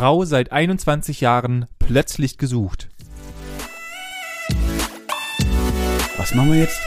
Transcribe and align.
Frau 0.00 0.24
seit 0.24 0.50
21 0.50 1.20
Jahren 1.20 1.66
plötzlich 1.78 2.38
gesucht. 2.38 2.88
Was 6.16 6.34
machen 6.34 6.52
wir 6.52 6.60
jetzt? 6.60 6.80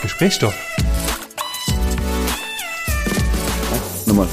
Gesprächsstoff. 0.00 0.54
Nochmal. 4.06 4.28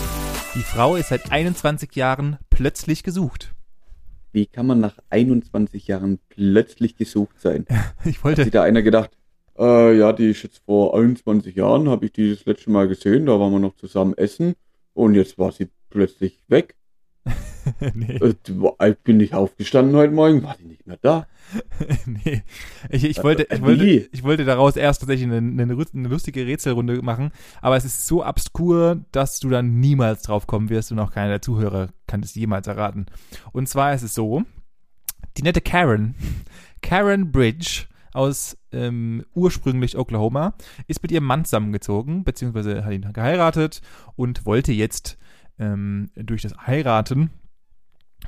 Die 0.53 0.59
Frau 0.59 0.95
ist 0.95 1.09
seit 1.09 1.31
21 1.31 1.95
Jahren 1.95 2.37
plötzlich 2.51 3.01
gesucht. 3.01 3.55
Wie 4.31 4.45
kann 4.45 4.67
man 4.67 4.79
nach 4.79 4.99
21 5.09 5.87
Jahren 5.87 6.19
plötzlich 6.29 6.97
gesucht 6.97 7.41
sein? 7.41 7.65
Ich 8.05 8.17
Hat 8.17 8.25
wollte, 8.25 8.43
sich 8.43 8.51
da 8.51 8.61
einer 8.61 8.83
gedacht, 8.83 9.17
äh, 9.57 9.97
ja, 9.97 10.13
die 10.13 10.29
ist 10.29 10.43
jetzt 10.43 10.61
vor 10.67 10.95
21 10.95 11.55
Jahren, 11.55 11.89
habe 11.89 12.05
ich 12.05 12.11
die 12.11 12.29
das 12.29 12.45
letzte 12.45 12.69
Mal 12.69 12.87
gesehen, 12.87 13.25
da 13.25 13.39
waren 13.39 13.53
wir 13.53 13.59
noch 13.59 13.75
zusammen 13.75 14.13
essen 14.13 14.53
und 14.93 15.15
jetzt 15.15 15.39
war 15.39 15.51
sie 15.51 15.69
plötzlich 15.89 16.43
weg. 16.47 16.75
nee, 17.93 18.19
Äh, 18.79 18.89
ich 18.89 18.97
bin 18.99 19.17
nicht 19.17 19.33
aufgestanden 19.33 19.95
heute 19.95 20.13
Morgen, 20.13 20.43
war 20.43 20.55
die 20.59 20.65
nicht 20.65 20.85
mehr 20.87 20.97
da. 21.01 21.27
nee. 22.05 22.43
Ich, 22.89 23.03
ich, 23.03 23.23
wollte, 23.23 23.43
ich, 23.43 23.59
Äh, 23.59 23.61
wollte, 23.61 23.85
ich 23.85 24.23
wollte 24.23 24.45
daraus 24.45 24.75
erst 24.75 25.01
tatsächlich 25.01 25.27
eine, 25.31 25.37
eine, 25.37 25.63
eine 25.93 26.07
lustige 26.07 26.45
Rätselrunde 26.45 27.01
machen, 27.01 27.31
aber 27.61 27.77
es 27.77 27.85
ist 27.85 28.07
so 28.07 28.25
obskur, 28.25 29.05
dass 29.11 29.39
du 29.39 29.49
dann 29.49 29.79
niemals 29.79 30.23
drauf 30.23 30.47
kommen 30.47 30.69
wirst 30.69 30.91
und 30.91 30.99
auch 30.99 31.11
keiner 31.11 31.29
der 31.29 31.41
Zuhörer 31.41 31.89
kann 32.07 32.21
es 32.21 32.35
jemals 32.35 32.67
erraten. 32.67 33.05
Und 33.51 33.67
zwar 33.69 33.93
ist 33.93 34.03
es 34.03 34.13
so, 34.13 34.43
die 35.37 35.43
nette 35.43 35.61
Karen, 35.61 36.15
Karen 36.81 37.31
Bridge 37.31 37.85
aus 38.13 38.57
ähm, 38.71 39.23
ursprünglich 39.35 39.97
Oklahoma, 39.97 40.55
ist 40.87 41.03
mit 41.03 41.11
ihrem 41.11 41.25
Mann 41.25 41.45
zusammengezogen, 41.45 42.23
beziehungsweise 42.23 42.83
hat 42.83 42.93
ihn 42.93 43.13
geheiratet 43.13 43.81
und 44.15 44.45
wollte 44.45 44.71
jetzt 44.73 45.17
ähm, 45.59 46.09
durch 46.15 46.41
das 46.41 46.55
Heiraten 46.65 47.29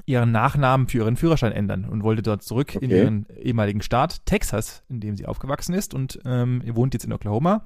ihren 0.05 0.31
Nachnamen 0.31 0.87
für 0.87 0.99
ihren 0.99 1.17
Führerschein 1.17 1.51
ändern 1.51 1.85
und 1.85 2.03
wollte 2.03 2.21
dort 2.21 2.43
zurück 2.43 2.75
in 2.75 2.85
Okay. 2.85 3.01
ihren 3.03 3.25
ehemaligen 3.41 3.81
Staat, 3.81 4.25
Texas, 4.25 4.83
in 4.89 4.99
dem 5.01 5.17
sie 5.17 5.25
aufgewachsen 5.25 5.73
ist 5.73 5.93
und 5.93 6.19
ähm, 6.25 6.61
wohnt 6.73 6.93
jetzt 6.93 7.05
in 7.05 7.13
Oklahoma 7.13 7.65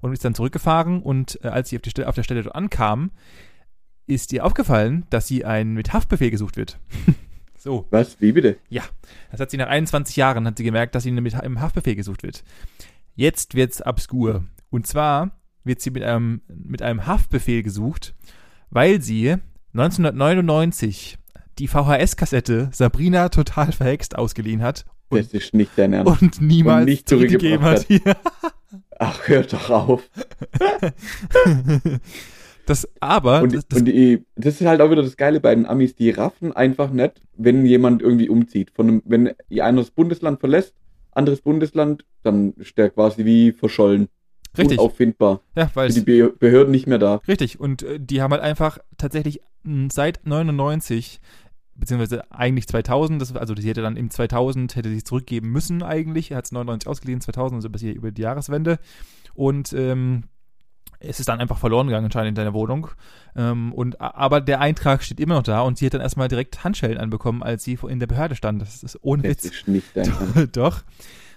und 0.00 0.12
ist 0.12 0.24
dann 0.24 0.34
zurückgefahren 0.34 1.02
und 1.02 1.38
äh, 1.44 1.48
als 1.48 1.68
sie 1.68 1.76
auf, 1.76 1.82
die 1.82 1.90
Stelle, 1.90 2.08
auf 2.08 2.14
der 2.14 2.22
Stelle 2.22 2.42
dort 2.42 2.54
ankam, 2.54 3.10
ist 4.06 4.32
ihr 4.32 4.44
aufgefallen, 4.44 5.04
dass 5.10 5.26
sie 5.26 5.44
ein 5.44 5.72
mit 5.72 5.92
Haftbefehl 5.92 6.30
gesucht 6.30 6.56
wird. 6.56 6.78
so, 7.58 7.86
Was? 7.90 8.20
Wie 8.20 8.32
bitte? 8.32 8.56
das 9.30 9.40
hat 9.40 9.50
sie 9.50 9.56
nach 9.56 9.68
21 9.68 10.16
Jahren 10.16 10.46
hat 10.46 10.58
sie 10.58 10.64
gemerkt, 10.64 10.94
dass 10.94 11.02
sie 11.04 11.12
mit 11.12 11.34
im 11.34 11.60
Haftbefehl 11.60 11.96
gesucht 11.96 12.22
wird. 12.22 12.44
Jetzt 13.14 13.54
wird's 13.54 13.84
obskur. 13.84 14.44
Und 14.70 14.86
zwar 14.86 15.30
wird 15.64 15.80
sie 15.80 15.90
mit 15.90 16.02
einem, 16.02 16.42
mit 16.48 16.82
einem 16.82 17.06
Haftbefehl 17.06 17.62
gesucht, 17.62 18.14
weil 18.70 19.00
sie 19.00 19.36
1999 19.72 21.18
die 21.58 21.68
VHS-Kassette 21.68 22.68
Sabrina 22.72 23.28
total 23.28 23.72
verhext 23.72 24.16
ausgeliehen 24.16 24.62
hat 24.62 24.84
und, 25.08 25.20
Das 25.20 25.32
ist 25.32 25.54
nicht 25.54 25.72
dein 25.76 25.92
Ernst. 25.92 26.22
und 26.22 26.40
niemals 26.40 26.80
Und 26.82 26.88
nicht 26.90 27.08
zurückgegeben 27.08 27.64
hat. 27.64 27.80
zurückgebracht 27.86 28.18
Ach, 28.98 29.26
hör 29.28 29.42
doch 29.42 29.70
auf. 29.70 30.08
das, 32.66 32.88
aber, 33.00 33.42
Und, 33.42 33.54
das, 33.54 33.66
das, 33.68 33.78
und 33.80 33.84
die, 33.86 34.24
das 34.36 34.60
ist 34.60 34.66
halt 34.66 34.80
auch 34.80 34.90
wieder 34.90 35.02
das 35.02 35.16
Geile 35.16 35.40
bei 35.40 35.54
den 35.54 35.66
Amis, 35.66 35.94
die 35.94 36.10
raffen 36.10 36.52
einfach 36.52 36.90
nicht, 36.90 37.20
wenn 37.36 37.66
jemand 37.66 38.02
irgendwie 38.02 38.28
umzieht. 38.28 38.70
Von 38.74 38.88
einem, 38.88 39.02
wenn 39.04 39.34
einer 39.60 39.80
das 39.80 39.90
Bundesland 39.90 40.40
verlässt, 40.40 40.74
anderes 41.12 41.40
Bundesland, 41.42 42.04
dann 42.22 42.52
ist 42.54 42.76
der 42.78 42.90
quasi 42.90 43.24
wie 43.24 43.52
verschollen. 43.52 44.08
richtig, 44.56 44.78
Unauffindbar. 44.78 45.40
ja, 45.56 45.70
weil 45.74 45.90
die 45.90 46.00
Be 46.00 46.30
Behörden 46.38 46.70
nicht 46.70 46.86
mehr 46.86 46.98
da. 46.98 47.16
Richtig, 47.28 47.60
und 47.60 47.82
äh, 47.82 47.98
die 48.00 48.22
haben 48.22 48.32
halt 48.32 48.42
einfach 48.42 48.78
tatsächlich 48.96 49.40
mh, 49.64 49.88
seit 49.92 50.26
99, 50.26 51.20
beziehungsweise 51.76 52.30
eigentlich 52.30 52.66
2000, 52.68 53.20
das, 53.20 53.34
also 53.34 53.54
sie 53.56 53.68
hätte 53.68 53.82
dann 53.82 53.96
im 53.96 54.10
2000, 54.10 54.76
hätte 54.76 54.88
sie 54.90 55.02
zurückgeben 55.04 55.50
müssen 55.50 55.82
eigentlich, 55.82 56.30
er 56.30 56.38
hat 56.38 56.44
es 56.46 56.52
99 56.52 56.88
ausgeliehen, 56.88 57.20
2000, 57.20 57.58
also 57.58 57.70
bis 57.70 57.80
hier 57.82 57.94
über 57.94 58.10
die 58.12 58.22
Jahreswende 58.22 58.78
und 59.34 59.72
ähm, 59.72 60.24
es 61.06 61.20
ist 61.20 61.28
dann 61.28 61.40
einfach 61.40 61.58
verloren 61.58 61.86
gegangen 61.86 62.06
anscheinend 62.06 62.30
in 62.30 62.34
deiner 62.34 62.54
Wohnung. 62.54 62.88
Ähm, 63.36 63.72
und, 63.72 64.00
aber 64.00 64.40
der 64.40 64.60
Eintrag 64.60 65.02
steht 65.02 65.20
immer 65.20 65.34
noch 65.34 65.42
da 65.42 65.60
und 65.60 65.76
sie 65.76 65.86
hat 65.86 65.94
dann 65.94 66.00
erstmal 66.00 66.28
direkt 66.28 66.64
Handschellen 66.64 66.98
anbekommen, 66.98 67.42
als 67.42 67.64
sie 67.64 67.78
in 67.88 68.00
der 68.00 68.06
Behörde 68.06 68.36
stand. 68.36 68.62
Das 68.62 68.82
ist 68.82 68.98
ohne 69.02 69.22
Das 69.22 69.30
Witz. 69.30 69.44
ist 69.44 69.68
nicht 69.68 69.86
dein 69.94 70.06
Ernst. 70.06 70.48
Doch. 70.56 70.82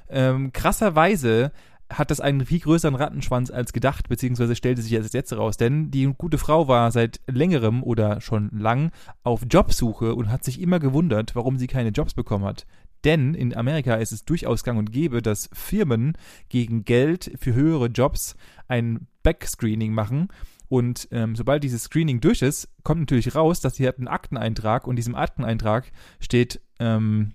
Ähm, 0.09 0.53
krasserweise 0.53 1.51
hat 1.89 2.11
das 2.11 2.19
einen 2.19 2.45
viel 2.45 2.59
größeren 2.59 2.95
Rattenschwanz 2.95 3.49
als 3.49 3.71
gedacht, 3.71 4.09
beziehungsweise 4.09 4.55
stellte 4.55 4.81
sich 4.81 4.95
als 4.95 5.13
jetzt 5.13 5.33
raus. 5.33 5.57
Denn 5.57 5.89
die 5.89 6.05
gute 6.17 6.37
Frau 6.37 6.67
war 6.67 6.91
seit 6.91 7.21
längerem 7.27 7.83
oder 7.83 8.19
schon 8.21 8.49
lang 8.51 8.91
auf 9.23 9.41
Jobsuche 9.49 10.13
und 10.15 10.29
hat 10.29 10.43
sich 10.43 10.61
immer 10.61 10.79
gewundert, 10.79 11.35
warum 11.35 11.57
sie 11.57 11.67
keine 11.67 11.89
Jobs 11.89 12.13
bekommen 12.13 12.45
hat. 12.45 12.65
Denn 13.03 13.33
in 13.35 13.55
Amerika 13.55 13.95
ist 13.95 14.11
es 14.11 14.25
durchaus 14.25 14.63
gang 14.63 14.77
und 14.77 14.91
gäbe, 14.91 15.21
dass 15.21 15.49
Firmen 15.53 16.17
gegen 16.49 16.83
Geld 16.83 17.31
für 17.39 17.53
höhere 17.53 17.87
Jobs 17.87 18.35
ein 18.67 19.07
Backscreening 19.23 19.93
machen. 19.93 20.27
Und 20.69 21.07
ähm, 21.11 21.35
sobald 21.35 21.63
dieses 21.63 21.83
Screening 21.83 22.19
durch 22.19 22.41
ist, 22.41 22.67
kommt 22.83 23.01
natürlich 23.01 23.35
raus, 23.35 23.61
dass 23.61 23.75
sie 23.75 23.87
hat 23.87 23.97
einen 23.97 24.09
Akteneintrag 24.09 24.85
und 24.85 24.93
in 24.93 24.97
diesem 24.97 25.15
Akteneintrag 25.15 25.91
steht 26.19 26.59
ähm, 26.79 27.31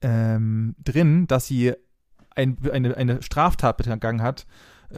ähm, 0.00 0.74
drin, 0.82 1.26
dass 1.28 1.46
sie 1.46 1.74
ein, 2.40 2.56
eine, 2.72 2.96
eine 2.96 3.22
Straftat 3.22 3.76
begangen 3.76 4.22
hat. 4.22 4.46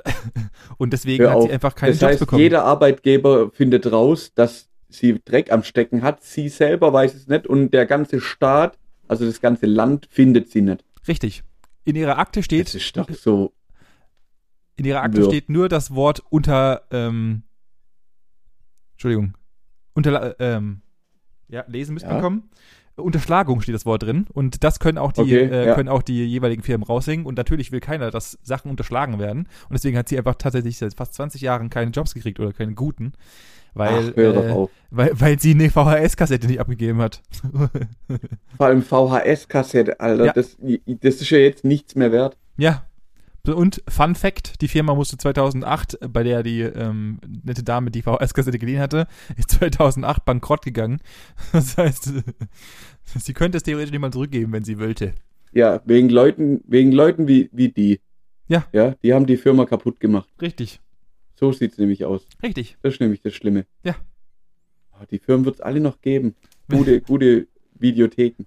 Und 0.79 0.93
deswegen 0.93 1.29
hat 1.29 1.43
sie 1.43 1.51
einfach 1.53 1.75
keine 1.75 1.93
das 1.93 2.01
Jobs 2.01 2.11
heißt, 2.13 2.21
bekommen. 2.21 2.41
jeder 2.43 2.65
Arbeitgeber 2.65 3.51
findet 3.51 3.91
raus, 3.93 4.33
dass 4.35 4.69
sie 4.89 5.21
Dreck 5.25 5.53
am 5.53 5.63
Stecken 5.63 6.03
hat. 6.03 6.23
Sie 6.23 6.49
selber 6.49 6.93
weiß 6.93 7.15
es 7.15 7.27
nicht 7.29 7.47
und 7.47 7.71
der 7.73 7.87
ganze 7.87 8.21
Staat, 8.21 8.79
also 9.09 9.27
das 9.27 9.41
ganze 9.41 9.67
Land, 9.67 10.07
findet 10.11 10.51
sie 10.51 10.63
nicht. 10.63 10.85
Richtig. 11.07 11.45
In 11.85 11.97
ihrer 11.97 12.19
Akte 12.19 12.43
steht, 12.43 12.67
Das 12.69 12.75
ist 12.75 12.97
doch 12.97 13.11
so. 13.11 13.53
in 14.77 14.85
ihrer 14.87 15.03
Akte 15.03 15.21
Ja. 15.21 15.27
steht 15.27 15.49
nur 15.51 15.69
das 15.69 15.95
Wort 15.95 16.23
unter, 16.31 16.83
ähm, 16.91 17.43
Entschuldigung, 18.93 19.37
unter, 19.95 20.37
ähm, 20.41 20.81
ja, 21.49 21.65
lesen 21.67 21.95
ihr 22.05 22.09
Ja. 22.09 22.21
Unterschlagung 22.97 23.61
steht 23.61 23.75
das 23.75 23.87
Wort 23.87 24.03
drin 24.03 24.27
und 24.33 24.65
das 24.65 24.79
können 24.79 24.99
auch 24.99 25.13
die 25.13 25.23
Okay, 25.23 25.45
äh, 25.45 25.67
ja. 25.69 25.75
können 25.75 25.89
auch 25.89 26.03
die 26.03 26.25
jeweiligen 26.25 26.63
Firmen 26.63 26.85
raushängen 26.85 27.27
und 27.27 27.37
natürlich 27.37 27.73
will 27.73 27.81
keiner, 27.81 28.11
dass 28.11 28.39
Sachen 28.43 28.71
unterschlagen 28.71 29.19
werden 29.19 29.49
und 29.69 29.73
deswegen 29.73 29.97
hat 29.97 30.09
sie 30.09 30.19
einfach 30.19 30.35
tatsächlich 30.35 30.79
seit 30.79 30.95
fast 30.95 31.15
20 31.15 31.41
Jahren 31.41 31.71
keine 31.71 31.91
Jobs 31.91 32.15
gekriegt 32.15 32.39
oder 32.39 32.53
keine 32.53 32.75
guten, 32.75 33.13
weil 33.75 34.13
Ach, 34.15 34.19
äh, 34.19 34.69
weil, 34.91 35.11
weil 35.15 35.39
sie 35.39 35.53
eine 35.53 35.71
VHS-Kassette 35.71 36.47
nicht 36.47 36.61
abgegeben 36.61 37.01
hat. 37.01 37.23
Vor 38.57 38.67
allem 38.67 38.83
VHS-Kassette, 38.83 39.99
Alter. 40.01 40.27
Ja. 40.27 40.33
Das, 40.33 40.57
das 40.61 41.15
ist 41.15 41.31
ja 41.31 41.39
jetzt 41.39 41.65
nichts 41.65 41.95
mehr 41.95 42.13
wert. 42.13 42.37
Ja. 42.59 42.85
Und 43.45 43.83
Fun 43.89 44.15
Fact, 44.15 44.61
die 44.63 44.69
Firma 44.69 44.95
musste 44.95 45.17
2008, 45.19 45.99
bei 46.13 46.23
der 46.23 46.45
die 46.45 46.61
ähm, 46.61 47.19
nette 47.43 47.65
Dame 47.65 47.91
die 47.91 48.03
VHS-Kassette 48.03 48.59
geliehen 48.59 48.79
hatte, 48.79 49.09
ist 49.37 49.51
2008 49.51 50.25
bankrott 50.25 50.63
gegangen. 50.65 51.01
Das 51.53 51.77
heißt, 51.77 52.13
sie 53.19 53.33
könnte 53.35 53.57
es 53.57 53.65
theoretisch 53.65 53.91
nicht 53.91 54.01
mal 54.01 54.13
zurückgeben, 54.13 54.53
wenn 54.53 54.63
sie 54.65 54.79
wollte. 54.79 55.15
Ja, 55.53 55.83
wegen 55.85 56.09
Leuten, 56.09 56.63
wegen 56.69 56.93
Leuten 56.93 57.27
wie, 57.27 57.51
wie 57.53 57.69
die. 57.71 58.01
Ja. 58.49 58.65
Ja, 58.73 58.95
die 59.03 59.13
haben 59.13 59.27
die 59.27 59.37
Firma 59.37 59.65
kaputt 59.67 59.99
gemacht. 59.99 60.29
Richtig, 60.41 60.81
So 61.35 61.51
sieht's 61.53 61.79
nämlich 61.79 62.05
aus. 62.05 62.27
richtig. 62.43 62.77
Das 62.83 62.95
ist 62.95 63.01
nämlich 63.01 63.23
das 63.23 63.35
Schlimme. 63.35 63.67
Ja. 63.83 63.97
Oh, 64.93 65.05
Die 65.11 65.19
Firmen 65.19 65.45
wird's 65.45 65.61
alle 65.61 65.81
noch 65.81 66.01
geben. 66.01 66.37
Gute, 66.71 67.01
gute 67.03 67.49
Videotheken. 67.79 68.45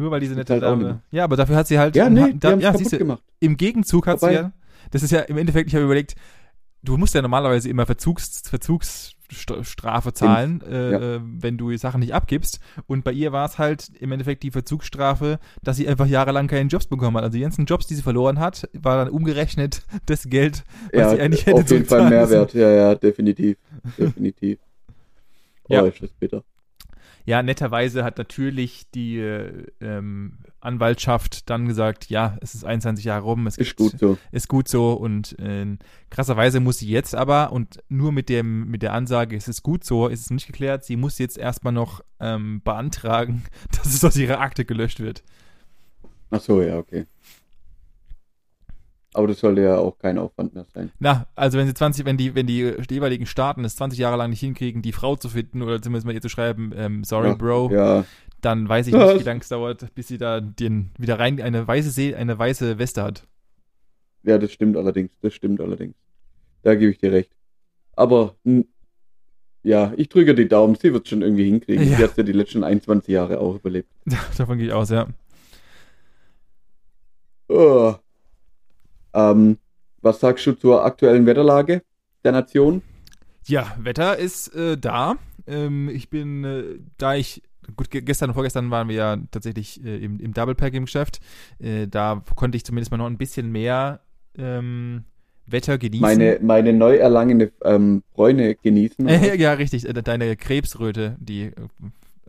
Nur 0.00 0.10
weil 0.10 0.20
diese 0.20 0.34
nette 0.34 0.54
halt 0.54 0.62
Dame. 0.62 1.02
Ja, 1.10 1.24
aber 1.24 1.36
dafür 1.36 1.56
hat 1.56 1.66
sie 1.68 1.78
halt. 1.78 1.94
Ja, 1.94 2.08
nee, 2.08 2.20
ha- 2.22 2.26
die 2.28 2.38
da, 2.40 2.56
ja, 2.56 2.76
siehst 2.76 2.92
du, 2.92 2.98
gemacht. 2.98 3.22
im 3.38 3.56
Gegenzug 3.56 4.06
hat 4.06 4.18
sie 4.20 4.26
Wobei- 4.26 4.34
ja. 4.34 4.52
Das 4.90 5.02
ist 5.02 5.10
ja 5.10 5.20
im 5.20 5.36
Endeffekt, 5.36 5.68
ich 5.68 5.74
habe 5.74 5.84
überlegt, 5.84 6.14
du 6.82 6.96
musst 6.96 7.14
ja 7.14 7.22
normalerweise 7.22 7.68
immer 7.68 7.84
Verzugs, 7.86 8.42
Verzugsstrafe 8.48 10.12
zahlen, 10.12 10.62
äh, 10.68 10.90
ja. 10.92 10.98
äh, 11.16 11.20
wenn 11.22 11.58
du 11.58 11.70
die 11.70 11.76
Sachen 11.78 12.00
nicht 12.00 12.14
abgibst. 12.14 12.60
Und 12.86 13.04
bei 13.04 13.12
ihr 13.12 13.30
war 13.32 13.44
es 13.46 13.58
halt 13.58 13.90
im 14.00 14.10
Endeffekt 14.12 14.42
die 14.42 14.50
Verzugsstrafe, 14.50 15.38
dass 15.62 15.76
sie 15.76 15.86
einfach 15.86 16.06
jahrelang 16.06 16.46
keinen 16.48 16.68
Jobs 16.68 16.86
bekommen 16.86 17.16
hat. 17.18 17.24
Also 17.24 17.34
die 17.36 17.42
ganzen 17.42 17.66
Jobs, 17.66 17.86
die 17.86 17.94
sie 17.94 18.02
verloren 18.02 18.38
hat, 18.40 18.68
war 18.72 18.96
dann 19.04 19.12
umgerechnet 19.12 19.82
das 20.06 20.24
Geld, 20.24 20.64
was 20.92 21.00
Ja, 21.00 21.10
sie 21.10 21.20
eigentlich 21.20 21.46
hätte 21.46 21.60
auf 21.60 21.70
jeden 21.70 21.84
Fall 21.84 22.00
müssen. 22.00 22.10
Mehrwert. 22.14 22.54
Ja, 22.54 22.70
ja, 22.70 22.94
definitiv. 22.94 23.58
Definitiv. 23.98 24.58
Oh, 25.68 25.74
Ja. 25.74 25.82
ist 25.86 26.02
das 26.02 26.10
bitter. 26.18 26.42
Ja, 27.24 27.42
netterweise 27.42 28.04
hat 28.04 28.18
natürlich 28.18 28.90
die 28.90 29.18
äh, 29.18 29.66
ähm, 29.80 30.38
Anwaltschaft 30.60 31.48
dann 31.48 31.66
gesagt, 31.66 32.10
ja, 32.10 32.36
es 32.40 32.54
ist 32.54 32.64
21 32.64 33.04
Jahre 33.04 33.22
rum, 33.22 33.46
es 33.46 33.56
Ist 33.56 33.76
gibt, 33.76 33.78
gut 33.78 33.98
so. 33.98 34.18
ist 34.32 34.48
gut 34.48 34.68
so 34.68 34.92
und 34.92 35.38
äh, 35.38 35.76
krasserweise 36.10 36.60
muss 36.60 36.78
sie 36.78 36.88
jetzt 36.88 37.14
aber 37.14 37.52
und 37.52 37.82
nur 37.88 38.12
mit 38.12 38.28
dem 38.28 38.68
mit 38.68 38.82
der 38.82 38.92
Ansage, 38.92 39.36
es 39.36 39.48
ist 39.48 39.62
gut 39.62 39.84
so, 39.84 40.08
ist 40.08 40.20
es 40.20 40.30
nicht 40.30 40.46
geklärt, 40.46 40.84
sie 40.84 40.96
muss 40.96 41.18
jetzt 41.18 41.38
erstmal 41.38 41.72
noch 41.72 42.02
ähm, 42.20 42.60
beantragen, 42.62 43.44
dass 43.76 43.94
es 43.94 44.04
aus 44.04 44.16
ihrer 44.16 44.40
Akte 44.40 44.64
gelöscht 44.64 45.00
wird. 45.00 45.22
Ach 46.30 46.40
so, 46.40 46.62
ja, 46.62 46.78
okay. 46.78 47.06
Aber 49.12 49.26
das 49.26 49.40
sollte 49.40 49.62
ja 49.62 49.76
auch 49.76 49.98
kein 49.98 50.18
Aufwand 50.18 50.54
mehr 50.54 50.66
sein. 50.72 50.92
Na, 51.00 51.26
also 51.34 51.58
wenn 51.58 51.66
sie 51.66 51.74
20, 51.74 52.04
wenn 52.04 52.16
die, 52.16 52.34
wenn 52.36 52.46
die 52.46 52.74
jeweiligen 52.90 53.26
Staaten 53.26 53.64
es 53.64 53.74
20 53.76 53.98
Jahre 53.98 54.16
lang 54.16 54.30
nicht 54.30 54.38
hinkriegen, 54.40 54.82
die 54.82 54.92
Frau 54.92 55.16
zu 55.16 55.28
finden 55.28 55.62
oder 55.62 55.82
zumindest 55.82 56.06
mal 56.06 56.14
ihr 56.14 56.20
zu 56.20 56.28
schreiben, 56.28 56.72
ähm, 56.76 57.02
sorry, 57.02 57.28
Ja, 57.30 57.34
Bro, 57.34 57.70
Ja, 57.72 58.04
dann 58.40 58.68
weiß 58.68 58.86
ich 58.86 58.94
nicht, 58.94 59.02
wie 59.02 59.18
es- 59.18 59.24
lange 59.24 59.40
es 59.40 59.48
dauert, 59.48 59.92
bis 59.96 60.06
sie 60.08 60.16
da 60.18 60.40
den 60.40 60.90
wieder 60.96 61.18
rein 61.18 61.40
eine 61.42 61.66
weiße 61.66 61.90
See, 61.90 62.14
eine 62.14 62.38
weiße 62.38 62.78
Weste 62.78 63.02
hat. 63.02 63.26
ja, 64.22 64.38
das 64.38 64.52
stimmt 64.52 64.76
allerdings. 64.76 65.10
Das 65.22 65.34
stimmt 65.34 65.60
allerdings. 65.60 65.96
Da 66.62 66.74
gebe 66.76 66.92
ich 66.92 66.98
dir 66.98 67.10
recht. 67.10 67.32
Aber 67.96 68.36
n- 68.44 68.66
ja, 69.64 69.92
ich 69.96 70.08
drücke 70.08 70.34
die 70.36 70.46
Daumen. 70.48 70.76
Sie 70.76 70.92
wird 70.92 71.08
schon 71.08 71.22
irgendwie 71.22 71.46
hinkriegen. 71.46 71.90
Ja. 71.90 71.96
Sie 71.98 72.04
hat 72.04 72.16
ja 72.16 72.22
die 72.22 72.32
letzten 72.32 72.62
21 72.64 73.12
Jahre 73.12 73.40
auch 73.40 73.56
überlebt. 73.56 73.90
Davon 74.38 74.56
gehe 74.58 74.68
ich 74.68 74.72
aus, 74.72 74.90
ja. 74.90 75.06
Oh. 77.48 77.94
Ähm, 79.14 79.58
was 80.02 80.20
sagst 80.20 80.46
du 80.46 80.52
zur 80.52 80.84
aktuellen 80.84 81.26
Wetterlage 81.26 81.82
der 82.24 82.32
Nation? 82.32 82.82
Ja, 83.46 83.74
Wetter 83.78 84.16
ist 84.16 84.54
äh, 84.54 84.76
da. 84.76 85.16
Ähm, 85.46 85.88
ich 85.88 86.10
bin, 86.10 86.44
äh, 86.44 86.62
da 86.98 87.14
ich, 87.14 87.42
gut, 87.76 87.90
ge 87.90 88.02
gestern 88.02 88.30
und 88.30 88.34
vorgestern 88.34 88.70
waren 88.70 88.88
wir 88.88 88.96
ja 88.96 89.16
tatsächlich 89.30 89.84
äh, 89.84 89.96
im, 89.96 90.20
im 90.20 90.34
Double 90.34 90.54
Pack 90.54 90.74
im 90.74 90.84
Geschäft. 90.84 91.20
Äh, 91.58 91.86
da 91.88 92.22
konnte 92.36 92.56
ich 92.56 92.64
zumindest 92.64 92.90
mal 92.90 92.98
noch 92.98 93.06
ein 93.06 93.18
bisschen 93.18 93.50
mehr 93.50 94.00
ähm, 94.38 95.04
Wetter 95.46 95.78
genießen. 95.78 96.00
Meine, 96.02 96.38
meine 96.42 96.72
neu 96.72 96.96
erlangene 96.96 97.50
ähm, 97.64 98.02
Bräune 98.14 98.54
genießen. 98.54 99.08
Ja, 99.36 99.54
richtig. 99.54 99.88
äh, 99.88 100.02
Deine 100.02 100.36
Krebsröte, 100.36 101.16
die, 101.18 101.46
äh, 101.46 101.52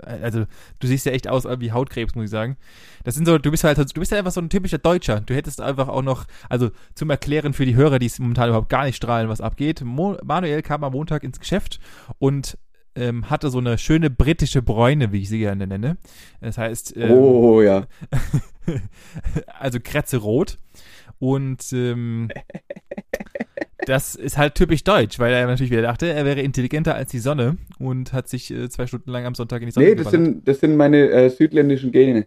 also 0.03 0.45
du 0.79 0.87
siehst 0.87 1.05
ja 1.05 1.11
echt 1.11 1.27
aus 1.27 1.45
wie 1.45 1.71
Hautkrebs, 1.71 2.15
muss 2.15 2.25
ich 2.25 2.29
sagen. 2.31 2.57
Das 3.03 3.15
sind 3.15 3.25
so, 3.25 3.37
du 3.37 3.51
bist 3.51 3.63
halt, 3.63 3.77
du 3.77 3.99
bist 3.99 4.11
ja 4.11 4.17
einfach 4.17 4.31
so 4.31 4.41
ein 4.41 4.49
typischer 4.49 4.77
Deutscher. 4.77 5.21
Du 5.21 5.33
hättest 5.33 5.61
einfach 5.61 5.87
auch 5.87 6.01
noch, 6.01 6.25
also 6.49 6.71
zum 6.95 7.09
Erklären 7.09 7.53
für 7.53 7.65
die 7.65 7.75
Hörer, 7.75 7.99
die 7.99 8.05
es 8.05 8.19
momentan 8.19 8.49
überhaupt 8.49 8.69
gar 8.69 8.85
nicht 8.85 8.95
strahlen, 8.95 9.29
was 9.29 9.41
abgeht. 9.41 9.81
Mo 9.81 10.17
Manuel 10.23 10.61
kam 10.61 10.83
am 10.83 10.93
Montag 10.93 11.23
ins 11.23 11.39
Geschäft 11.39 11.79
und 12.19 12.57
ähm, 12.95 13.29
hatte 13.29 13.49
so 13.49 13.59
eine 13.59 13.77
schöne 13.77 14.09
britische 14.09 14.61
Bräune, 14.61 15.11
wie 15.11 15.21
ich 15.21 15.29
sie 15.29 15.39
gerne 15.39 15.65
nenne. 15.67 15.97
Das 16.41 16.57
heißt, 16.57 16.97
ähm, 16.97 17.11
Oh 17.11 17.61
ja. 17.61 17.87
also 19.59 19.79
Kretze 19.81 20.17
rot. 20.17 20.57
Und 21.19 21.71
ähm, 21.71 22.29
das 23.85 24.15
ist 24.15 24.37
halt 24.37 24.55
typisch 24.55 24.83
deutsch, 24.83 25.19
weil 25.19 25.33
er 25.33 25.47
natürlich 25.47 25.71
wieder 25.71 25.81
dachte, 25.81 26.07
er 26.07 26.25
wäre 26.25 26.41
intelligenter 26.41 26.95
als 26.95 27.11
die 27.11 27.19
Sonne 27.19 27.57
und 27.79 28.13
hat 28.13 28.27
sich 28.27 28.51
äh, 28.51 28.69
zwei 28.69 28.87
Stunden 28.87 29.09
lang 29.11 29.25
am 29.25 29.35
Sonntag 29.35 29.61
in 29.61 29.67
die 29.67 29.71
Sonne 29.71 29.87
Nee, 29.87 29.95
das 29.95 30.11
sind, 30.11 30.47
das 30.47 30.59
sind 30.59 30.75
meine 30.75 31.09
äh, 31.09 31.29
südländischen 31.29 31.91
Gene. 31.91 32.25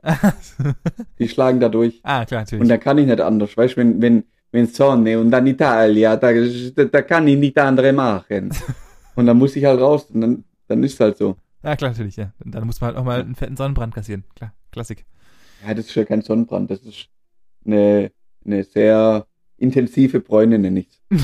Die 1.18 1.28
schlagen 1.28 1.60
da 1.60 1.68
durch. 1.68 2.00
ah, 2.02 2.24
klar, 2.24 2.42
natürlich. 2.42 2.62
Und 2.62 2.68
da 2.68 2.76
kann 2.76 2.98
ich 2.98 3.06
nicht 3.06 3.20
anders. 3.20 3.56
Weißt 3.56 3.76
du, 3.76 3.80
wenn, 3.80 4.02
wenn, 4.02 4.24
wenn 4.52 4.66
Sonne 4.66 5.18
und 5.18 5.30
dann 5.30 5.46
Italia, 5.46 6.16
da, 6.16 6.32
da, 6.32 7.02
kann 7.02 7.28
ich 7.28 7.38
nicht 7.38 7.58
andere 7.58 7.92
machen. 7.92 8.50
Und 9.16 9.26
dann 9.26 9.38
muss 9.38 9.54
ich 9.54 9.64
halt 9.64 9.80
raus. 9.80 10.10
Und 10.12 10.20
dann, 10.20 10.44
dann 10.66 10.82
ist 10.82 10.94
es 10.94 11.00
halt 11.00 11.16
so. 11.16 11.36
ja, 11.62 11.76
klar, 11.76 11.92
natürlich, 11.92 12.16
ja. 12.16 12.32
Und 12.44 12.52
dann 12.52 12.66
muss 12.66 12.80
man 12.80 12.88
halt 12.88 12.98
auch 12.98 13.04
mal 13.04 13.20
einen 13.20 13.36
fetten 13.36 13.56
Sonnenbrand 13.56 13.94
kassieren. 13.94 14.24
Klar, 14.34 14.52
Klassik. 14.72 15.04
Ja, 15.64 15.72
das 15.72 15.86
ist 15.86 15.94
ja 15.94 16.04
kein 16.04 16.22
Sonnenbrand. 16.22 16.68
Das 16.68 16.80
ist 16.80 17.06
eine, 17.64 18.10
eine 18.44 18.64
sehr 18.64 19.24
intensive 19.56 20.18
Bräune, 20.18 20.58
nenne 20.58 20.80
ich 20.80 20.88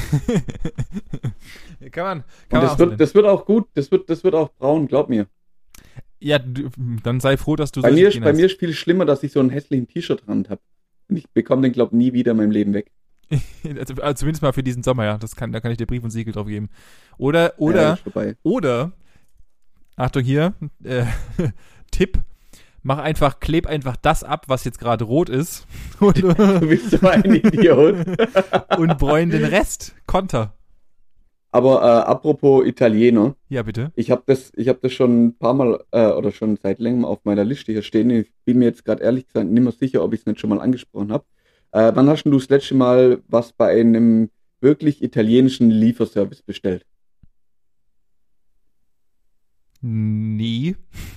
kann 1.91 2.05
man, 2.05 2.25
kann 2.49 2.61
man 2.61 2.63
das 2.63 2.79
wird, 2.79 3.01
das 3.01 3.15
wird 3.15 3.27
auch 3.27 3.45
gut. 3.47 3.69
Das 3.75 3.91
wird, 3.91 4.09
das 4.11 4.23
wird 4.25 4.35
auch 4.35 4.53
braun, 4.55 4.87
glaub 4.87 5.09
mir. 5.09 5.27
Ja, 6.21 6.39
du, 6.39 6.71
dann 7.03 7.21
sei 7.21 7.37
froh, 7.37 7.57
dass 7.57 7.73
du 7.73 7.81
Bei 7.81 7.93
mir, 7.93 8.11
bei 8.21 8.33
mir 8.33 8.47
ist 8.47 8.59
viel 8.59 8.75
schlimmer, 8.75 9.07
dass 9.07 9.23
ich 9.23 9.33
so 9.33 9.41
einen 9.41 9.51
hässlichen 9.51 9.89
T-Shirt-Rand 9.89 10.51
habe. 10.51 10.61
Und 11.09 11.17
ich 11.17 11.29
bekomme 11.31 11.63
den, 11.63 11.73
glaub 11.73 11.93
nie 11.93 12.13
wieder 12.13 12.33
in 12.33 12.37
meinem 12.37 12.51
Leben 12.51 12.75
weg. 12.75 12.91
also, 13.79 13.95
also 13.95 14.15
zumindest 14.15 14.43
mal 14.43 14.53
für 14.53 14.63
diesen 14.63 14.83
Sommer, 14.83 15.05
ja. 15.05 15.17
Das 15.19 15.35
kann, 15.35 15.53
da 15.53 15.61
kann 15.61 15.73
ich 15.73 15.79
dir 15.79 15.87
Brief 15.87 16.05
und 16.05 16.11
Siegel 16.11 16.33
drauf 16.33 16.47
geben. 16.47 16.69
Oder, 17.17 17.45
Ja, 17.45 17.59
oder, 17.59 17.97
vorbei. 17.97 18.37
Oder, 18.43 18.93
Achtung 19.97 20.23
hier, 20.23 20.55
äh, 20.85 21.05
Tipp, 21.91 22.21
mach 22.83 22.99
einfach, 22.99 23.41
kleb 23.41 23.67
einfach 23.67 23.97
das 23.97 24.25
ab, 24.25 24.45
was 24.49 24.65
jetzt 24.65 24.79
gerade 24.79 25.05
rot 25.05 25.29
ist 25.29 25.67
und, 26.01 26.17
Du 26.23 26.61
bist 26.61 26.91
so 26.91 27.07
ein 27.09 27.25
Idiot. 27.35 27.97
und 28.79 28.99
bräun 28.99 29.31
den 29.31 29.45
Rest. 29.45 29.95
Konter. 30.07 30.55
Aber 31.53 31.83
äh, 31.83 32.09
apropos 32.09 32.65
Italiener. 32.65 33.35
Ja, 33.49 33.63
bitte. 33.65 33.91
Ich 33.97 34.11
habe 34.11 34.23
das, 34.27 34.53
ich 34.55 34.69
habe 34.69 34.79
das 34.83 34.93
schon 34.93 35.27
ein 35.27 35.39
paar 35.39 35.53
Mal 35.55 35.83
äh, 35.91 36.07
oder 36.07 36.31
schon 36.31 36.57
seit 36.63 36.79
längerem 36.79 37.05
auf 37.05 37.25
meiner 37.25 37.45
Liste 37.45 37.73
hier 37.73 37.83
stehen. 37.83 38.09
Ich 38.11 38.33
bin 38.45 38.59
mir 38.59 38.67
jetzt 38.67 38.85
gerade 38.85 39.03
ehrlich 39.03 39.27
gesagt 39.27 39.49
nicht 39.49 39.63
mehr 39.63 39.73
sicher, 39.73 40.05
ob 40.05 40.15
ich 40.15 40.21
es 40.21 40.27
nicht 40.27 40.39
schon 40.39 40.51
mal 40.51 40.61
angesprochen 40.61 41.13
habe. 41.13 41.25
Äh, 41.73 41.91
wann 41.95 42.09
hast 42.09 42.25
du 42.25 42.31
das 42.31 42.49
letzte 42.49 42.75
Mal 42.75 43.19
was 43.27 43.53
bei 43.53 43.81
einem 43.81 44.31
wirklich 44.61 45.03
italienischen 45.03 45.71
Lieferservice 45.71 46.43
bestellt? 46.43 46.85
Nie. 49.83 50.77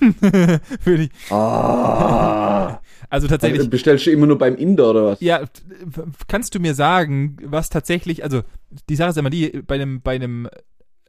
Würde 0.84 1.02
ich. 1.04 1.10
Ah, 1.30 2.66
Also 2.66 2.80
also, 3.10 3.28
tatsächlich. 3.28 3.68
bestellst 3.70 4.06
du 4.06 4.10
immer 4.10 4.26
nur 4.26 4.38
beim 4.38 4.56
Inder 4.56 4.90
oder 4.90 5.04
was? 5.06 5.20
Ja, 5.20 5.42
kannst 6.28 6.54
du 6.54 6.60
mir 6.60 6.74
sagen, 6.74 7.36
was 7.44 7.68
tatsächlich, 7.68 8.24
also 8.24 8.42
die 8.88 8.96
Sache 8.96 9.10
ist 9.10 9.18
immer 9.18 9.30
die, 9.30 9.62
bei 9.66 9.74
einem, 9.74 10.00
bei 10.00 10.14
einem 10.14 10.48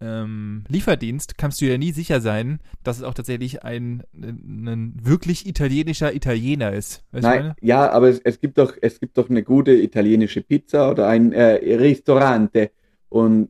ähm, 0.02 0.66
Lieferdienst 0.68 1.38
kannst 1.38 1.62
du 1.62 1.66
ja 1.66 1.78
nie 1.78 1.94
sicher 1.94 2.20
sein, 2.20 2.60
dass 2.84 2.98
es 2.98 3.04
auch 3.04 3.14
tatsächlich 3.14 3.64
ein, 3.64 4.04
ein 4.14 4.94
wirklich 5.02 5.48
italienischer 5.48 6.14
Italiener 6.14 6.74
ist. 6.74 7.04
Weißt 7.14 7.24
Nein, 7.24 7.40
meine? 7.40 7.56
ja, 7.62 7.90
aber 7.92 8.10
es, 8.10 8.20
es 8.20 8.42
gibt 8.42 8.58
doch, 8.58 8.74
es 8.82 9.00
gibt 9.00 9.18
doch 9.18 9.30
eine 9.30 9.44
gute 9.44 9.72
italienische 9.72 10.42
Pizza 10.42 10.92
oder 10.92 11.08
ein 11.08 11.32
äh, 11.32 11.76
Ristorante 11.78 12.72
und 13.08 13.50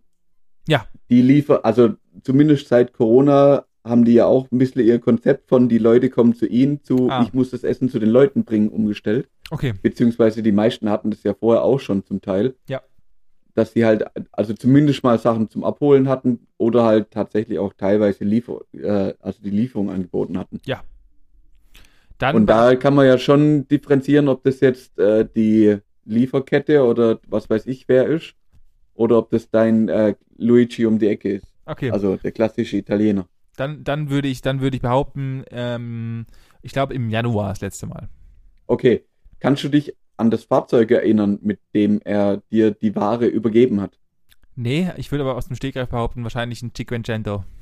Ja. 0.67 0.85
die 1.09 1.23
liefern, 1.23 1.59
also 1.63 1.95
zumindest 2.23 2.67
seit 2.67 2.93
Corona 2.93 3.65
haben 3.85 4.03
die 4.03 4.13
ja 4.13 4.25
auch 4.25 4.51
ein 4.51 4.57
bisschen 4.57 4.83
ihr 4.85 4.99
Konzept 4.99 5.47
von 5.47 5.69
die 5.69 5.77
Leute 5.77 6.09
kommen 6.09 6.33
zu 6.35 6.47
ihnen 6.47 6.83
zu, 6.83 7.07
Ah. 7.09 7.21
ich 7.23 7.33
muss 7.33 7.51
das 7.51 7.63
Essen 7.63 7.87
zu 7.87 7.99
den 7.99 8.09
Leuten 8.09 8.43
bringen, 8.43 8.69
umgestellt. 8.69 9.29
Okay, 9.51 9.73
Beziehungsweise 9.81 10.41
die 10.41 10.51
meisten 10.51 10.89
hatten 10.89 11.11
das 11.11 11.21
ja 11.23 11.33
vorher 11.33 11.61
auch 11.63 11.79
schon 11.79 12.03
zum 12.03 12.19
Teil. 12.21 12.55
Ja. 12.67 12.81
Dass 13.53 13.71
sie 13.73 13.85
halt, 13.85 14.03
also 14.31 14.53
zumindest 14.53 15.03
mal 15.03 15.17
Sachen 15.19 15.49
zum 15.49 15.63
Abholen 15.63 16.09
hatten 16.09 16.47
oder 16.57 16.83
halt 16.83 17.11
tatsächlich 17.11 17.59
auch 17.59 17.73
teilweise 17.73 18.25
Liefer, 18.25 18.61
äh, 18.73 19.13
also 19.19 19.39
die 19.41 19.51
Lieferung 19.51 19.89
angeboten 19.91 20.37
hatten. 20.37 20.59
dann 22.17 22.35
Und 22.35 22.45
da 22.47 22.75
kann 22.75 22.95
man 22.95 23.05
ja 23.05 23.17
schon 23.17 23.67
differenzieren, 23.67 24.27
ob 24.29 24.43
das 24.43 24.59
jetzt 24.61 24.97
äh, 24.97 25.27
die 25.35 25.77
Lieferkette 26.05 26.83
oder 26.83 27.19
was 27.27 27.49
weiß 27.49 27.65
ich 27.67 27.87
wer 27.87 28.07
ist. 28.07 28.33
Oder 28.93 29.17
ob 29.17 29.29
das 29.29 29.49
dein 29.49 29.89
äh, 29.89 30.15
Luigi 30.37 30.85
um 30.85 30.97
die 30.99 31.07
Ecke 31.07 31.33
ist. 31.33 31.47
okay, 31.65 31.91
Also 31.91 32.15
der 32.15 32.31
klassische 32.31 32.77
Italiener. 32.77 33.27
Dann, 33.55 33.83
dann 33.83 34.09
würde 34.09 34.27
ich, 34.27 34.41
dann 34.41 34.61
würde 34.61 34.75
ich 34.77 34.81
behaupten, 34.81 35.43
ähm, 35.51 36.25
ich 36.61 36.71
glaube 36.73 36.93
im 36.93 37.09
Januar 37.09 37.49
das 37.49 37.61
letzte 37.61 37.87
Mal. 37.87 38.09
Okay, 38.67 39.03
kannst 39.39 39.63
du 39.63 39.69
dich 39.69 39.95
an 40.17 40.31
das 40.31 40.45
Fahrzeug 40.45 40.91
erinnern, 40.91 41.39
mit 41.41 41.59
dem 41.73 42.01
er 42.03 42.37
dir 42.51 42.71
die 42.71 42.95
Ware 42.95 43.25
übergeben 43.27 43.81
hat? 43.81 43.97
Nee, 44.55 44.89
ich 44.97 45.11
würde 45.11 45.23
aber 45.23 45.35
aus 45.35 45.47
dem 45.47 45.55
Stegreif 45.57 45.89
behaupten, 45.89 46.23
wahrscheinlich 46.23 46.61
ein 46.61 46.73
Cinquecento. 46.73 47.43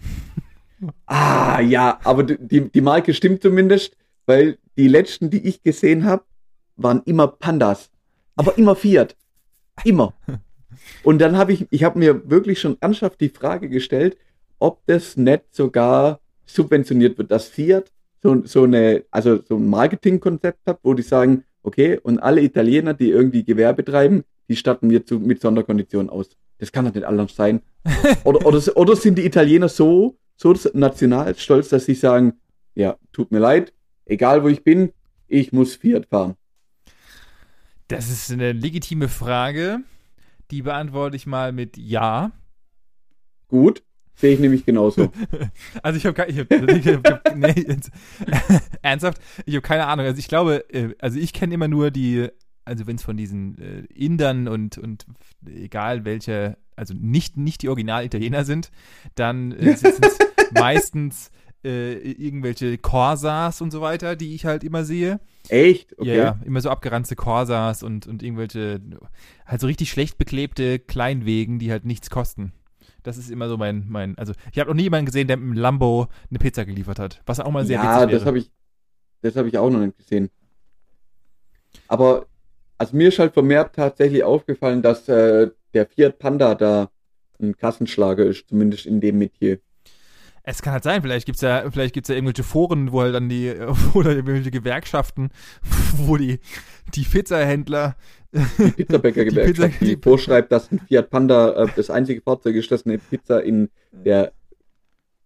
Ah, 1.06 1.62
ja, 1.62 2.00
aber 2.04 2.24
die- 2.24 2.38
die, 2.40 2.70
die 2.70 2.82
Marke 2.82 3.14
stimmt 3.14 3.42
zumindest, 3.42 3.96
weil 4.26 4.58
die 4.78 4.90
letzten, 4.90 5.30
die 5.30 5.48
ich 5.48 5.64
gesehen 5.64 6.04
habe, 6.04 6.26
waren 6.76 7.02
immer 7.06 7.28
Pandas. 7.28 7.90
Aber 8.36 8.58
immer 8.58 8.76
Fiat. 8.76 9.16
Immer. 9.86 10.14
Und 11.04 11.20
dann 11.20 11.38
habe 11.38 11.54
ich, 11.54 11.68
ich 11.70 11.84
habe 11.86 12.00
mir 12.00 12.30
wirklich 12.30 12.60
schon 12.60 12.76
ernsthaft 12.82 13.22
die 13.22 13.30
Frage 13.30 13.70
gestellt, 13.70 14.18
ob 14.64 14.86
das 14.86 15.18
nicht 15.18 15.44
sogar 15.52 16.22
subventioniert 16.46 17.18
wird, 17.18 17.32
dass 17.32 17.50
Fiat 17.50 17.92
so, 18.22 18.46
so 18.46 18.64
eine, 18.64 19.04
also 19.12 19.44
so 19.44 19.58
ein 19.58 19.70
Marketingkonzept 19.70 20.66
hat, 20.66 20.80
wo 20.84 20.94
die 20.94 21.04
sagen, 21.04 21.44
okay, 21.64 22.00
und 22.02 22.20
alle 22.20 22.42
Italiener, 22.42 22.94
die 22.94 23.10
irgendwie 23.10 23.44
Gewerbe 23.44 23.84
treiben, 23.84 24.24
die 24.48 24.56
statten 24.56 24.90
wir 24.90 25.06
zu, 25.06 25.20
mit 25.20 25.42
Sonderkonditionen 25.42 26.10
aus. 26.10 26.30
Das 26.60 26.72
kann 26.72 26.86
doch 26.86 26.94
nicht 26.94 27.04
anders 27.04 27.36
sein. 27.36 27.62
Oder, 28.24 28.46
oder, 28.46 28.62
oder 28.78 28.96
sind 28.96 29.18
die 29.18 29.26
Italiener 29.26 29.68
so, 29.68 30.16
so 30.38 30.56
nationalstolz, 30.74 31.68
dass 31.68 31.84
sie 31.84 31.96
sagen, 31.96 32.40
ja, 32.76 32.96
tut 33.12 33.30
mir 33.34 33.40
leid, 33.40 33.74
egal 34.06 34.42
wo 34.44 34.48
ich 34.48 34.64
bin, 34.64 34.94
ich 35.28 35.52
muss 35.52 35.76
Fiat 35.76 36.06
fahren. 36.06 36.36
Das 37.90 38.10
ist 38.10 38.32
eine 38.32 38.54
legitime 38.54 39.10
Frage. 39.10 39.80
Die 40.52 40.62
beantworte 40.62 41.18
ich 41.18 41.26
mal 41.26 41.52
mit 41.52 41.76
Ja. 41.76 42.32
Gut, 43.50 43.84
sehe 44.16 44.34
ich 44.34 44.40
nämlich 44.40 44.66
genauso. 44.66 45.12
Also 45.82 45.98
ich 45.98 46.06
habe 46.06 46.14
keine, 46.14 46.32
ich 46.32 46.40
hab, 46.40 46.52
ich 46.52 46.88
hab, 46.88 47.36
nee, 47.36 47.66
ernsthaft, 48.82 49.20
ich 49.46 49.56
habe 49.56 49.62
keine 49.62 49.88
Ahnung. 49.88 50.06
Also 50.06 50.20
ich 50.20 50.28
glaube, 50.28 50.66
äh, 50.74 50.96
also 51.00 51.20
ich 51.20 51.34
kenne 51.34 51.54
immer 51.54 51.68
nur 51.68 51.92
die, 51.92 52.30
also 52.66 52.88
wenn 52.88 52.96
es 52.96 53.04
von 53.04 53.18
diesen 53.18 53.58
äh, 53.58 53.80
Indern 53.94 54.48
und 54.48 54.78
und 54.78 55.06
egal 55.46 56.06
welche, 56.06 56.58
also 56.76 56.94
nicht 56.94 57.38
nicht 57.38 57.62
die 57.62 57.70
Original-Italiener 57.70 58.46
sind, 58.46 58.72
dann 59.16 59.52
äh, 59.52 59.76
sind 59.76 60.06
es 60.06 60.18
meistens 60.54 61.32
äh, 61.64 61.94
irgendwelche 62.12 62.78
Corsars 62.78 63.62
und 63.62 63.72
so 63.72 63.82
weiter, 63.82 64.16
die 64.16 64.36
ich 64.36 64.46
halt 64.46 64.64
immer 64.64 64.84
sehe. 64.84 65.20
Echt? 65.50 65.98
Okay. 65.98 66.18
Ja, 66.18 66.24
ja, 66.24 66.40
immer 66.46 66.62
so 66.62 66.70
abgeranzte 66.70 67.16
Corsas 67.16 67.84
und, 67.84 68.08
und 68.08 68.24
irgendwelche, 68.24 68.82
halt 69.46 69.62
so 69.62 69.68
richtig 69.68 69.90
schlecht 69.90 70.18
beklebte 70.18 70.80
Kleinwegen, 70.80 71.60
die 71.60 71.72
halt 71.72 71.86
nichts 71.86 72.10
kosten. 72.10 72.54
Das 73.04 73.18
ist 73.18 73.30
immer 73.30 73.50
so 73.50 73.58
mein, 73.58 73.86
mein, 73.90 74.18
also 74.18 74.34
ich 74.52 74.60
habe 74.60 74.70
noch 74.70 74.76
nie 74.76 74.84
jemanden 74.84 75.06
gesehen, 75.06 75.28
der 75.28 75.38
mit 75.38 75.52
einem 75.52 75.58
Lambo 75.58 76.08
eine 76.30 76.40
Pizza 76.40 76.66
geliefert 76.66 77.00
hat, 77.00 77.22
was 77.26 77.40
auch 77.40 77.52
mal 77.52 77.66
sehr 77.66 77.78
ja, 77.78 77.84
witzig 77.84 78.08
wäre. 78.08 78.20
das 78.20 78.26
habe 78.26 78.38
ich, 78.40 78.52
das 79.22 79.36
habe 79.36 79.48
ich 79.50 79.58
auch 79.58 79.70
noch 79.70 79.80
nicht 79.80 79.98
gesehen. 79.98 80.30
Aber 81.88 82.28
also 82.78 82.96
mir 82.96 83.10
ist 83.10 83.20
halt 83.20 83.34
vermehrt 83.34 83.76
tatsächlich 83.76 84.24
aufgefallen, 84.24 84.82
dass 84.82 85.08
äh, 85.08 85.52
der 85.74 85.86
Fiat 85.86 86.20
Panda 86.20 86.56
da 86.56 86.90
ein 87.42 87.56
Kassenschlager 87.58 88.26
ist, 88.26 88.48
zumindest 88.48 88.86
in 88.86 89.02
dem 89.02 89.18
Metier. 89.18 89.60
Es 90.46 90.62
kann 90.62 90.74
halt 90.74 90.84
sein, 90.84 91.02
vielleicht 91.02 91.26
gibt's 91.26 91.42
ja, 91.42 91.70
vielleicht 91.72 91.94
gibt's 91.94 92.10
ja 92.10 92.16
irgendwelche 92.16 92.44
Foren, 92.44 92.92
wo 92.92 93.02
halt 93.02 93.16
dann 93.16 93.30
die, 93.30 93.54
oder 93.94 94.12
irgendwelche 94.12 94.52
Gewerkschaften, 94.52 95.30
wo 95.98 96.18
die, 96.18 96.40
die 96.96 97.04
Pizzahändler, 97.04 97.96
Die 98.34 98.72
Pizzabäcker-Gewerkschaft, 98.72 99.74
Die 99.82 99.86
die, 99.86 99.96
Pizza- 99.96 100.10
vorschreibt, 100.10 100.52
dass 100.52 100.72
ein 100.72 100.80
Fiat 100.88 101.10
Panda 101.10 101.54
äh, 101.64 101.68
das 101.76 101.90
einzige 101.90 102.22
Fahrzeug 102.22 102.56
ist, 102.56 102.72
das 102.72 102.86
eine 102.86 102.98
Pizza 102.98 103.42
in 103.44 103.70
der 103.92 104.34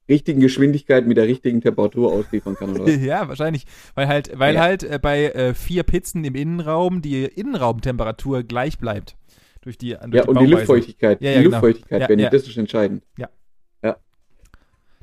richtigen 0.09 0.39
Geschwindigkeit 0.39 1.05
mit 1.07 1.17
der 1.17 1.25
richtigen 1.27 1.61
Temperatur 1.61 2.13
ausliefern 2.13 2.55
kann. 2.55 2.79
Oder? 2.79 2.93
ja, 2.93 3.27
wahrscheinlich, 3.27 3.65
weil 3.95 4.07
halt, 4.07 4.31
weil 4.37 4.55
Ja. 4.55 4.61
halt 4.61 4.83
äh, 4.83 4.99
bei 5.01 5.25
äh, 5.31 5.53
vier 5.53 5.83
Pizzen 5.83 6.23
im 6.25 6.35
Innenraum 6.35 7.01
die 7.01 7.23
Innenraumtemperatur 7.25 8.43
gleich 8.43 8.77
bleibt. 8.77 9.17
Durch 9.61 9.77
die, 9.77 9.89
durch 9.89 10.01
ja, 10.01 10.07
die 10.07 10.19
und 10.19 10.27
die 10.27 10.33
Bauweise. 10.33 10.51
Luftfeuchtigkeit. 10.51 11.21
Ja, 11.21 11.29
die 11.31 11.35
ja, 11.35 11.41
genau. 11.41 11.49
Luftfeuchtigkeit, 11.57 12.01
Ja, 12.01 12.07
Benny, 12.07 12.23
ja. 12.23 12.29
das 12.29 12.47
ist 12.47 12.57
entscheidend. 12.57 13.03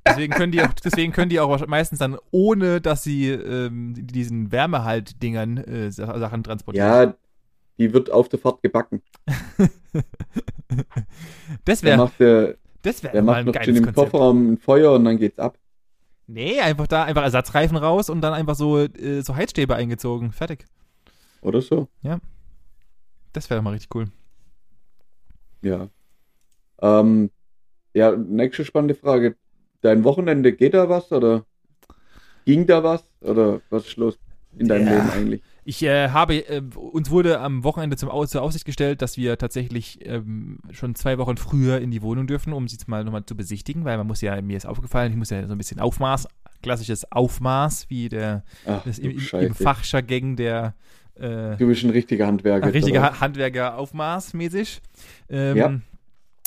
Deswegen 0.07 0.33
können 0.35 0.53
die 0.53 0.63
auch, 0.63 0.73
deswegen 0.75 1.13
können 1.13 1.31
die 1.31 1.41
auch 1.41 1.67
meistens 1.67 1.99
dann, 1.99 2.19
ohne 2.31 2.81
dass 2.81 3.03
sie 3.03 3.31
ähm, 3.31 3.95
diesen 3.97 4.53
Wärmehalt-Dingern 4.53 5.57
äh, 5.59 5.91
Sa- 5.91 6.19
Sachen 6.19 6.43
transportieren. 6.45 6.87
Ja, 6.89 7.15
die 7.79 7.93
wird 7.93 8.11
auf 8.11 8.29
der 8.29 8.39
Fahrt 8.39 8.63
gebacken. 8.63 9.03
das 11.65 11.81
Der 11.81 11.91
wäre 11.91 11.97
macht, 11.99 12.21
äh, 12.21 12.55
das 12.83 13.03
wär 13.03 13.13
der 13.13 13.23
mal 13.23 13.33
macht 13.33 13.39
ein 13.39 13.47
noch 13.47 13.53
geiles 13.55 13.69
im 13.79 13.85
Konzept. 13.85 14.11
Kofferraum 14.13 14.53
ein 14.53 14.59
Feuer 14.59 14.93
und 14.93 15.05
dann 15.05 15.19
geht's 15.19 15.39
ab. 15.39 15.59
Nee, 16.27 16.61
einfach 16.61 16.87
da, 16.87 17.05
einfach 17.05 17.23
Ersatzreifen 17.23 17.77
raus 17.77 18.09
und 18.09 18.21
dann 18.21 18.33
einfach 18.33 18.55
so, 18.55 18.79
äh, 18.79 19.23
so 19.23 19.35
Heizstäbe 19.35 19.75
eingezogen. 19.75 20.33
Fertig. 20.33 20.65
Oder 21.43 21.61
so. 21.61 21.89
Das 23.33 23.51
wäre 23.51 23.63
mal 23.63 23.71
richtig 23.71 23.95
cool. 23.95 24.07
Ja. 25.63 25.89
Ähm, 26.81 27.31
ja, 27.95 28.13
nächste 28.17 28.65
spannende 28.65 28.95
Frage. 28.95 29.37
Dein 29.85 30.03
Wochenende, 30.03 30.55
geht 30.55 30.73
da 30.73 30.89
was 30.89 31.13
oder 31.13 31.45
ging 32.47 32.67
da 32.67 32.83
was? 32.83 33.05
Oder 33.21 33.61
was 33.69 33.87
ist 33.87 33.97
los 33.99 34.19
in 34.59 34.67
deinem 34.67 34.87
Ja. 34.87 34.95
Leben 34.95 35.11
eigentlich? 35.11 35.43
Ich 35.67 35.83
äh, 35.83 36.09
habe, 36.09 36.37
äh, 36.49 36.63
uns 36.75 37.11
wurde 37.11 37.39
am 37.41 37.65
Wochenende 37.65 37.97
zum 37.99 38.09
zur 38.27 38.41
Aussicht 38.43 38.65
gestellt, 38.65 39.03
dass 39.03 39.19
wir 39.19 39.37
tatsächlich 39.37 39.99
ähm, 40.07 40.59
schon 40.71 40.95
zwei 40.95 41.19
Wochen 41.19 41.37
früher 41.37 41.81
in 41.81 41.91
die 41.91 42.01
Wohnung 42.01 42.27
dürfen, 42.27 42.55
um 42.55 42.67
sie 42.67 42.77
jetzt 42.77 42.89
mal 42.89 43.05
nochmal 43.05 43.27
zu 43.27 43.37
besichtigen, 43.37 43.85
weil 43.85 43.99
man 43.99 44.07
muss 44.07 44.23
ja, 44.23 44.41
mir 44.41 44.57
ist 44.57 44.67
aufgefallen, 44.67 45.13
ich 45.13 45.19
muss 45.19 45.29
ja 45.31 45.47
so 45.47 45.53
ein 45.55 45.59
bisschen 45.59 45.81
Aufmaß, 45.81 46.29
klassisches 46.63 47.11
Aufmaß, 47.13 47.91
wie 47.91 48.09
der 48.09 48.43
Ach, 48.67 48.83
das 48.85 48.99
im, 48.99 49.19
im, 49.33 49.55
Fachjargon 49.55 50.37
der 50.37 50.75
äh, 51.15 51.57
Du 51.57 51.67
bist 51.67 51.85
ein 51.85 51.91
richtiger 51.91 52.27
Handwerker. 52.27 52.67
ein 52.67 52.73
richtiger 52.73 53.01
oder? 53.01 53.13
Ha- 53.13 53.21
Handwerker 53.21 53.77
aufmaßmäßig. 53.79 54.81
Ähm, 55.29 55.57
Ja. 55.57 55.81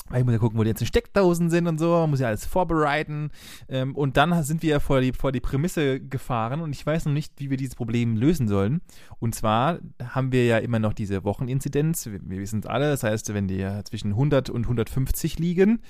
Weil 0.09 0.19
Ich 0.19 0.25
muss 0.25 0.33
ja 0.33 0.39
gucken, 0.39 0.57
wo 0.57 0.63
die 0.63 0.69
ganzen 0.69 0.87
Steckdosen 0.87 1.49
sind 1.49 1.67
und 1.67 1.79
so, 1.79 1.91
man 1.91 2.09
muss 2.09 2.19
ja 2.19 2.27
alles 2.27 2.45
vorbereiten. 2.45 3.31
Ähm, 3.67 3.95
und 3.95 4.17
dann 4.17 4.43
sind 4.43 4.63
wir 4.63 4.79
vor 4.79 5.01
die, 5.01 5.13
vor 5.13 5.31
die 5.31 5.39
Prämisse 5.39 5.99
gefahren 5.99 6.61
und 6.61 6.73
ich 6.73 6.85
weiß 6.85 7.05
noch 7.05 7.13
nicht, 7.13 7.33
wie 7.37 7.49
wir 7.49 7.57
dieses 7.57 7.75
Problem 7.75 8.15
lösen 8.15 8.47
sollen. 8.47 8.81
Und 9.19 9.35
zwar 9.35 9.79
haben 10.01 10.31
wir 10.31 10.45
ja 10.45 10.57
immer 10.59 10.79
noch 10.79 10.93
diese 10.93 11.23
Wocheninzidenz, 11.23 12.05
wir, 12.05 12.19
wir 12.23 12.39
wissen 12.39 12.59
es 12.61 12.65
alle, 12.65 12.89
das 12.89 13.03
heißt, 13.03 13.33
wenn 13.33 13.47
die 13.47 13.57
ja 13.57 13.83
zwischen 13.83 14.11
100 14.11 14.49
und 14.49 14.63
150 14.63 15.39
liegen, 15.39 15.81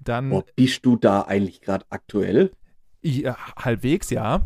dann 0.00 0.30
Boah, 0.30 0.44
bist 0.56 0.84
du 0.84 0.96
da 0.96 1.22
eigentlich 1.22 1.60
gerade 1.60 1.86
aktuell? 1.90 2.50
ja, 3.02 3.36
halbwegs, 3.56 4.10
ja. 4.10 4.42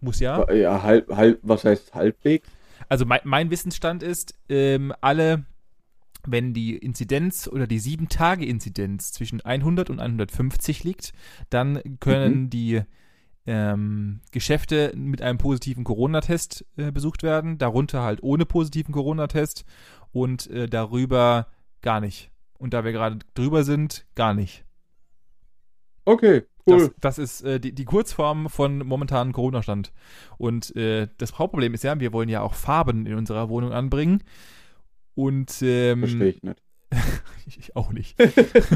Muss 0.00 0.20
ja. 0.20 0.50
Ja, 0.52 0.82
halb, 0.82 1.14
halb, 1.14 1.38
was 1.42 1.64
heißt 1.64 1.94
halbwegs? 1.94 2.48
Also 2.88 3.06
mein, 3.06 3.20
mein 3.24 3.50
Wissensstand 3.50 4.02
ist, 4.02 4.34
ähm, 4.48 4.92
alle, 5.00 5.44
wenn 6.26 6.54
die 6.54 6.76
Inzidenz 6.76 7.48
oder 7.48 7.66
die 7.66 7.80
7-Tage-Inzidenz 7.80 9.12
zwischen 9.12 9.40
100 9.40 9.90
und 9.90 10.00
150 10.00 10.84
liegt, 10.84 11.12
dann 11.50 11.80
können 12.00 12.50
die 12.50 12.82
ähm, 13.46 14.20
Geschäfte 14.30 14.92
mit 14.96 15.20
einem 15.20 15.38
positiven 15.38 15.84
Corona-Test 15.84 16.64
äh, 16.76 16.92
besucht 16.92 17.22
werden, 17.22 17.58
darunter 17.58 18.02
halt 18.02 18.22
ohne 18.22 18.46
positiven 18.46 18.92
Corona-Test 18.92 19.64
und 20.12 20.48
äh, 20.48 20.68
darüber 20.68 21.48
gar 21.80 22.00
nicht. 22.00 22.30
Und 22.58 22.74
da 22.74 22.84
wir 22.84 22.92
gerade 22.92 23.18
drüber 23.34 23.64
sind, 23.64 24.06
gar 24.14 24.34
nicht. 24.34 24.64
Okay, 26.04 26.42
cool. 26.66 26.92
Das, 27.00 27.16
das 27.16 27.18
ist 27.18 27.42
äh, 27.42 27.58
die, 27.58 27.74
die 27.74 27.84
Kurzform 27.84 28.48
von 28.48 28.78
momentanen 28.78 29.32
Corona-Stand. 29.32 29.92
Und 30.38 30.74
äh, 30.76 31.08
das 31.18 31.38
Hauptproblem 31.38 31.74
ist 31.74 31.84
ja, 31.84 31.98
wir 31.98 32.12
wollen 32.12 32.28
ja 32.28 32.42
auch 32.42 32.54
Farben 32.54 33.06
in 33.06 33.14
unserer 33.14 33.48
Wohnung 33.48 33.72
anbringen. 33.72 34.22
Und 35.14 35.60
ähm, 35.62 36.00
Verstehe 36.00 36.28
ich 36.28 36.42
nicht. 36.42 36.62
ich 37.46 37.76
auch 37.76 37.92
nicht. 37.92 38.16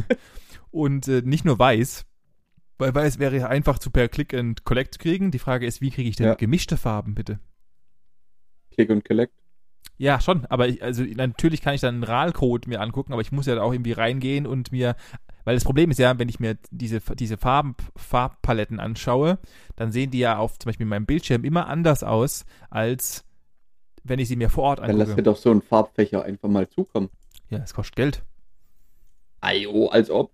und 0.70 1.08
äh, 1.08 1.22
nicht 1.22 1.44
nur 1.44 1.58
weiß, 1.58 2.04
weil 2.78 2.94
weiß 2.94 3.18
wäre 3.18 3.36
ja 3.36 3.48
einfach 3.48 3.78
zu 3.78 3.90
per 3.90 4.08
Click 4.08 4.34
and 4.34 4.64
Collect 4.64 4.98
kriegen. 4.98 5.30
Die 5.30 5.38
Frage 5.38 5.66
ist, 5.66 5.80
wie 5.80 5.90
kriege 5.90 6.08
ich 6.08 6.16
denn 6.16 6.26
Ja. 6.26 6.34
gemischte 6.34 6.76
Farben, 6.76 7.14
bitte? 7.14 7.40
Click 8.72 8.90
und 8.90 9.04
Collect. 9.04 9.32
Ja, 9.98 10.20
schon, 10.20 10.44
aber 10.46 10.68
ich, 10.68 10.82
also 10.82 11.02
natürlich 11.02 11.62
kann 11.62 11.74
ich 11.74 11.80
dann 11.80 11.94
einen 11.94 12.04
RAL-Code 12.04 12.68
mir 12.68 12.82
angucken, 12.82 13.14
aber 13.14 13.22
ich 13.22 13.32
muss 13.32 13.46
ja 13.46 13.54
da 13.54 13.62
auch 13.62 13.72
irgendwie 13.72 13.92
reingehen 13.92 14.46
und 14.46 14.70
mir, 14.70 14.94
weil 15.44 15.54
das 15.54 15.64
Problem 15.64 15.90
ist 15.90 15.98
ja, 15.98 16.18
wenn 16.18 16.28
ich 16.28 16.38
mir 16.38 16.58
diese, 16.70 17.00
diese 17.14 17.38
Farben, 17.38 17.74
Farbpaletten 17.96 18.78
anschaue, 18.78 19.38
dann 19.74 19.92
sehen 19.92 20.10
die 20.10 20.18
ja 20.18 20.36
auf 20.36 20.58
zum 20.58 20.68
Beispiel 20.68 20.84
meinem 20.84 21.06
Bildschirm 21.06 21.44
immer 21.44 21.68
anders 21.68 22.02
aus, 22.02 22.44
als 22.68 23.25
wenn 24.08 24.18
ich 24.18 24.28
sie 24.28 24.36
mir 24.36 24.48
vor 24.50 24.64
Ort 24.64 24.78
Dann 24.80 24.96
lass 24.96 25.08
angucke. 25.08 25.22
doch 25.22 25.36
so 25.36 25.50
einen 25.50 25.62
Farbfächer 25.62 26.24
einfach 26.24 26.48
mal 26.48 26.68
zukommen. 26.68 27.08
Ja, 27.50 27.58
es 27.58 27.74
kostet 27.74 27.96
Geld. 27.96 28.22
Ajo, 29.40 29.88
als 29.88 30.10
ob. 30.10 30.32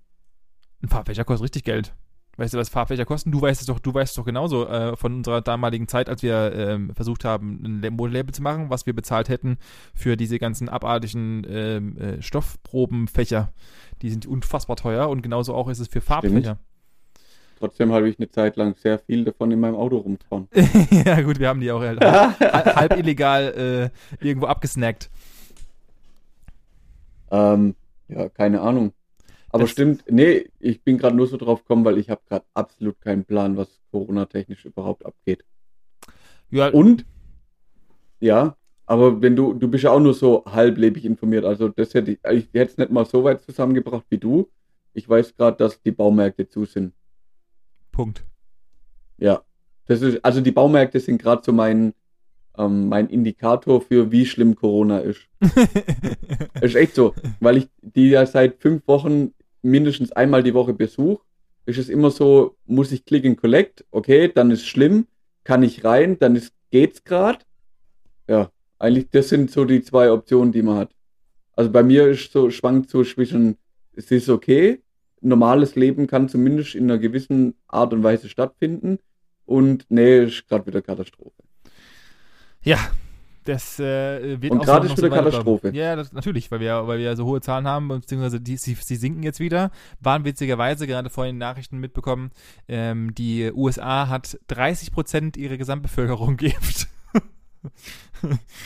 Ein 0.82 0.88
Farbfächer 0.88 1.24
kostet 1.24 1.44
richtig 1.44 1.64
Geld. 1.64 1.94
Weißt 2.38 2.54
du, 2.54 2.58
was 2.58 2.70
Farbfächer 2.70 3.04
kosten? 3.04 3.30
Du 3.30 3.42
weißt 3.42 3.60
es 3.60 3.66
doch, 3.66 3.78
du 3.78 3.92
weißt 3.92 4.12
es 4.12 4.16
doch 4.16 4.24
genauso 4.24 4.66
äh, 4.66 4.96
von 4.96 5.12
unserer 5.12 5.42
damaligen 5.42 5.86
Zeit, 5.86 6.08
als 6.08 6.22
wir 6.22 6.52
ähm, 6.54 6.94
versucht 6.94 7.26
haben, 7.26 7.60
ein 7.62 7.82
Lab- 7.82 7.92
Modelabel 7.92 8.32
zu 8.32 8.40
machen, 8.42 8.70
was 8.70 8.86
wir 8.86 8.94
bezahlt 8.94 9.28
hätten 9.28 9.58
für 9.94 10.16
diese 10.16 10.38
ganzen 10.38 10.70
abartigen 10.70 11.44
ähm, 11.46 11.98
äh, 11.98 12.22
Stoffprobenfächer. 12.22 13.52
Die 14.00 14.08
sind 14.08 14.24
unfassbar 14.24 14.76
teuer 14.76 15.10
und 15.10 15.20
genauso 15.20 15.54
auch 15.54 15.68
ist 15.68 15.78
es 15.78 15.88
für 15.88 16.00
Farbfächer. 16.00 16.58
Trotzdem 17.62 17.92
habe 17.92 18.08
ich 18.08 18.18
eine 18.18 18.28
Zeit 18.28 18.56
lang 18.56 18.74
sehr 18.74 18.98
viel 18.98 19.24
davon 19.24 19.52
in 19.52 19.60
meinem 19.60 19.76
Auto 19.76 19.98
rumgefahren. 19.98 20.48
ja, 21.06 21.20
gut, 21.20 21.38
wir 21.38 21.46
haben 21.46 21.60
die 21.60 21.70
auch 21.70 21.80
halt 21.80 22.00
halb, 22.00 22.40
halb, 22.40 22.74
halb 22.74 22.96
illegal 22.98 23.92
äh, 24.20 24.26
irgendwo 24.26 24.48
abgesnackt. 24.48 25.08
Ähm, 27.30 27.76
ja, 28.08 28.28
keine 28.30 28.62
Ahnung. 28.62 28.92
Aber 29.50 29.62
Das- 29.62 29.70
stimmt, 29.70 30.02
nee, 30.10 30.48
ich 30.58 30.82
bin 30.82 30.98
gerade 30.98 31.14
nur 31.14 31.28
so 31.28 31.36
drauf 31.36 31.62
gekommen, 31.62 31.84
weil 31.84 31.98
ich 31.98 32.10
habe 32.10 32.20
gerade 32.28 32.44
absolut 32.52 33.00
keinen 33.00 33.24
Plan, 33.24 33.56
was 33.56 33.68
Corona-technisch 33.92 34.64
überhaupt 34.64 35.06
abgeht. 35.06 35.44
Ja, 36.50 36.66
Und, 36.66 37.06
ja, 38.18 38.56
aber 38.86 39.22
wenn 39.22 39.36
du, 39.36 39.52
du 39.54 39.68
bist 39.68 39.84
ja 39.84 39.92
auch 39.92 40.00
nur 40.00 40.14
so 40.14 40.44
halblebig 40.46 41.04
informiert, 41.04 41.44
also 41.44 41.68
das 41.68 41.94
hätte 41.94 42.10
ich, 42.10 42.18
ich 42.28 42.48
hätte 42.52 42.72
es 42.72 42.76
nicht 42.76 42.90
mal 42.90 43.06
so 43.06 43.22
weit 43.22 43.40
zusammengebracht 43.42 44.04
wie 44.10 44.18
du. 44.18 44.50
Ich 44.94 45.08
weiß 45.08 45.36
gerade, 45.36 45.56
dass 45.58 45.80
die 45.80 45.92
Baumärkte 45.92 46.48
zu 46.48 46.64
sind. 46.64 46.92
Punkt. 47.92 48.24
Ja, 49.18 49.42
das 49.86 50.02
ist, 50.02 50.24
also 50.24 50.40
die 50.40 50.50
Baumärkte 50.50 50.98
sind 50.98 51.22
gerade 51.22 51.42
so 51.44 51.52
mein, 51.52 51.94
ähm, 52.58 52.88
mein 52.88 53.08
Indikator 53.08 53.80
für 53.80 54.10
wie 54.10 54.26
schlimm 54.26 54.56
Corona 54.56 54.98
ist. 54.98 55.20
ist 56.60 56.74
echt 56.74 56.94
so, 56.94 57.14
weil 57.40 57.58
ich 57.58 57.68
die 57.80 58.10
ja 58.10 58.26
seit 58.26 58.60
fünf 58.60 58.86
Wochen 58.88 59.32
mindestens 59.62 60.12
einmal 60.12 60.42
die 60.42 60.54
Woche 60.54 60.74
besuche. 60.74 61.22
Ist 61.64 61.78
es 61.78 61.88
immer 61.88 62.10
so, 62.10 62.56
muss 62.66 62.90
ich 62.90 63.04
click 63.04 63.24
and 63.24 63.40
collect, 63.40 63.84
okay, 63.92 64.30
dann 64.34 64.50
ist 64.50 64.66
schlimm, 64.66 65.06
kann 65.44 65.62
ich 65.62 65.84
rein, 65.84 66.18
dann 66.18 66.34
ist, 66.34 66.52
geht's 66.70 67.04
grad. 67.04 67.46
Ja, 68.28 68.50
eigentlich, 68.78 69.10
das 69.10 69.28
sind 69.28 69.50
so 69.50 69.64
die 69.64 69.82
zwei 69.82 70.10
Optionen, 70.10 70.52
die 70.52 70.62
man 70.62 70.78
hat. 70.78 70.94
Also 71.54 71.70
bei 71.70 71.82
mir 71.82 72.08
ist 72.08 72.32
so, 72.32 72.50
schwankt 72.50 72.90
so 72.90 73.04
zwischen, 73.04 73.56
es 73.94 74.10
ist 74.10 74.28
okay, 74.28 74.82
normales 75.22 75.74
Leben 75.76 76.06
kann 76.06 76.28
zumindest 76.28 76.74
in 76.74 76.84
einer 76.84 76.98
gewissen 76.98 77.54
Art 77.68 77.92
und 77.92 78.02
Weise 78.02 78.28
stattfinden 78.28 78.98
und 79.46 79.86
nee, 79.88 80.24
ist 80.24 80.48
gerade 80.48 80.66
wieder 80.66 80.82
Katastrophe. 80.82 81.42
Ja, 82.62 82.78
das 83.44 83.80
äh, 83.80 84.40
wird 84.40 84.52
Und 84.52 84.60
auch 84.60 84.64
gerade 84.64 84.86
ist 84.86 84.96
wieder 84.96 85.08
so. 85.08 85.14
Katastrophe. 85.14 85.70
Ja, 85.74 85.96
das, 85.96 86.12
natürlich, 86.12 86.50
weil 86.50 86.60
wir, 86.60 86.86
weil 86.86 86.98
wir 86.98 87.06
ja 87.06 87.16
so 87.16 87.24
hohe 87.24 87.40
Zahlen 87.40 87.66
haben, 87.66 87.88
beziehungsweise 87.88 88.40
die, 88.40 88.56
sie, 88.56 88.74
sie 88.74 88.96
sinken 88.96 89.22
jetzt 89.24 89.40
wieder. 89.40 89.70
Waren 90.00 90.24
witzigerweise 90.24 90.86
gerade 90.86 91.10
vorhin 91.10 91.38
Nachrichten 91.38 91.78
mitbekommen, 91.78 92.30
ähm, 92.68 93.14
die 93.14 93.50
USA 93.52 94.08
hat 94.08 94.38
30 94.46 94.92
Prozent 94.92 95.36
ihrer 95.36 95.56
Gesamtbevölkerung 95.56 96.36
geimpft. 96.38 96.88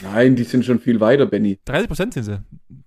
Nein, 0.03 0.37
die 0.37 0.45
sind 0.45 0.65
schon 0.65 0.79
viel 0.79 1.01
weiter, 1.01 1.27
Benny. 1.27 1.59
30 1.65 1.89
Prozent 1.89 2.15
sind 2.15 2.25
sie. 2.25 2.43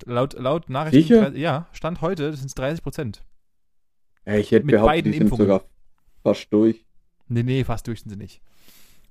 Laut, 0.05 0.33
laut 0.33 0.69
Nachrichten. 0.69 1.01
Sicher? 1.01 1.21
30 1.21 1.39
Ja, 1.39 1.67
Stand 1.71 2.01
heute 2.01 2.33
sind 2.35 2.47
es 2.47 2.55
30 2.55 2.83
Prozent. 2.83 3.23
Ja, 4.29 4.38
ich 4.38 4.51
hätte 4.51 4.65
Mit 4.65 4.74
behauptet, 4.75 4.89
beiden 4.95 5.12
die 5.12 5.17
sind 5.17 5.25
Impfungen. 5.27 5.48
sogar 5.48 5.63
fast 6.24 6.48
durch. 6.53 6.86
Nee, 7.27 7.43
nee, 7.43 7.63
fast 7.63 7.88
durch 7.88 8.01
sind 8.01 8.09
sie 8.12 8.17
nicht. 8.17 8.41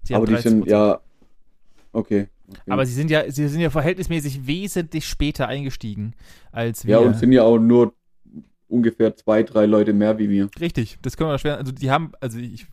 Sie 0.03 0.15
aber 0.15 0.27
die 0.27 0.37
sind, 0.37 0.65
30%. 0.67 0.71
ja, 0.71 1.01
okay. 1.93 2.29
okay. 2.49 2.61
Aber 2.71 2.87
sie 2.87 2.93
sind 2.93 3.11
ja, 3.11 3.31
sie 3.31 3.49
sind 3.49 3.61
ja 3.61 3.71
verhältnismäßig 3.71 4.47
wesentlich 4.47 5.07
später 5.07 5.49
eingestiegen 5.49 6.15
als 6.53 6.85
wir. 6.87 6.93
ja, 6.93 6.99
und 6.99 7.17
sind 7.17 7.33
ja 7.33 7.43
auch 7.43 7.59
nur 7.59 7.95
ungefähr 8.69 9.17
zwei, 9.17 9.43
drei 9.43 9.65
Leute 9.67 9.93
mehr 9.95 10.19
wie 10.19 10.29
wir. 10.29 10.51
Richtig, 10.61 10.99
das 11.03 11.17
können 11.17 11.31
wir 11.31 11.39
schwer. 11.39 11.57
Also 11.57 11.73
die 11.73 11.91
haben, 11.91 12.13
also 12.21 12.39
ich, 12.39 12.67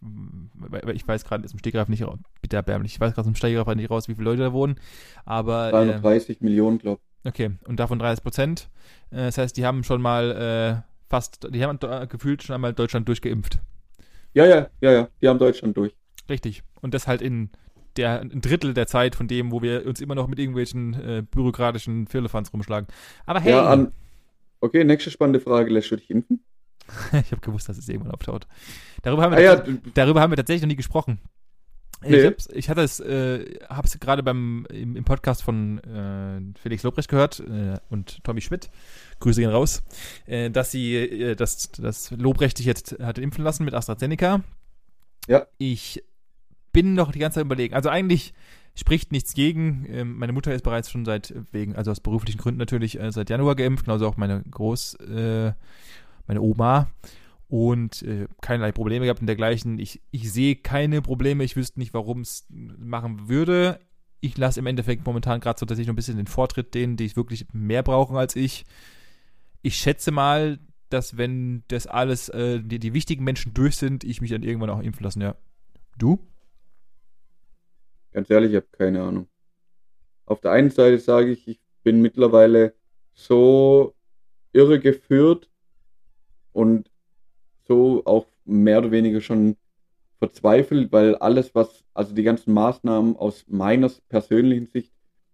ich 0.93 1.07
weiß 1.07 1.23
gerade 1.25 1.47
im 1.49 1.57
Stegreif 1.57 1.87
nicht, 1.87 2.03
raus- 2.03 2.19
bitte 2.41 2.57
erbärmlich, 2.57 2.93
ich 2.93 2.99
weiß 2.99 3.13
gerade 3.15 3.27
im 3.29 3.35
Stegreif 3.35 3.73
nicht 3.75 3.89
raus, 3.89 4.07
wie 4.09 4.15
viele 4.15 4.25
Leute 4.25 4.41
da 4.43 4.53
wohnen, 4.53 4.75
aber 5.23 5.69
äh, 5.69 5.71
330 5.71 6.41
Millionen, 6.41 6.79
glaube 6.79 7.01
okay, 7.25 7.51
und 7.65 7.79
davon 7.79 7.97
30 7.99 8.23
Prozent. 8.23 8.69
Äh, 9.11 9.17
das 9.27 9.37
heißt, 9.37 9.55
die 9.57 9.65
haben 9.65 9.83
schon 9.85 10.01
mal 10.01 10.83
äh, 10.83 10.94
fast, 11.07 11.47
die 11.53 11.63
haben 11.63 11.79
äh, 11.81 12.07
gefühlt 12.07 12.43
schon 12.43 12.55
einmal 12.55 12.73
Deutschland 12.73 13.07
durchgeimpft. 13.07 13.59
Ja, 14.33 14.45
ja, 14.45 14.69
ja, 14.81 14.91
ja, 14.91 15.09
die 15.21 15.27
haben 15.27 15.39
Deutschland 15.39 15.77
durch. 15.77 15.95
Richtig. 16.29 16.63
Und 16.81 16.93
das 16.93 17.07
halt 17.07 17.21
in 17.21 17.49
der 17.97 18.19
ein 18.19 18.41
Drittel 18.41 18.73
der 18.73 18.87
Zeit 18.87 19.15
von 19.15 19.27
dem, 19.27 19.51
wo 19.51 19.61
wir 19.61 19.85
uns 19.85 20.01
immer 20.01 20.15
noch 20.15 20.27
mit 20.27 20.39
irgendwelchen 20.39 20.93
äh, 20.93 21.23
bürokratischen 21.23 22.07
Firlefanz 22.07 22.51
rumschlagen. 22.51 22.87
Aber 23.25 23.39
hey, 23.39 23.51
Ja, 23.51 23.67
an, 23.67 23.93
okay, 24.59 24.83
nächste 24.83 25.11
spannende 25.11 25.39
Frage, 25.39 25.71
lässt 25.71 25.91
du 25.91 25.95
dich 25.95 26.09
impfen? 26.09 26.43
ich 27.13 27.31
habe 27.31 27.41
gewusst, 27.41 27.69
dass 27.69 27.77
es 27.77 27.87
irgendwann 27.87 28.13
auftaucht. 28.13 28.47
Darüber 29.01 29.23
haben 29.23 29.31
wir 29.31 29.37
Ah 29.37 29.41
ja, 29.41 29.63
Darüber 29.93 30.21
haben 30.21 30.31
wir 30.31 30.37
tatsächlich 30.37 30.63
noch 30.63 30.69
nie 30.69 30.75
gesprochen. 30.75 31.19
Nee. 32.01 32.27
Ich, 32.27 32.49
ich 32.51 32.69
hatte 32.69 32.81
es, 32.81 32.99
äh, 32.99 33.59
habe 33.69 33.87
es 33.87 33.99
gerade 33.99 34.21
beim 34.21 34.67
im, 34.69 34.95
im 34.95 35.05
Podcast 35.05 35.41
von 35.41 35.79
äh, 35.79 36.59
Felix 36.59 36.83
Lobrecht 36.83 37.09
gehört 37.09 37.39
äh, 37.39 37.77
und 37.89 38.23
Tommy 38.23 38.41
Schmidt. 38.41 38.69
Grüße 39.19 39.41
gehen 39.41 39.49
raus, 39.49 39.81
äh, 40.25 40.49
dass 40.51 40.71
sie, 40.71 40.95
äh, 40.95 41.35
dass, 41.35 41.71
dass 41.71 42.11
Lobrecht 42.11 42.57
sich 42.57 42.65
jetzt 42.65 42.97
hat 42.99 43.17
impfen 43.17 43.43
lassen 43.43 43.65
mit 43.65 43.73
AstraZeneca. 43.73 44.43
Ja. 45.27 45.47
Ich 45.57 46.03
bin 46.73 46.93
noch 46.93 47.11
die 47.11 47.19
ganze 47.19 47.35
Zeit 47.35 47.45
überlegen. 47.45 47.73
Also 47.73 47.89
eigentlich 47.89 48.33
spricht 48.75 49.11
nichts 49.11 49.33
gegen. 49.33 49.85
Ähm, 49.89 50.17
meine 50.17 50.33
Mutter 50.33 50.53
ist 50.53 50.63
bereits 50.63 50.91
schon 50.91 51.05
seit 51.05 51.33
wegen, 51.51 51.75
also 51.75 51.91
aus 51.91 52.01
beruflichen 52.01 52.37
Gründen 52.37 52.59
natürlich 52.59 52.99
äh, 52.99 53.11
seit 53.11 53.29
Januar 53.29 53.55
geimpft, 53.55 53.85
genauso 53.85 54.07
auch 54.07 54.17
meine 54.17 54.43
Groß, 54.43 54.95
äh, 54.95 55.53
meine 56.27 56.41
Oma 56.41 56.89
und 57.47 58.01
äh, 58.01 58.27
keinerlei 58.41 58.71
Probleme 58.71 59.05
gehabt 59.05 59.21
und 59.21 59.27
dergleichen. 59.27 59.79
Ich, 59.79 60.01
ich 60.11 60.31
sehe 60.31 60.55
keine 60.55 61.01
Probleme, 61.01 61.43
ich 61.43 61.55
wüsste 61.55 61.79
nicht, 61.79 61.93
warum 61.93 62.21
es 62.21 62.45
machen 62.49 63.27
würde. 63.29 63.79
Ich 64.19 64.37
lasse 64.37 64.59
im 64.59 64.65
Endeffekt 64.65 65.05
momentan 65.05 65.39
gerade 65.39 65.59
so 65.59 65.65
tatsächlich 65.65 65.87
noch 65.87 65.93
ein 65.93 65.97
bisschen 65.97 66.17
den 66.17 66.27
Vortritt 66.27 66.73
denen, 66.73 66.97
die 66.97 67.05
es 67.05 67.15
wirklich 67.15 67.45
mehr 67.53 67.83
brauchen 67.83 68.17
als 68.17 68.35
ich. 68.35 68.65
Ich 69.61 69.75
schätze 69.75 70.11
mal, 70.11 70.59
dass 70.89 71.17
wenn 71.17 71.63
das 71.67 71.87
alles, 71.87 72.29
äh, 72.29 72.61
die, 72.61 72.79
die 72.79 72.93
wichtigen 72.93 73.23
Menschen 73.23 73.53
durch 73.53 73.75
sind, 73.75 74.03
ich 74.03 74.21
mich 74.21 74.31
dann 74.31 74.43
irgendwann 74.43 74.69
auch 74.69 74.81
impfen 74.81 75.03
lassen, 75.03 75.21
ja. 75.21 75.35
Du? 75.97 76.19
Ganz 78.11 78.29
ehrlich, 78.29 78.51
ich 78.51 78.55
habe 78.57 78.67
keine 78.71 79.03
Ahnung. 79.03 79.27
Auf 80.25 80.41
der 80.41 80.51
einen 80.51 80.71
Seite 80.71 80.97
sage 80.99 81.31
ich, 81.31 81.47
ich 81.47 81.59
bin 81.83 82.01
mittlerweile 82.01 82.73
so 83.13 83.93
irre 84.53 84.79
geführt 84.79 85.49
und 86.53 86.89
so 87.67 88.03
auch 88.05 88.27
mehr 88.45 88.79
oder 88.79 88.91
weniger 88.91 89.21
schon 89.21 89.57
verzweifelt, 90.19 90.91
weil 90.91 91.15
alles, 91.15 91.53
was, 91.55 91.83
also 91.93 92.13
die 92.13 92.23
ganzen 92.23 92.53
Maßnahmen 92.53 93.15
aus 93.17 93.45
meiner 93.47 93.91
persönlichen 94.09 94.67
Sicht 94.67 94.91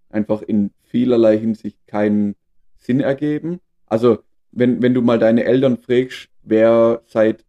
einfach 0.10 0.42
in 0.42 0.72
vielerlei 0.84 1.38
Hinsicht 1.38 1.78
keinen 1.88 2.36
Sinn 2.78 3.00
ergeben. 3.00 3.60
Also, 3.86 4.20
wenn, 4.52 4.82
wenn 4.82 4.94
du 4.94 5.02
mal 5.02 5.20
deine 5.20 5.46
Eltern 5.46 5.78
fragst, 5.78 6.30
wer 6.44 7.02
seit 7.06 7.46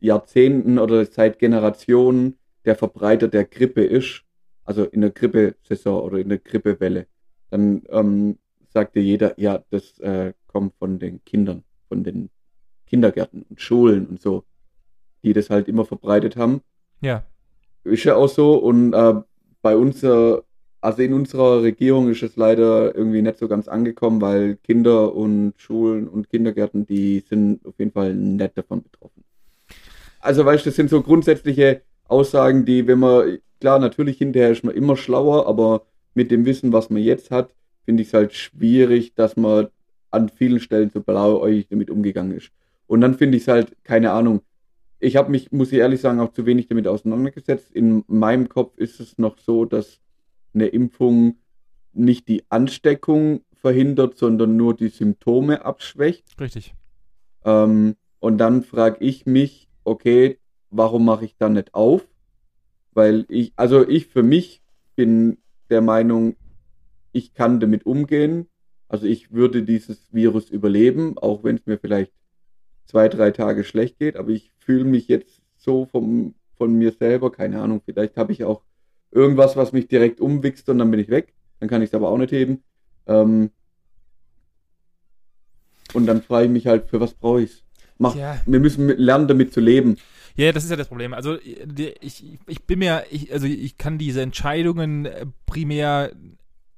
Jahrzehnten 0.00 0.78
oder 0.78 1.04
seit 1.04 1.38
Generationen 1.38 2.38
der 2.64 2.76
Verbreiter 2.76 3.28
der 3.28 3.44
Grippe 3.44 3.84
ist, 3.84 4.22
also 4.64 4.84
in 4.84 5.00
der 5.00 5.10
Grippesaison 5.10 6.02
oder 6.02 6.18
in 6.18 6.28
der 6.28 6.38
Grippewelle, 6.38 7.06
dann 7.50 7.82
ähm, 7.90 8.38
sagt 8.72 8.96
dir 8.96 9.02
jeder, 9.02 9.38
ja, 9.38 9.62
das 9.70 9.98
äh, 10.00 10.32
kommt 10.46 10.74
von 10.78 10.98
den 10.98 11.24
Kindern, 11.24 11.62
von 11.88 12.02
den 12.02 12.30
Kindergärten 12.86 13.44
und 13.48 13.60
Schulen 13.60 14.06
und 14.06 14.20
so, 14.20 14.44
die 15.22 15.32
das 15.32 15.50
halt 15.50 15.68
immer 15.68 15.84
verbreitet 15.84 16.36
haben. 16.36 16.60
Ja. 17.00 17.24
Ist 17.84 18.04
ja 18.04 18.16
auch 18.16 18.28
so 18.28 18.56
und 18.56 18.92
äh, 18.92 19.14
bei 19.62 19.76
uns, 19.76 20.02
äh, 20.02 20.36
also 20.80 21.02
in 21.02 21.12
unserer 21.12 21.62
Regierung 21.62 22.10
ist 22.10 22.22
es 22.22 22.36
leider 22.36 22.94
irgendwie 22.94 23.22
nicht 23.22 23.38
so 23.38 23.48
ganz 23.48 23.68
angekommen, 23.68 24.20
weil 24.20 24.56
Kinder 24.56 25.14
und 25.14 25.54
Schulen 25.56 26.08
und 26.08 26.30
Kindergärten, 26.30 26.86
die 26.86 27.24
sind 27.28 27.64
auf 27.66 27.74
jeden 27.78 27.92
Fall 27.92 28.14
nicht 28.14 28.56
davon 28.56 28.82
betroffen. 28.82 29.24
Also 30.20 30.44
weißt 30.44 30.64
du, 30.64 30.70
das 30.70 30.76
sind 30.76 30.90
so 30.90 31.02
grundsätzliche 31.02 31.82
Aussagen, 32.08 32.64
die, 32.64 32.86
wenn 32.86 32.98
man, 32.98 33.38
klar, 33.60 33.78
natürlich 33.78 34.18
hinterher 34.18 34.50
ist 34.50 34.64
man 34.64 34.74
immer 34.74 34.96
schlauer, 34.96 35.46
aber 35.46 35.86
mit 36.14 36.30
dem 36.30 36.44
Wissen, 36.44 36.72
was 36.72 36.90
man 36.90 37.02
jetzt 37.02 37.30
hat, 37.30 37.54
finde 37.84 38.02
ich 38.02 38.08
es 38.08 38.14
halt 38.14 38.32
schwierig, 38.34 39.14
dass 39.14 39.36
man 39.36 39.68
an 40.10 40.28
vielen 40.28 40.60
Stellen 40.60 40.90
so 40.90 41.00
blauäugig 41.00 41.68
damit 41.68 41.90
umgegangen 41.90 42.36
ist. 42.36 42.50
Und 42.86 43.00
dann 43.00 43.14
finde 43.14 43.36
ich 43.36 43.44
es 43.44 43.48
halt, 43.48 43.76
keine 43.84 44.12
Ahnung, 44.12 44.42
ich 44.98 45.16
habe 45.16 45.30
mich, 45.30 45.52
muss 45.52 45.72
ich 45.72 45.78
ehrlich 45.78 46.00
sagen, 46.00 46.20
auch 46.20 46.32
zu 46.32 46.46
wenig 46.46 46.68
damit 46.68 46.86
auseinandergesetzt. 46.86 47.70
In 47.72 48.04
meinem 48.06 48.48
Kopf 48.48 48.76
ist 48.78 49.00
es 49.00 49.18
noch 49.18 49.38
so, 49.38 49.64
dass 49.64 50.00
eine 50.54 50.68
Impfung 50.68 51.36
nicht 51.92 52.28
die 52.28 52.44
Ansteckung 52.48 53.42
verhindert, 53.52 54.16
sondern 54.16 54.56
nur 54.56 54.74
die 54.74 54.88
Symptome 54.88 55.64
abschwächt. 55.64 56.24
Richtig. 56.40 56.74
Ähm, 57.44 57.96
und 58.20 58.38
dann 58.38 58.62
frage 58.62 59.04
ich 59.04 59.26
mich, 59.26 59.68
okay, 59.84 60.38
warum 60.70 61.04
mache 61.04 61.24
ich 61.24 61.36
dann 61.36 61.54
nicht 61.54 61.74
auf? 61.74 62.06
Weil 62.92 63.26
ich, 63.28 63.52
also 63.56 63.86
ich 63.86 64.06
für 64.06 64.22
mich 64.22 64.62
bin 64.94 65.38
der 65.68 65.82
Meinung, 65.82 66.36
ich 67.12 67.34
kann 67.34 67.60
damit 67.60 67.86
umgehen. 67.86 68.46
Also 68.88 69.06
ich 69.06 69.32
würde 69.32 69.62
dieses 69.62 70.12
Virus 70.12 70.50
überleben, 70.50 71.18
auch 71.18 71.44
wenn 71.44 71.56
es 71.56 71.66
mir 71.66 71.78
vielleicht 71.78 72.12
zwei, 72.86 73.08
drei 73.08 73.30
Tage 73.30 73.64
schlecht 73.64 73.98
geht, 73.98 74.16
aber 74.16 74.30
ich 74.30 74.52
fühle 74.58 74.84
mich 74.84 75.08
jetzt 75.08 75.42
so 75.56 75.86
vom, 75.86 76.34
von 76.56 76.72
mir 76.72 76.92
selber, 76.92 77.30
keine 77.30 77.60
Ahnung, 77.60 77.82
vielleicht 77.84 78.16
habe 78.16 78.32
ich 78.32 78.44
auch 78.44 78.62
irgendwas, 79.10 79.56
was 79.56 79.72
mich 79.72 79.88
direkt 79.88 80.20
umwichst 80.20 80.68
und 80.68 80.78
dann 80.78 80.90
bin 80.90 81.00
ich 81.00 81.08
weg. 81.08 81.34
Dann 81.60 81.68
kann 81.68 81.82
ich 81.82 81.90
es 81.90 81.94
aber 81.94 82.10
auch 82.10 82.18
nicht 82.18 82.32
heben. 82.32 82.62
Ähm, 83.06 83.50
und 85.94 86.06
dann 86.06 86.22
frage 86.22 86.46
ich 86.46 86.52
mich 86.52 86.66
halt, 86.66 86.88
für 86.88 87.00
was 87.00 87.14
brauche 87.14 87.42
ich 87.42 87.50
es? 87.50 87.62
Ja. 88.14 88.38
Wir 88.44 88.60
müssen 88.60 88.88
lernen, 88.88 89.26
damit 89.26 89.54
zu 89.54 89.60
leben. 89.60 89.96
Ja, 90.36 90.52
das 90.52 90.64
ist 90.64 90.70
ja 90.70 90.76
das 90.76 90.88
Problem. 90.88 91.14
Also 91.14 91.38
ich, 91.40 92.38
ich 92.46 92.66
bin 92.66 92.78
mir, 92.80 93.04
ich, 93.10 93.32
also 93.32 93.46
ich 93.46 93.78
kann 93.78 93.96
diese 93.96 94.20
Entscheidungen 94.20 95.08
primär 95.46 96.12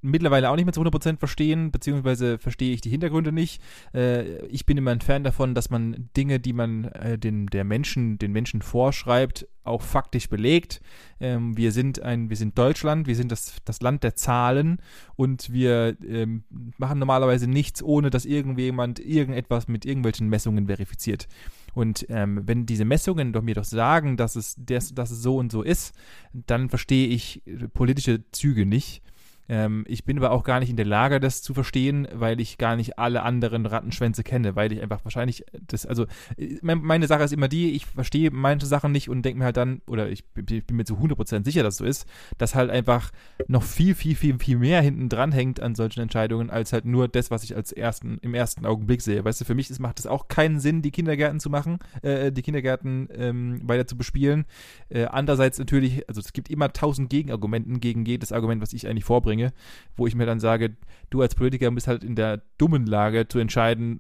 mittlerweile 0.01 0.51
auch 0.51 0.57
nicht 0.57 0.65
mehr 0.65 0.73
zu 0.73 0.83
100% 0.83 1.19
verstehen, 1.19 1.71
beziehungsweise 1.71 2.39
verstehe 2.39 2.73
ich 2.73 2.81
die 2.81 2.91
Hintergründe 2.91 3.33
nicht. 3.33 3.63
Äh, 3.95 4.47
ich 4.47 4.67
bin 4.67 4.77
immer 4.77 4.93
ein 4.93 5.01
Fan 5.01 5.25
davon, 5.25 5.55
dass 5.55 5.71
man 5.71 6.11
Dinge, 6.17 6.41
die 6.41 6.53
man 6.53 6.85
äh, 6.85 7.19
den, 7.19 7.47
der 7.47 7.65
Menschen, 7.65 8.19
den 8.19 8.33
Menschen 8.33 8.63
vorschreibt, 8.63 9.47
auch 9.65 9.83
faktisch 9.83 10.29
belegt. 10.29 10.81
Ähm, 11.21 11.57
wir 11.57 11.73
sind 11.73 12.01
ein, 12.03 12.31
wir 12.31 12.37
sind 12.37 12.57
Deutschland, 12.59 13.07
wir 13.07 13.17
sind 13.17 13.33
das, 13.33 13.57
das 13.65 13.81
Land 13.81 14.03
der 14.03 14.15
Zahlen 14.15 14.81
und 15.17 15.53
wir 15.53 15.97
ähm, 16.07 16.45
machen 16.79 16.99
normalerweise 16.99 17.49
nichts, 17.49 17.83
ohne 17.83 18.11
dass 18.11 18.25
irgendjemand 18.25 19.01
irgendetwas 19.01 19.69
mit 19.69 19.85
irgendwelchen 19.85 20.29
Messungen 20.29 20.67
verifiziert. 20.67 21.29
Und 21.75 22.07
ähm, 22.09 22.43
wenn 22.45 22.67
diese 22.67 22.85
Messungen 22.85 23.33
doch 23.33 23.43
mir 23.43 23.55
doch 23.55 23.65
sagen, 23.65 24.17
dass 24.17 24.37
es, 24.37 24.57
des, 24.57 24.95
dass 24.95 25.11
es 25.11 25.23
so 25.23 25.37
und 25.37 25.53
so 25.53 25.63
ist, 25.63 25.95
dann 26.33 26.71
verstehe 26.71 27.09
ich 27.09 27.47
äh, 27.47 27.69
politische 27.69 28.25
Züge 28.33 28.67
nicht. 28.67 29.03
Ähm, 29.49 29.85
ich 29.89 30.05
bin 30.05 30.19
aber 30.19 30.31
auch 30.33 30.45
gar 30.45 30.61
nicht 30.61 30.71
in 30.71 30.77
der 30.77 30.85
Lage, 30.87 31.21
das 31.21 31.43
zu 31.43 31.55
verstehen, 31.55 32.07
weil 32.13 32.41
ich 32.41 32.59
gar 32.59 32.77
nicht 32.77 32.99
alle 32.99 33.23
anderen 33.23 33.65
Rattenschwänze 33.67 34.23
kenne, 34.23 34.57
weil 34.57 34.73
ich 34.73 34.83
einfach 34.83 35.05
wahrscheinlich 35.05 35.45
das, 35.67 35.87
also 35.87 36.05
äh, 36.37 36.59
mein- 36.63 36.83
meine 36.83 37.07
Sache 37.07 37.23
ist 37.25 37.33
immer 37.33 37.49
die, 37.49 37.73
ich 37.73 37.87
verstehe 37.87 38.31
manche 38.31 38.67
Sachen 38.67 38.93
nicht 38.93 39.09
und 39.09 39.23
denke 39.23 39.39
mir 39.39 39.47
halt 39.47 39.57
dann, 39.57 39.81
oder 39.87 40.09
ich, 40.11 40.25
bin- 40.27 40.45
ich 40.51 40.67
bin 40.67 40.77
mir 40.77 40.85
zu 40.85 40.99
100% 40.99 41.45
sicher, 41.45 41.63
dass 41.63 41.79
so 41.79 41.85
ist, 41.85 42.07
dass 42.37 42.55
halt 42.55 42.71
einfach 42.71 43.11
noch 43.47 43.63
viel, 43.63 43.95
viel, 43.95 44.15
viel, 44.17 44.39
viel 44.39 44.59
mehr 44.59 44.83
hinten 44.83 45.09
dran 45.09 45.33
hängt 45.33 45.61
an 45.61 45.75
solchen 45.75 46.01
Entscheidungen, 46.01 46.51
als 46.51 46.73
halt 46.73 46.85
nur 46.85 47.09
das, 47.09 47.31
was 47.31 47.43
ich 47.45 47.57
als 47.57 47.73
ersten, 47.73 48.19
im 48.21 48.35
ersten 48.35 48.67
Augenblick 48.67 49.01
sehe. 49.01 49.25
Weißt 49.25 49.41
du, 49.41 49.45
für 49.45 49.55
mich 49.55 49.71
ist, 49.71 49.79
macht 49.81 49.99
es 49.99 50.07
auch 50.07 50.29
keinen 50.29 50.61
Sinn, 50.61 50.83
die 50.83 50.91
Kindergärten 50.91 51.41
zu 51.41 51.49
machen, 51.51 51.79
äh, 52.03 52.31
die 52.33 52.43
Kindergärten 52.43 53.09
ähm, 53.15 53.61
weiter 53.67 53.87
zu 53.87 53.97
bespielen. 53.97 54.45
Äh, 54.91 55.05
andererseits 55.07 55.59
natürlich, 55.59 56.09
also 56.09 56.21
es 56.21 56.33
gibt 56.33 56.51
immer 56.51 56.73
tausend 56.73 57.09
Gegenargumenten 57.11 57.81
gegen 57.81 58.05
jedes 58.05 58.33
Argument, 58.33 58.61
was 58.61 58.73
ich 58.73 58.87
eigentlich 58.87 59.05
vorbringe. 59.05 59.38
Bringe, 59.39 59.53
wo 59.97 60.07
ich 60.07 60.15
mir 60.15 60.27
dann 60.27 60.41
sage, 60.41 60.77
du 61.11 61.23
als 61.23 61.35
Politiker 61.35 61.71
bist 61.71 61.89
halt 61.89 62.05
in 62.05 62.15
der 62.15 62.43
dummen 62.59 62.87
Lage 62.87 63.29
zu 63.29 63.39
entscheiden, 63.39 63.99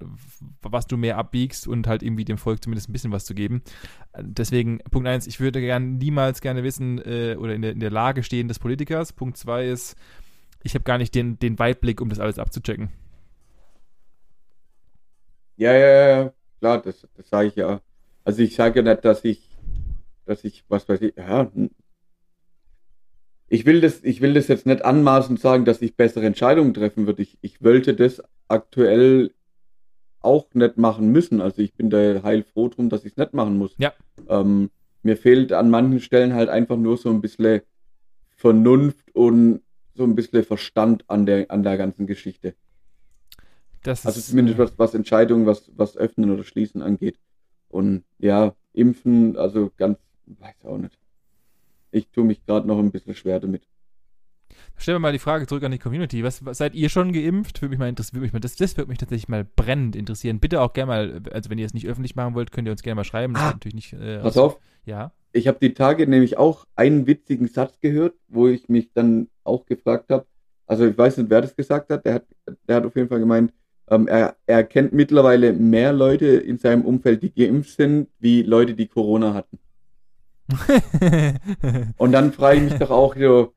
was 0.62 0.86
du 0.86 0.96
mehr 0.96 1.16
abbiegst 1.16 1.66
und 1.66 1.86
halt 1.86 2.02
irgendwie 2.02 2.24
dem 2.24 2.38
Volk 2.38 2.62
zumindest 2.62 2.88
ein 2.88 2.92
bisschen 2.92 3.12
was 3.12 3.24
zu 3.24 3.34
geben. 3.34 3.62
Deswegen, 4.18 4.78
Punkt 4.90 5.08
eins, 5.08 5.26
ich 5.26 5.40
würde 5.40 5.60
gern 5.60 5.98
niemals 5.98 6.40
gerne 6.40 6.62
wissen 6.62 6.98
äh, 6.98 7.36
oder 7.38 7.54
in 7.54 7.62
der, 7.62 7.72
in 7.72 7.80
der 7.80 7.90
Lage 7.90 8.22
stehen 8.22 8.48
des 8.48 8.58
Politikers. 8.58 9.12
Punkt 9.12 9.36
zwei 9.36 9.66
ist, 9.66 9.96
ich 10.62 10.74
habe 10.74 10.84
gar 10.84 10.98
nicht 10.98 11.14
den, 11.14 11.38
den 11.38 11.58
Weitblick, 11.58 12.00
um 12.00 12.08
das 12.10 12.20
alles 12.20 12.38
abzuchecken. 12.38 12.90
Ja, 15.56 15.72
ja, 15.72 16.08
ja, 16.08 16.32
klar, 16.60 16.82
das, 16.82 17.06
das 17.16 17.28
sage 17.28 17.48
ich 17.48 17.56
ja. 17.56 17.80
Also 18.24 18.42
ich 18.42 18.54
sage 18.54 18.80
ja 18.80 18.94
nicht, 18.94 19.04
dass 19.04 19.24
ich, 19.24 19.48
dass 20.24 20.44
ich, 20.44 20.64
was 20.68 20.88
weiß 20.88 21.00
ich, 21.00 21.16
ja, 21.16 21.50
ich 23.48 23.64
will 23.66 23.80
das, 23.80 24.04
ich 24.04 24.20
will 24.20 24.34
das 24.34 24.48
jetzt 24.48 24.66
nicht 24.66 24.84
anmaßend 24.84 25.40
sagen, 25.40 25.64
dass 25.64 25.80
ich 25.82 25.96
bessere 25.96 26.26
Entscheidungen 26.26 26.74
treffen 26.74 27.06
würde. 27.06 27.22
Ich, 27.22 27.38
ich 27.40 27.62
wollte 27.62 27.94
das 27.94 28.22
aktuell 28.46 29.32
auch 30.20 30.52
nicht 30.54 30.76
machen 30.76 31.10
müssen. 31.10 31.40
Also 31.40 31.62
ich 31.62 31.74
bin 31.74 31.90
da 31.90 32.22
heilfroh 32.22 32.68
drum, 32.68 32.88
dass 32.90 33.04
ich 33.04 33.12
es 33.12 33.16
nicht 33.16 33.34
machen 33.34 33.56
muss. 33.56 33.74
Ja. 33.78 33.94
Ähm, 34.28 34.70
mir 35.02 35.16
fehlt 35.16 35.52
an 35.52 35.70
manchen 35.70 36.00
Stellen 36.00 36.34
halt 36.34 36.48
einfach 36.48 36.76
nur 36.76 36.98
so 36.98 37.08
ein 37.08 37.20
bisschen 37.20 37.62
Vernunft 38.36 39.14
und 39.14 39.62
so 39.94 40.04
ein 40.04 40.14
bisschen 40.14 40.44
Verstand 40.44 41.04
an 41.08 41.24
der, 41.24 41.50
an 41.50 41.62
der 41.62 41.76
ganzen 41.76 42.06
Geschichte. 42.06 42.54
Das 43.82 44.04
also 44.04 44.18
ist, 44.18 44.28
zumindest 44.28 44.58
was, 44.58 44.78
was 44.78 44.94
Entscheidungen, 44.94 45.46
was, 45.46 45.70
was 45.76 45.96
Öffnen 45.96 46.30
oder 46.30 46.44
Schließen 46.44 46.82
angeht. 46.82 47.18
Und 47.68 48.04
ja, 48.18 48.54
Impfen, 48.72 49.36
also 49.36 49.72
ganz, 49.76 49.98
weiß 50.26 50.64
auch 50.64 50.78
nicht. 50.78 50.97
Ich 51.90 52.08
tue 52.10 52.24
mich 52.24 52.44
gerade 52.44 52.66
noch 52.66 52.78
ein 52.78 52.90
bisschen 52.90 53.14
schwer 53.14 53.40
damit. 53.40 53.62
Stellen 54.76 54.96
wir 54.96 55.00
mal 55.00 55.12
die 55.12 55.18
Frage 55.18 55.46
zurück 55.46 55.64
an 55.64 55.72
die 55.72 55.78
Community. 55.78 56.22
Was, 56.22 56.44
was 56.44 56.58
seid 56.58 56.74
ihr 56.74 56.88
schon 56.88 57.12
geimpft? 57.12 57.60
Würde 57.60 57.70
mich 57.70 57.78
mal 57.78 57.88
interessieren. 57.88 58.16
Würde 58.16 58.26
mich 58.26 58.32
mal, 58.32 58.40
das, 58.40 58.56
das 58.56 58.76
würde 58.76 58.88
mich 58.88 58.98
tatsächlich 58.98 59.28
mal 59.28 59.44
brennend 59.44 59.96
interessieren. 59.96 60.38
Bitte 60.40 60.60
auch 60.60 60.72
gerne 60.72 60.86
mal, 60.88 61.22
also 61.32 61.50
wenn 61.50 61.58
ihr 61.58 61.66
es 61.66 61.74
nicht 61.74 61.86
öffentlich 61.88 62.14
machen 62.16 62.34
wollt, 62.34 62.52
könnt 62.52 62.68
ihr 62.68 62.72
uns 62.72 62.82
gerne 62.82 62.96
mal 62.96 63.04
schreiben. 63.04 63.34
Ah. 63.36 63.50
natürlich 63.52 63.74
nicht. 63.74 63.92
Äh, 63.94 64.20
Pass 64.20 64.36
auf, 64.38 64.58
Ja. 64.84 65.12
ich 65.32 65.48
habe 65.48 65.58
die 65.60 65.74
Tage 65.74 66.06
nämlich 66.06 66.38
auch 66.38 66.64
einen 66.76 67.06
witzigen 67.06 67.48
Satz 67.48 67.80
gehört, 67.80 68.14
wo 68.28 68.46
ich 68.48 68.68
mich 68.68 68.92
dann 68.92 69.28
auch 69.42 69.66
gefragt 69.66 70.10
habe. 70.10 70.26
Also 70.66 70.86
ich 70.86 70.96
weiß 70.96 71.16
nicht, 71.16 71.30
wer 71.30 71.40
das 71.40 71.56
gesagt 71.56 71.90
hat. 71.90 72.04
Der 72.04 72.14
hat, 72.14 72.26
der 72.68 72.76
hat 72.76 72.84
auf 72.86 72.94
jeden 72.94 73.08
Fall 73.08 73.20
gemeint, 73.20 73.52
ähm, 73.90 74.06
er, 74.06 74.36
er 74.46 74.64
kennt 74.64 74.92
mittlerweile 74.92 75.52
mehr 75.54 75.92
Leute 75.92 76.26
in 76.26 76.58
seinem 76.58 76.82
Umfeld, 76.84 77.22
die 77.22 77.32
geimpft 77.34 77.70
sind, 77.76 78.08
wie 78.18 78.42
Leute, 78.42 78.74
die 78.74 78.86
Corona 78.86 79.34
hatten. 79.34 79.58
Und 81.96 82.12
dann 82.12 82.32
frage 82.32 82.56
ich 82.58 82.62
mich 82.64 82.78
doch 82.78 82.90
auch 82.90 83.14
so, 83.16 83.52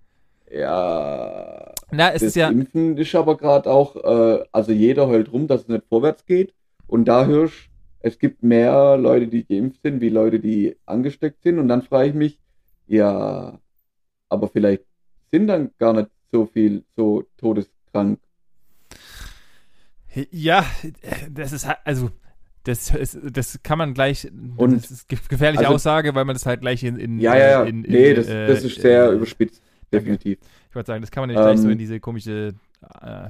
ja, 0.52 1.74
Na, 1.92 2.08
es 2.10 2.22
das 2.22 2.24
ist 2.24 2.36
ja. 2.36 2.50
Impfen 2.50 2.98
ist 2.98 3.16
aber 3.16 3.38
gerade 3.38 3.70
auch, 3.70 3.96
äh, 3.96 4.44
also 4.52 4.72
jeder 4.72 5.08
heult 5.08 5.32
rum, 5.32 5.48
dass 5.48 5.62
es 5.62 5.68
nicht 5.68 5.86
vorwärts 5.88 6.26
geht. 6.26 6.54
Und 6.88 7.06
da 7.06 7.26
hörst 7.26 7.72
es 8.04 8.18
gibt 8.18 8.44
mehr 8.44 8.98
Leute, 8.98 9.28
die 9.28 9.46
geimpft 9.46 9.82
sind, 9.84 10.02
wie 10.02 10.10
Leute, 10.10 10.40
die 10.40 10.76
angesteckt 10.86 11.44
sind. 11.44 11.60
Und 11.60 11.68
dann 11.68 11.84
frage 11.84 12.10
ich 12.10 12.16
mich, 12.16 12.40
ja, 12.88 13.60
aber 14.30 14.48
vielleicht 14.48 14.84
sind 15.32 15.48
dann 15.48 15.72
gar 15.78 15.94
nicht 15.94 16.10
so 16.32 16.46
viel 16.46 16.84
so 16.96 17.24
todeskrank. 17.38 18.20
Ja, 20.32 20.66
das 21.30 21.54
ist 21.54 21.68
halt, 21.68 21.78
also. 21.86 22.10
Das, 22.64 22.94
ist, 22.94 23.18
das 23.32 23.60
kann 23.64 23.78
man 23.80 23.94
gleich, 23.96 24.28
Und- 24.56 24.74
das 24.76 24.92
ist 24.92 25.08
ge- 25.10 25.18
gefährliche 25.28 25.64
also- 25.66 25.76
Aussage, 25.76 26.14
weil 26.14 26.26
man 26.26 26.36
das 26.36 26.46
halt 26.46 26.62
gleich 26.62 26.84
in, 26.84 26.96
in 26.98 27.20
Ja, 27.20 27.36
ja, 27.36 27.50
ja. 27.50 27.64
in, 27.64 27.84
in, 27.84 27.92
nee, 27.92 28.14
das, 28.14 28.28
äh, 28.28 28.48
das 28.48 28.64
ist 28.64 28.80
sehr 28.80 29.10
äh, 29.10 29.16
überspitzt, 29.16 29.62
definitiv. 29.92 30.38
Ich 30.70 30.76
wollte 30.76 30.88
sagen, 30.88 31.02
das 31.02 31.10
kann 31.10 31.22
man 31.24 31.30
nicht 31.30 31.40
gleich 31.42 31.58
so 31.58 31.66
Ähm, 31.66 31.72
in 31.72 31.78
diese 31.80 32.00
komische 32.00 32.54
äh, 33.02 33.30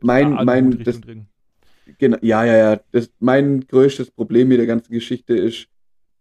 Mein- 0.00 0.32
mein- 0.44 0.82
das-. 0.82 1.00
Genau, 1.98 2.16
ja, 2.22 2.44
ja, 2.46 2.56
ja. 2.56 2.80
Das, 2.92 3.10
mein 3.20 3.66
größtes 3.66 4.10
Problem 4.10 4.48
mit 4.48 4.58
der 4.58 4.66
ganzen 4.66 4.92
Geschichte 4.92 5.34
ist, 5.36 5.66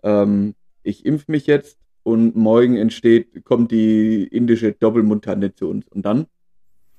ähm, 0.03 0.55
ich 0.83 1.05
impf 1.05 1.29
mich 1.29 1.47
jetzt 1.47 1.77
und 2.03 2.35
morgen 2.35 2.75
entsteht, 2.75 3.45
kommt 3.45 3.71
die 3.71 4.23
indische 4.27 4.73
Doppelmutante 4.73 5.55
zu 5.55 5.69
uns. 5.69 5.87
Und 5.87 6.05
dann? 6.05 6.25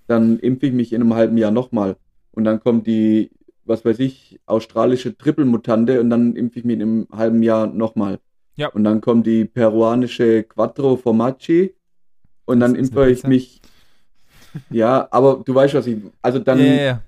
Dann 0.06 0.38
impfe 0.38 0.66
ich 0.66 0.72
mich 0.72 0.94
in 0.94 1.02
einem 1.02 1.12
halben 1.14 1.36
Jahr 1.36 1.50
nochmal. 1.50 1.96
Und 2.32 2.44
dann 2.44 2.60
kommt 2.60 2.86
die, 2.86 3.30
was 3.64 3.84
weiß 3.84 3.98
ich, 3.98 4.40
australische 4.46 5.16
Triple-Mutante 5.16 6.00
und 6.00 6.10
dann 6.10 6.36
impfe 6.36 6.58
ich 6.58 6.64
mich 6.64 6.74
in 6.74 6.82
einem 6.82 7.08
halben 7.12 7.42
Jahr 7.42 7.66
nochmal. 7.66 8.18
Ja. 8.56 8.68
Und 8.68 8.84
dann 8.84 9.00
kommt 9.00 9.26
die 9.26 9.44
peruanische 9.44 10.44
Quattro 10.44 10.96
Formaggi 10.96 11.74
und 12.44 12.60
Das 12.60 12.70
dann 12.70 12.78
impfe 12.78 13.10
ich 13.10 13.24
mich. 13.24 13.60
Ja, 14.70 15.08
aber 15.10 15.42
du 15.44 15.54
weißt, 15.54 15.74
was 15.74 15.86
ich. 15.86 15.98
Also 16.22 16.38
dann 16.38 16.58
ja, 16.60 16.74
ja. 16.74 17.02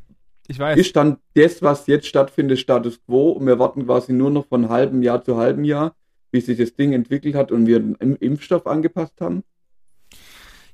Ich 0.48 0.58
ist 0.60 0.94
dann 0.94 1.18
das, 1.34 1.60
was 1.60 1.86
jetzt 1.86 2.06
stattfindet, 2.06 2.58
Status 2.58 3.00
quo 3.04 3.30
und 3.30 3.46
wir 3.46 3.58
warten 3.58 3.84
quasi 3.84 4.12
nur 4.12 4.30
noch 4.30 4.46
von 4.46 4.68
halbem 4.68 5.02
Jahr 5.02 5.22
zu 5.22 5.36
halbem 5.36 5.64
Jahr, 5.64 5.96
bis 6.30 6.46
sich 6.46 6.56
das 6.58 6.74
Ding 6.74 6.92
entwickelt 6.92 7.34
hat 7.34 7.50
und 7.50 7.66
wir 7.66 7.80
den 7.80 7.96
Im- 7.96 8.16
Impfstoff 8.16 8.66
angepasst 8.66 9.20
haben. 9.20 9.42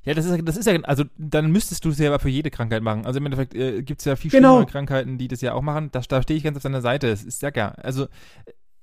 Ja, 0.05 0.13
das 0.13 0.25
ist, 0.25 0.41
das 0.47 0.57
ist 0.57 0.65
ja, 0.67 0.73
also 0.81 1.05
dann 1.17 1.51
müsstest 1.51 1.85
du 1.85 1.89
es 1.89 1.97
ja 1.99 2.09
aber 2.09 2.19
für 2.19 2.29
jede 2.29 2.51
Krankheit 2.51 2.83
machen. 2.83 3.05
Also 3.05 3.19
im 3.19 3.25
Endeffekt 3.25 3.55
äh, 3.55 3.81
gibt 3.83 4.01
es 4.01 4.05
ja 4.05 4.15
viel 4.17 4.31
Genau. 4.31 4.55
schlimmere 4.55 4.71
Krankheiten, 4.71 5.17
die 5.17 5.27
das 5.29 5.41
ja 5.41 5.53
auch 5.53 5.61
machen. 5.61 5.89
Da, 5.91 6.01
da 6.01 6.21
stehe 6.21 6.37
ich 6.37 6.43
ganz 6.43 6.57
auf 6.57 6.63
deiner 6.63 6.81
Seite. 6.81 7.07
Es 7.07 7.23
ist 7.23 7.41
ja 7.41 7.51
gar, 7.51 7.77
also 7.79 8.07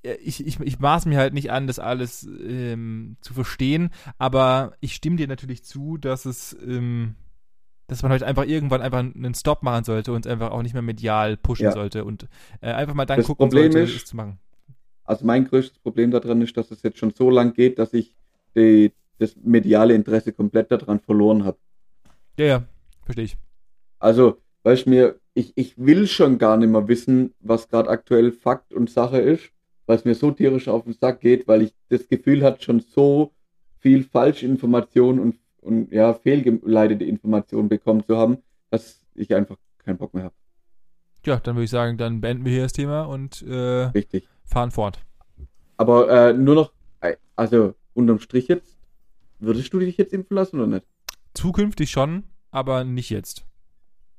äh, 0.02 0.14
ich, 0.14 0.46
ich, 0.46 0.60
ich 0.60 0.78
maß 0.78 1.06
mir 1.06 1.18
halt 1.18 1.34
nicht 1.34 1.50
an, 1.50 1.66
das 1.66 1.78
alles 1.78 2.24
ähm, 2.24 3.16
zu 3.20 3.34
verstehen, 3.34 3.90
aber 4.18 4.72
ich 4.80 4.94
stimme 4.94 5.16
dir 5.16 5.28
natürlich 5.28 5.64
zu, 5.64 5.98
dass 5.98 6.24
es, 6.26 6.56
ähm, 6.66 7.16
dass 7.86 8.02
man 8.02 8.12
halt 8.12 8.22
einfach 8.22 8.46
irgendwann 8.46 8.82
einfach 8.82 9.00
einen 9.00 9.34
Stop 9.34 9.62
machen 9.62 9.84
sollte 9.84 10.12
und 10.12 10.24
es 10.24 10.32
einfach 10.32 10.52
auch 10.52 10.62
nicht 10.62 10.74
mehr 10.74 10.82
medial 10.82 11.36
pushen 11.36 11.66
Ja. 11.66 11.72
sollte 11.72 12.04
und 12.04 12.28
äh, 12.60 12.72
einfach 12.72 12.94
mal 12.94 13.04
dann 13.04 13.18
Das 13.18 13.26
gucken 13.26 13.48
Problem 13.48 13.72
sollte, 13.72 13.78
ist- 13.80 13.96
es 13.96 14.04
zu 14.06 14.16
machen. 14.16 14.38
Also 15.04 15.26
mein 15.26 15.44
größtes 15.44 15.80
Problem 15.80 16.12
daran 16.12 16.40
ist, 16.40 16.56
dass 16.56 16.70
es 16.70 16.82
jetzt 16.82 16.98
schon 16.98 17.12
so 17.12 17.30
lang 17.30 17.52
geht, 17.52 17.78
dass 17.80 17.92
ich 17.92 18.16
die, 18.54 18.92
das 19.20 19.36
mediale 19.36 19.94
Interesse 19.94 20.32
komplett 20.32 20.72
daran 20.72 20.98
verloren 20.98 21.44
habe. 21.44 21.58
Ja, 22.38 22.46
ja, 22.46 22.64
verstehe 23.04 23.26
ich. 23.26 23.36
Also, 23.98 24.38
weißt 24.62 24.86
du 24.86 24.90
mir, 24.90 25.20
ich, 25.34 25.52
ich 25.56 25.78
will 25.78 26.06
schon 26.06 26.38
gar 26.38 26.56
nicht 26.56 26.70
mehr 26.70 26.88
wissen, 26.88 27.34
was 27.40 27.68
gerade 27.68 27.90
aktuell 27.90 28.32
Fakt 28.32 28.72
und 28.72 28.90
Sache 28.90 29.18
ist, 29.18 29.50
weil 29.86 29.96
es 29.96 30.04
mir 30.04 30.14
so 30.14 30.30
tierisch 30.30 30.68
auf 30.68 30.84
den 30.84 30.94
Sack 30.94 31.20
geht, 31.20 31.46
weil 31.46 31.62
ich 31.62 31.74
das 31.88 32.08
Gefühl 32.08 32.42
hat, 32.42 32.62
schon 32.62 32.80
so 32.80 33.32
viel 33.78 34.04
Falschinformation 34.04 35.18
und, 35.18 35.36
und 35.60 35.92
ja, 35.92 36.14
fehlgeleitete 36.14 37.04
Informationen 37.04 37.68
bekommen 37.68 38.04
zu 38.06 38.16
haben, 38.16 38.38
dass 38.70 39.04
ich 39.14 39.34
einfach 39.34 39.56
keinen 39.78 39.98
Bock 39.98 40.14
mehr 40.14 40.24
habe. 40.24 40.34
Ja, 41.26 41.36
dann 41.36 41.56
würde 41.56 41.64
ich 41.64 41.70
sagen, 41.70 41.98
dann 41.98 42.22
beenden 42.22 42.46
wir 42.46 42.52
hier 42.52 42.62
das 42.62 42.72
Thema 42.72 43.02
und 43.02 43.42
äh, 43.42 43.90
Richtig. 43.94 44.26
fahren 44.44 44.70
fort. 44.70 44.98
Aber 45.76 46.08
äh, 46.08 46.32
nur 46.32 46.54
noch, 46.54 46.72
äh, 47.00 47.16
also 47.36 47.74
unterm 47.92 48.18
Strich 48.18 48.48
jetzt, 48.48 48.79
würdest 49.40 49.72
du 49.72 49.78
dich 49.78 49.96
jetzt 49.96 50.12
impfen 50.12 50.36
lassen 50.36 50.56
oder 50.56 50.66
nicht? 50.66 50.86
Zukünftig 51.34 51.90
schon, 51.90 52.24
aber 52.50 52.84
nicht 52.84 53.10
jetzt. 53.10 53.44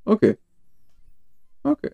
Okay. 0.05 0.37
Okay. 1.63 1.91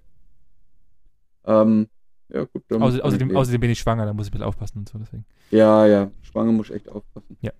Ähm, 1.46 1.88
ja 2.30 2.44
gut. 2.44 2.63
Außer, 2.72 3.04
außerdem, 3.04 3.36
außerdem 3.36 3.62
bin 3.62 3.70
ich 3.70 3.80
schwanger, 3.80 4.06
da 4.06 4.13
muss 4.13 4.28
ich 4.28 4.32
ein 4.32 4.34
bisschen 4.34 4.48
aufpassen 4.48 4.80
und 4.80 4.90
so, 4.90 4.98
deswegen. 4.98 5.26
Ja, 5.52 5.86
ja, 5.86 6.12
schwanger 6.22 6.52
muss 6.52 6.70
echt 6.70 6.90
aufpassen. 6.90 7.38
Ja. 7.42 7.52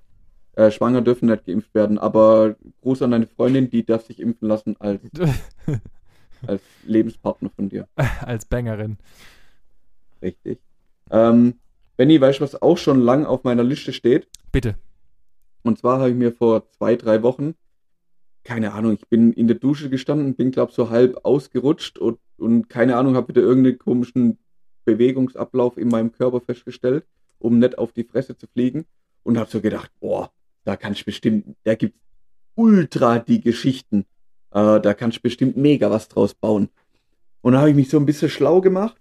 Äh, 0.56 0.72
schwanger 0.72 1.02
dürfen 1.02 1.30
nicht 1.30 1.46
geimpft 1.46 1.74
werden, 1.76 1.98
aber 1.98 2.56
Gruß 2.82 3.04
an 3.04 3.12
deine 3.12 3.28
Freundin, 3.28 3.70
die 3.70 3.86
darf 3.86 4.06
sich 4.06 4.20
impfen 4.20 4.48
lassen 4.48 4.76
als, 4.80 5.02
als 6.48 6.62
Lebenspartner 6.84 7.50
von 7.50 7.70
dir. 7.70 7.88
Als 8.22 8.46
Bangerin. 8.46 8.98
Richtig. 10.22 10.60
Ähm, 11.12 11.60
Benny, 11.96 12.20
weißt 12.20 12.40
du, 12.40 12.44
was 12.44 12.62
auch 12.62 12.78
schon 12.78 13.00
lang 13.00 13.26
auf 13.26 13.44
meiner 13.44 13.64
Liste 13.64 13.94
steht? 13.94 14.28
Bitte. 14.52 14.76
Und 15.68 15.78
zwar 15.78 16.00
habe 16.00 16.10
ich 16.10 16.16
mir 16.16 16.32
vor 16.32 16.70
zwei, 16.72 16.96
drei 16.96 17.24
Wochen, 17.24 17.56
keine 18.44 18.74
Ahnung, 18.74 18.94
ich 18.94 19.08
bin 19.10 19.34
in 19.34 19.48
der 19.48 19.58
Dusche 19.58 19.90
gestanden, 19.90 20.36
bin, 20.36 20.52
glaube 20.52 20.72
so 20.72 20.90
halb 20.90 21.20
ausgerutscht 21.26 21.98
und, 21.98 22.20
und 22.38 22.70
keine 22.70 22.96
Ahnung, 22.96 23.16
habe 23.16 23.28
wieder 23.28 23.42
irgendeinen 23.42 23.78
komischen 23.78 24.38
Bewegungsablauf 24.86 25.78
in 25.78 25.90
meinem 25.90 26.14
Körper 26.14 26.40
festgestellt, 26.40 27.06
um 27.40 27.60
nicht 27.60 27.78
auf 27.78 27.92
die 27.92 28.06
Fresse 28.06 28.38
zu 28.38 28.48
fliegen. 28.48 28.86
Und 29.24 29.38
habe 29.38 29.50
so 29.50 29.60
gedacht, 29.60 29.92
boah, 30.00 30.32
da 30.64 30.78
kann 30.78 30.94
ich 30.94 31.04
bestimmt, 31.04 31.58
da 31.64 31.76
gibt's 31.76 32.00
ultra 32.56 33.20
die 33.20 33.42
Geschichten. 33.42 34.06
Äh, 34.52 34.80
da 34.80 34.94
kann 34.94 35.10
ich 35.10 35.22
bestimmt 35.22 35.58
mega 35.58 35.92
was 35.92 36.08
draus 36.08 36.34
bauen. 36.34 36.70
Und 37.42 37.54
da 37.54 37.60
habe 37.60 37.70
ich 37.70 37.76
mich 37.76 37.90
so 37.90 37.98
ein 37.98 38.06
bisschen 38.06 38.30
schlau 38.30 38.62
gemacht 38.62 38.96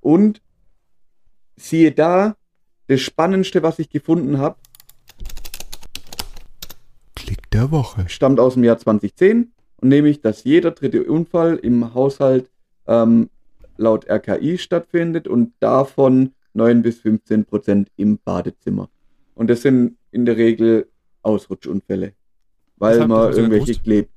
und 0.00 0.40
siehe 1.56 1.92
da, 1.92 2.36
das 2.86 3.00
Spannendste, 3.00 3.62
was 3.62 3.78
ich 3.78 3.90
gefunden 3.90 4.38
habe, 4.38 4.56
der 7.56 7.70
Woche. 7.70 8.04
stammt 8.08 8.38
aus 8.40 8.54
dem 8.54 8.64
Jahr 8.64 8.78
2010 8.78 9.52
und 9.78 9.88
nämlich, 9.88 10.20
dass 10.20 10.44
jeder 10.44 10.70
dritte 10.72 11.04
Unfall 11.04 11.56
im 11.56 11.94
Haushalt 11.94 12.50
ähm, 12.86 13.30
laut 13.76 14.08
RKI 14.08 14.58
stattfindet 14.58 15.26
und 15.26 15.52
davon 15.60 16.32
9 16.54 16.82
bis 16.82 17.00
15 17.00 17.44
Prozent 17.44 17.90
im 17.96 18.18
Badezimmer. 18.18 18.88
Und 19.34 19.48
das 19.48 19.62
sind 19.62 19.96
in 20.10 20.24
der 20.24 20.36
Regel 20.36 20.88
Ausrutschunfälle, 21.22 22.12
weil 22.76 23.06
man 23.06 23.32
irgendwelche 23.32 23.66
gewusst. 23.66 23.84
Kleb 23.84 24.08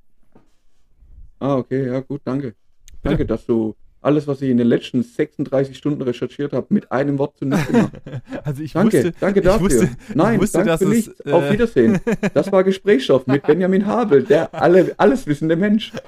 Ah, 1.39 1.55
okay, 1.55 1.87
ja, 1.87 2.01
gut, 2.01 2.21
danke. 2.25 2.53
Danke, 3.01 3.25
dass 3.25 3.45
du 3.45 3.75
alles, 4.01 4.27
was 4.27 4.41
ich 4.41 4.49
in 4.49 4.57
den 4.57 4.67
letzten 4.67 5.03
36 5.03 5.77
Stunden 5.77 6.01
recherchiert 6.01 6.53
habe, 6.53 6.67
mit 6.69 6.91
einem 6.91 7.17
Wort 7.17 7.37
zu 7.37 7.45
nichts 7.45 7.67
gemacht. 7.67 7.91
Also 8.43 8.63
ich 8.63 8.73
Danke, 8.73 8.97
wusste, 8.97 9.13
danke 9.19 9.41
dafür. 9.41 9.67
Ich 9.67 9.73
wusste, 9.81 9.89
Nein, 10.15 10.39
wusste 10.39 10.57
danke 10.59 10.69
dass 10.71 10.81
für 10.81 10.89
nichts. 10.89 11.25
Auf 11.25 11.43
äh, 11.43 11.53
Wiedersehen. 11.53 11.99
Das 12.33 12.51
war 12.51 12.63
Gesprächsstoff 12.63 13.27
mit 13.27 13.43
Benjamin 13.43 13.85
Habel, 13.85 14.23
der 14.23 14.53
alle, 14.53 14.93
alles 14.97 15.27
wissende 15.27 15.55
Mensch. 15.55 15.91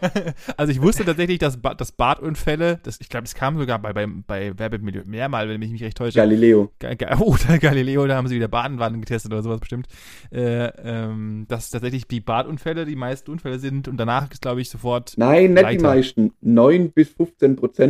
Also 0.58 0.72
ich 0.72 0.82
wusste 0.82 1.06
tatsächlich, 1.06 1.40
dass, 1.40 1.58
ba 1.58 1.74
dass 1.74 1.92
Badunfälle, 1.92 2.80
das, 2.84 3.00
ich 3.00 3.10
glaube, 3.10 3.26
es 3.26 3.34
kam 3.34 3.58
sogar 3.58 3.80
bei, 3.80 3.94
bei, 3.94 4.06
bei 4.06 4.54
Wer 4.56 4.72
wird 4.72 4.82
Millionär 4.84 5.22
mehrmal, 5.22 5.50
wenn 5.50 5.62
ich 5.62 5.72
mich 5.72 5.84
recht 5.84 5.98
täusche. 5.98 6.18
Galileo. 6.18 6.72
Ga- 6.80 6.96
Ga- 6.96 7.18
Oder 7.20 7.58
Galileo, 7.60 8.06
da 8.08 8.16
haben 8.16 8.28
sie 8.28 8.36
wieder 8.36 8.48
Badenwannen 8.48 9.02
getestet 9.02 9.32
oder 9.32 9.42
sowas 9.44 9.60
bestimmt. 9.60 9.88
Äh, 10.32 10.66
ähm, 10.84 11.46
dass 11.48 11.70
tatsächlich 11.70 12.08
die 12.08 12.20
Badunfälle 12.20 12.86
die 12.86 12.96
meisten 12.96 13.32
Unfälle 13.32 13.60
sind 13.60 13.88
und 13.88 13.98
danach 13.98 14.30
ist, 14.32 14.42
glaube 14.42 14.62
ich, 14.62 14.70
sofort. 14.70 15.14
Nein, 15.18 15.54
nicht 15.54 15.70
die 15.72 15.78
meisten. 15.80 16.34
9 16.42 16.92
bis 16.92 17.10
15 17.10 17.56
Prozent, 17.56 17.81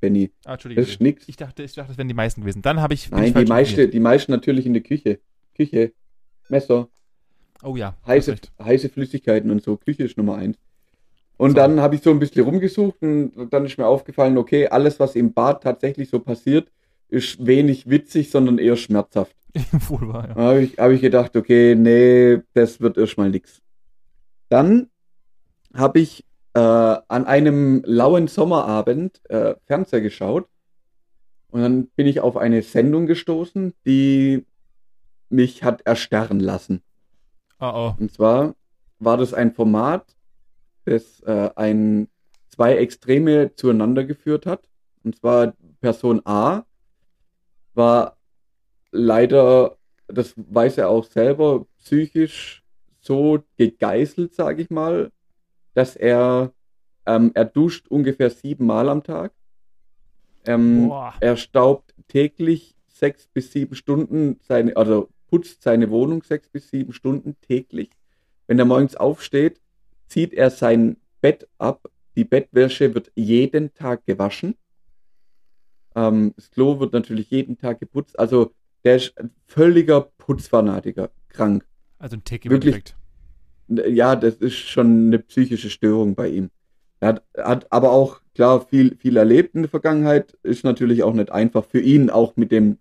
Benny. 0.00 0.30
Ah, 0.44 0.52
Entschuldigung. 0.54 0.84
Das 0.84 0.90
ist 0.92 1.00
nix. 1.00 1.28
Ich 1.28 1.36
dachte, 1.36 1.62
ich 1.64 1.74
dachte, 1.74 1.88
das 1.88 1.98
wären 1.98 2.08
die 2.08 2.14
meisten 2.14 2.42
gewesen. 2.42 2.62
Dann 2.62 2.80
habe 2.80 2.94
ich. 2.94 3.10
Nein, 3.10 3.24
die 3.26 3.32
falsch 3.32 3.48
meiste, 3.48 3.72
informiert. 3.72 3.94
die 3.94 4.00
meisten 4.00 4.32
natürlich 4.32 4.66
in 4.66 4.72
der 4.74 4.82
Küche. 4.82 5.18
Küche, 5.56 5.92
Messer, 6.48 6.88
Oh 7.64 7.74
ja. 7.76 7.96
heiße, 8.06 8.36
heiße 8.62 8.88
Flüssigkeiten 8.90 9.50
und 9.50 9.62
so. 9.62 9.76
Küche 9.76 10.04
ist 10.04 10.16
Nummer 10.16 10.36
eins. 10.36 10.56
Und 11.36 11.50
So. 11.50 11.56
dann 11.56 11.80
habe 11.80 11.96
ich 11.96 12.02
so 12.02 12.10
ein 12.10 12.18
bisschen 12.20 12.44
rumgesucht 12.44 13.02
und 13.02 13.48
dann 13.50 13.64
ist 13.66 13.76
mir 13.78 13.86
aufgefallen, 13.86 14.38
okay, 14.38 14.68
alles, 14.68 14.98
was 15.00 15.16
im 15.16 15.32
Bad 15.32 15.62
tatsächlich 15.64 16.08
so 16.10 16.20
passiert, 16.20 16.70
ist 17.08 17.44
wenig 17.44 17.88
witzig, 17.90 18.30
sondern 18.30 18.58
eher 18.58 18.76
schmerzhaft. 18.76 19.34
Wohl 19.88 20.08
wahr, 20.12 20.28
ja. 20.28 20.34
Da 20.34 20.40
habe 20.42 20.62
ich, 20.62 20.78
hab 20.78 20.90
ich 20.92 21.00
gedacht, 21.00 21.34
okay, 21.36 21.74
nee, 21.74 22.38
das 22.54 22.80
wird 22.80 22.96
erstmal 22.98 23.30
nix. 23.30 23.60
Dann 24.48 24.88
habe 25.74 25.98
ich 26.00 26.24
äh, 26.54 26.60
an 26.60 27.26
einem 27.26 27.82
lauen 27.84 28.28
Sommerabend 28.28 29.20
äh, 29.30 29.54
Fernseher 29.66 30.00
geschaut 30.00 30.48
und 31.50 31.62
dann 31.62 31.86
bin 31.88 32.06
ich 32.06 32.20
auf 32.20 32.36
eine 32.36 32.62
Sendung 32.62 33.06
gestoßen, 33.06 33.74
die 33.86 34.44
mich 35.30 35.62
hat 35.62 35.82
erstarren 35.82 36.40
lassen. 36.40 36.82
Oh 37.60 37.72
oh. 37.74 37.94
Und 37.98 38.12
zwar 38.12 38.54
war 38.98 39.16
das 39.16 39.34
ein 39.34 39.52
Format, 39.52 40.16
das 40.84 41.20
äh, 41.20 41.50
ein, 41.56 42.08
zwei 42.48 42.76
Extreme 42.76 43.54
zueinander 43.54 44.04
geführt 44.04 44.46
hat. 44.46 44.68
Und 45.04 45.16
zwar 45.16 45.54
Person 45.80 46.22
A 46.24 46.64
war 47.74 48.16
leider, 48.90 49.76
das 50.06 50.34
weiß 50.36 50.78
er 50.78 50.88
auch 50.88 51.04
selber, 51.04 51.66
psychisch 51.78 52.62
so 53.00 53.42
gegeißelt, 53.56 54.34
sage 54.34 54.62
ich 54.62 54.70
mal, 54.70 55.12
dass 55.78 55.94
er, 55.94 56.52
ähm, 57.06 57.30
er 57.34 57.44
duscht 57.44 57.86
ungefähr 57.86 58.30
siebenmal 58.30 58.88
am 58.88 59.04
Tag. 59.04 59.32
Ähm, 60.44 60.90
er 61.20 61.36
staubt 61.36 61.94
täglich 62.08 62.74
sechs 62.88 63.28
bis 63.28 63.52
sieben 63.52 63.76
Stunden 63.76 64.40
seine, 64.40 64.76
also 64.76 65.08
putzt 65.28 65.62
seine 65.62 65.88
Wohnung 65.92 66.24
sechs 66.24 66.48
bis 66.48 66.68
sieben 66.68 66.92
Stunden 66.92 67.36
täglich. 67.42 67.90
Wenn 68.48 68.58
er 68.58 68.64
morgens 68.64 68.96
aufsteht, 68.96 69.60
zieht 70.08 70.34
er 70.34 70.50
sein 70.50 70.96
Bett 71.20 71.46
ab. 71.58 71.88
Die 72.16 72.24
Bettwäsche 72.24 72.92
wird 72.92 73.12
jeden 73.14 73.72
Tag 73.72 74.04
gewaschen. 74.04 74.56
Ähm, 75.94 76.32
das 76.34 76.50
Klo 76.50 76.80
wird 76.80 76.92
natürlich 76.92 77.30
jeden 77.30 77.56
Tag 77.56 77.78
geputzt. 77.78 78.18
Also 78.18 78.52
der 78.82 78.96
ist 78.96 79.16
ein 79.16 79.30
völliger 79.46 80.00
Putzfanatiker, 80.00 81.10
krank. 81.28 81.64
Also 82.00 82.16
ein 82.16 82.24
Tick 82.24 82.46
im 82.46 82.50
Wirklich? 82.50 82.74
Endeffekt. 82.74 82.97
Ja, 83.68 84.16
das 84.16 84.36
ist 84.36 84.56
schon 84.56 85.08
eine 85.08 85.18
psychische 85.18 85.70
Störung 85.70 86.14
bei 86.14 86.28
ihm. 86.28 86.50
Er 87.00 87.08
hat, 87.08 87.22
hat 87.36 87.72
aber 87.72 87.92
auch, 87.92 88.20
klar, 88.34 88.60
viel, 88.66 88.96
viel 88.96 89.16
erlebt 89.16 89.54
in 89.54 89.62
der 89.62 89.70
Vergangenheit. 89.70 90.36
Ist 90.42 90.64
natürlich 90.64 91.02
auch 91.02 91.12
nicht 91.12 91.30
einfach 91.30 91.64
für 91.64 91.80
ihn, 91.80 92.10
auch 92.10 92.36
mit 92.36 92.50
dem 92.50 92.78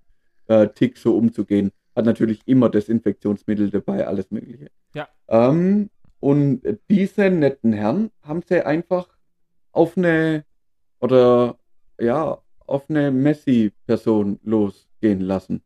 äh, 0.47 0.67
Tick 0.69 0.97
so 0.97 1.15
umzugehen. 1.17 1.71
Hat 1.95 2.05
natürlich 2.05 2.41
immer 2.45 2.69
Desinfektionsmittel 2.69 3.69
dabei, 3.69 4.07
alles 4.07 4.31
Mögliche. 4.31 4.69
Ja. 4.93 5.07
Ähm, 5.27 5.89
und 6.19 6.61
diese 6.89 7.29
netten 7.29 7.73
Herren 7.73 8.11
haben 8.23 8.41
sie 8.47 8.65
einfach 8.65 9.07
auf 9.71 9.97
eine, 9.97 10.45
oder 10.99 11.57
ja, 11.99 12.39
auf 12.65 12.89
eine 12.89 13.11
Messi-Person 13.11 14.39
losgehen 14.43 15.21
lassen. 15.21 15.61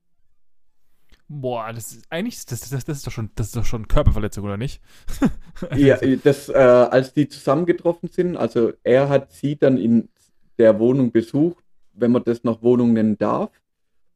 Boah, 1.33 1.71
das 1.71 1.93
ist 1.93 2.05
eigentlich, 2.09 2.45
das, 2.45 2.69
das, 2.69 2.83
das 2.83 2.97
ist 2.97 3.07
doch 3.07 3.11
schon, 3.11 3.29
das 3.35 3.47
ist 3.47 3.55
doch 3.55 3.63
schon 3.63 3.87
Körperverletzung, 3.87 4.43
oder 4.43 4.57
nicht? 4.57 4.81
Ja, 5.77 5.97
das, 6.23 6.49
äh, 6.49 6.53
als 6.53 7.13
die 7.13 7.27
zusammengetroffen 7.29 8.09
sind, 8.09 8.35
also 8.35 8.73
er 8.83 9.07
hat 9.07 9.31
sie 9.31 9.55
dann 9.55 9.77
in 9.77 10.09
der 10.57 10.77
Wohnung 10.79 11.11
besucht, 11.11 11.63
wenn 11.93 12.11
man 12.11 12.23
das 12.25 12.43
noch 12.43 12.63
Wohnung 12.63 12.93
nennen 12.93 13.17
darf. 13.17 13.51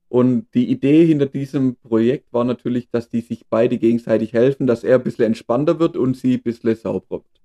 Und 0.10 0.48
die 0.54 0.70
Idee 0.70 1.06
hinter 1.06 1.28
diesem 1.28 1.76
Projekt 1.76 2.34
war 2.34 2.44
natürlich, 2.44 2.90
dass 2.90 3.10
die 3.10 3.22
sich 3.22 3.46
beide 3.50 3.78
gegenseitig 3.78 4.34
helfen, 4.34 4.68
dass 4.68 4.84
er 4.84 4.96
ein 4.96 5.04
bisschen 5.04 5.26
entspannter 5.26 5.80
wird 5.80 5.96
und 5.96 6.18
sie 6.18 6.36
ein 6.36 6.44
bisschen 6.44 6.76
sauberer 6.76 7.24
wird. 7.24 7.42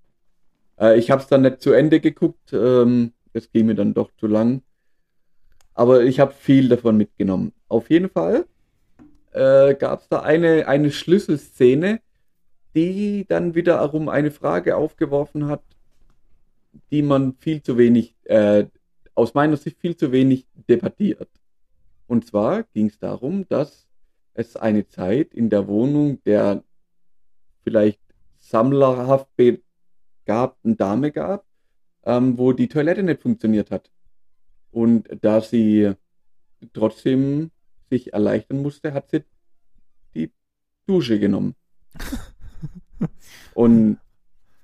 Äh, 0.80 0.98
ich 0.98 1.12
habe 1.12 1.22
es 1.22 1.28
dann 1.28 1.42
nicht 1.42 1.60
zu 1.60 1.72
Ende 1.72 2.00
geguckt, 2.00 2.52
ähm, 2.52 3.12
es 3.34 3.52
ging 3.52 3.66
mir 3.66 3.76
dann 3.76 3.94
doch 3.94 4.10
zu 4.18 4.26
lang. 4.26 4.62
Aber 5.74 6.02
ich 6.02 6.18
habe 6.18 6.32
viel 6.32 6.68
davon 6.68 6.96
mitgenommen. 6.96 7.52
Auf 7.68 7.88
jeden 7.90 8.08
Fall 8.08 8.46
äh, 9.32 9.74
gab 9.74 10.02
es 10.02 10.08
da 10.08 10.20
eine, 10.20 10.66
eine 10.66 10.90
Schlüsselszene, 10.90 12.00
die 12.74 13.24
dann 13.28 13.54
wiederum 13.54 14.08
eine 14.08 14.30
Frage 14.30 14.76
aufgeworfen 14.76 15.46
hat, 15.46 15.62
die 16.90 17.02
man 17.02 17.34
viel 17.34 17.62
zu 17.62 17.78
wenig, 17.78 18.14
äh, 18.24 18.66
aus 19.14 19.34
meiner 19.34 19.56
Sicht 19.56 19.78
viel 19.80 19.96
zu 19.96 20.12
wenig 20.12 20.46
debattiert. 20.68 21.28
Und 22.06 22.26
zwar 22.26 22.64
ging 22.74 22.86
es 22.86 22.98
darum, 22.98 23.46
dass 23.48 23.86
es 24.34 24.56
eine 24.56 24.86
Zeit 24.86 25.34
in 25.34 25.50
der 25.50 25.66
Wohnung 25.68 26.22
der 26.24 26.62
vielleicht 27.62 28.00
sammlerhaft 28.38 29.28
begabten 29.36 30.76
Dame 30.76 31.12
gab, 31.12 31.44
ähm, 32.04 32.38
wo 32.38 32.52
die 32.52 32.68
Toilette 32.68 33.02
nicht 33.02 33.20
funktioniert 33.20 33.70
hat. 33.70 33.90
Und 34.70 35.08
da 35.20 35.40
sie 35.40 35.92
trotzdem 36.72 37.50
sich 37.90 38.12
erleichtern 38.12 38.62
musste, 38.62 38.94
hat 38.94 39.10
sie 39.10 39.24
die 40.14 40.32
Dusche 40.86 41.18
genommen. 41.18 41.54
Und, 43.54 43.98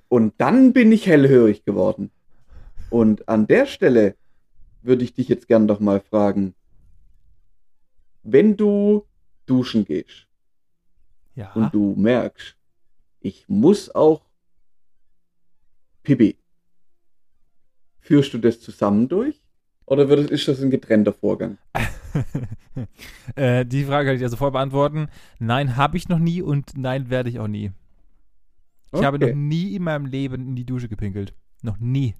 und 0.09 0.35
dann 0.39 0.73
bin 0.73 0.93
ich 0.93 1.07
hellhörig 1.07 1.65
geworden. 1.65 2.11
Und 2.91 3.29
an 3.29 3.47
der 3.47 3.67
Stelle 3.67 4.17
würde 4.83 5.05
ich 5.05 5.13
dich 5.15 5.29
jetzt 5.29 5.49
gern 5.49 5.67
doch 5.67 5.81
mal 5.81 6.01
fragen, 6.01 6.55
wenn 8.23 8.57
du 8.57 9.05
duschen 9.47 9.85
gehst 9.85 10.27
Ja. 11.35 11.53
und 11.53 11.75
du 11.75 11.95
merkst, 11.97 12.57
ich 13.21 13.49
muss 13.49 13.93
auch 13.95 14.23
Pipi, 16.03 16.37
führst 18.01 18.33
du 18.35 18.39
das 18.39 18.61
zusammen 18.61 19.09
durch? 19.09 19.43
Oder 19.87 20.09
wird, 20.09 20.31
ist 20.31 20.49
das 20.49 20.61
ein 20.61 20.71
getrennter 20.71 21.13
Vorgang? 21.13 21.59
äh, 23.37 23.65
die 23.65 23.85
Frage 23.85 24.07
kann 24.09 24.17
ich 24.17 24.23
ja 24.23 24.29
sofort 24.29 24.53
beantworten. 24.53 25.09
Nein, 25.39 25.77
habe 25.77 25.97
ich 25.97 26.09
noch 26.09 26.19
nie 26.19 26.43
und 26.43 26.77
nein, 26.77 27.09
werde 27.11 27.31
ich 27.31 27.39
auch 27.39 27.49
nie. 27.49 27.71
Ich 28.93 29.03
habe 29.05 29.19
noch 29.19 29.27
Okay. 29.29 29.37
nie 29.37 29.75
in 29.75 29.83
meinem 29.83 30.07
Leben 30.07 30.49
in 30.49 30.57
die 30.57 30.65
Dusche 30.65 30.89
gepinkelt. 30.89 31.35
Noch 31.63 31.79
nie. 31.79 32.15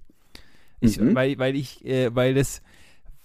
Ich, 0.79 0.99
Mhm. 0.99 1.15
weil, 1.15 1.37
weil 1.39 1.55
ich, 1.55 1.83
äh, 1.85 2.13
weil 2.15 2.35
das, 2.35 2.61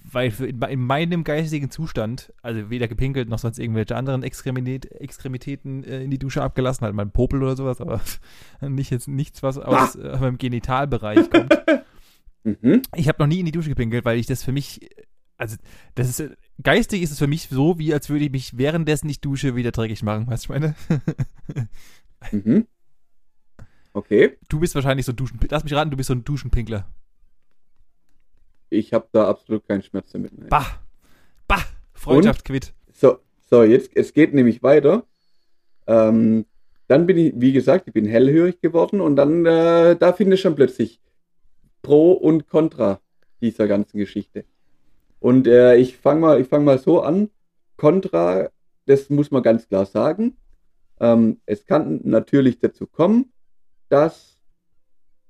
weil 0.05 0.33
in, 0.41 0.61
in 0.63 0.81
meinem 0.81 1.23
geistigen 1.23 1.71
Zustand, 1.71 2.33
also 2.43 2.71
weder 2.71 2.89
gepinkelt 2.89 3.29
noch 3.29 3.39
sonst 3.39 3.59
irgendwelche 3.59 3.95
anderen 3.95 4.23
Extremität, 4.23 4.91
Extremitäten 4.91 5.85
äh, 5.85 6.03
in 6.03 6.11
die 6.11 6.19
Dusche 6.19 6.43
abgelassen, 6.43 6.85
halt 6.85 6.95
mein 6.95 7.11
Popel 7.13 7.43
oder 7.43 7.55
sowas, 7.57 7.81
aber 7.81 8.01
nicht 8.61 8.91
jetzt 8.91 9.07
nichts, 9.07 9.43
was 9.43 9.59
aus 9.59 9.95
äh, 9.97 10.17
meinem 10.19 10.39
Genitalbereich 10.39 11.31
kommt. 11.31 11.63
Mhm. 12.45 12.83
Ich 12.97 13.09
habe 13.09 13.23
noch 13.23 13.27
nie 13.27 13.41
in 13.41 13.47
die 13.47 13.53
Dusche 13.53 13.69
gepinkelt, 13.69 14.05
weil 14.05 14.19
ich 14.19 14.27
das 14.27 14.43
für 14.43 14.53
mich, 14.53 14.89
also 15.37 15.57
das 15.95 16.19
ist, 16.19 16.37
geistig 16.63 17.03
ist 17.03 17.13
es 17.13 17.19
für 17.19 17.27
mich 17.27 17.49
so, 17.49 17.79
wie 17.79 17.95
als 17.95 18.09
würde 18.09 18.25
ich 18.25 18.33
mich 18.33 18.59
währenddessen 18.59 19.09
ich 19.09 19.21
dusche 19.21 19.55
wieder 19.57 19.71
dreckig 19.71 20.03
machen, 20.03 20.27
weißt 20.27 20.49
du, 20.49 20.53
meine? 20.53 20.75
Mhm. 22.31 22.69
Okay. 23.95 24.39
Du 24.49 24.61
bist 24.61 24.77
wahrscheinlich 24.77 25.05
so 25.05 25.13
ein 25.13 25.17
Duschen, 25.17 25.41
lass 25.51 25.65
mich 25.65 25.73
raten, 25.73 25.91
du 25.91 25.97
bist 25.97 26.07
so 26.07 26.15
ein 26.15 26.25
Duschenpinkler. 26.25 26.87
Ich 28.71 28.93
habe 28.93 29.09
da 29.13 29.29
absolut 29.29 29.67
keinen 29.67 29.83
Schmerz 29.83 30.13
damit. 30.13 30.39
nein. 30.39 30.49
Bah, 30.49 30.81
bah, 31.49 31.65
Freundschaft 31.93 32.45
quitt. 32.45 32.73
So, 32.93 33.19
so, 33.51 33.65
jetzt, 33.65 33.91
es 33.95 34.15
geht 34.15 34.33
nämlich 34.35 34.63
weiter. 34.63 35.05
Ähm, 35.87 36.47
dann 36.87 37.07
bin 37.07 37.19
ich, 37.19 37.35
wie 37.37 37.53
gesagt, 37.53 37.89
ich 37.89 37.93
bin 37.93 38.07
hellhörig 38.07 38.61
geworden 38.61 39.01
und 39.01 39.17
dann, 39.17 39.45
äh, 39.45 39.97
da 39.97 40.13
finde 40.13 40.37
ich 40.37 40.41
schon 40.41 40.55
plötzlich 40.55 41.01
Pro 41.83 42.13
und 42.13 42.49
Contra 42.49 43.01
dieser 43.41 43.69
ganzen 43.69 43.99
Geschichte. 43.99 44.45
Und 45.21 45.47
äh, 45.47 45.77
ich 45.77 45.97
fange 45.97 46.21
mal, 46.21 46.41
ich 46.41 46.49
fang 46.49 46.65
mal 46.65 46.79
so 46.79 47.03
an. 47.03 47.31
Contra, 47.77 48.51
das 48.87 49.11
muss 49.11 49.31
man 49.31 49.43
ganz 49.43 49.69
klar 49.69 49.87
sagen. 49.87 50.37
Ähm, 51.01 51.41
es 51.47 51.67
kann 51.67 52.01
natürlich 52.05 52.61
dazu 52.61 52.87
kommen, 52.87 53.33
dass 53.89 54.39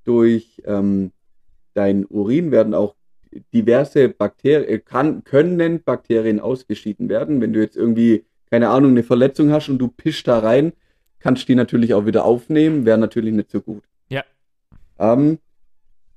durch 0.04 0.62
ähm, 0.66 1.12
dein 1.74 2.06
Urin 2.06 2.50
werden 2.50 2.74
auch 2.74 2.94
diverse 3.52 4.08
Bakterien, 4.08 4.68
äh, 4.68 4.78
kann, 4.78 5.24
können 5.24 5.82
Bakterien 5.82 6.40
ausgeschieden 6.40 7.08
werden. 7.08 7.40
Wenn 7.40 7.52
du 7.52 7.60
jetzt 7.60 7.76
irgendwie, 7.76 8.24
keine 8.50 8.68
Ahnung, 8.68 8.92
eine 8.92 9.02
Verletzung 9.02 9.50
hast 9.50 9.68
und 9.68 9.78
du 9.78 9.88
pischst 9.88 10.28
da 10.28 10.38
rein, 10.38 10.72
kannst 11.18 11.42
du 11.42 11.46
die 11.46 11.54
natürlich 11.54 11.94
auch 11.94 12.06
wieder 12.06 12.24
aufnehmen, 12.24 12.84
wäre 12.84 12.98
natürlich 12.98 13.32
nicht 13.32 13.50
so 13.50 13.60
gut. 13.60 13.84
Ja. 14.08 14.24
Ähm, 14.98 15.38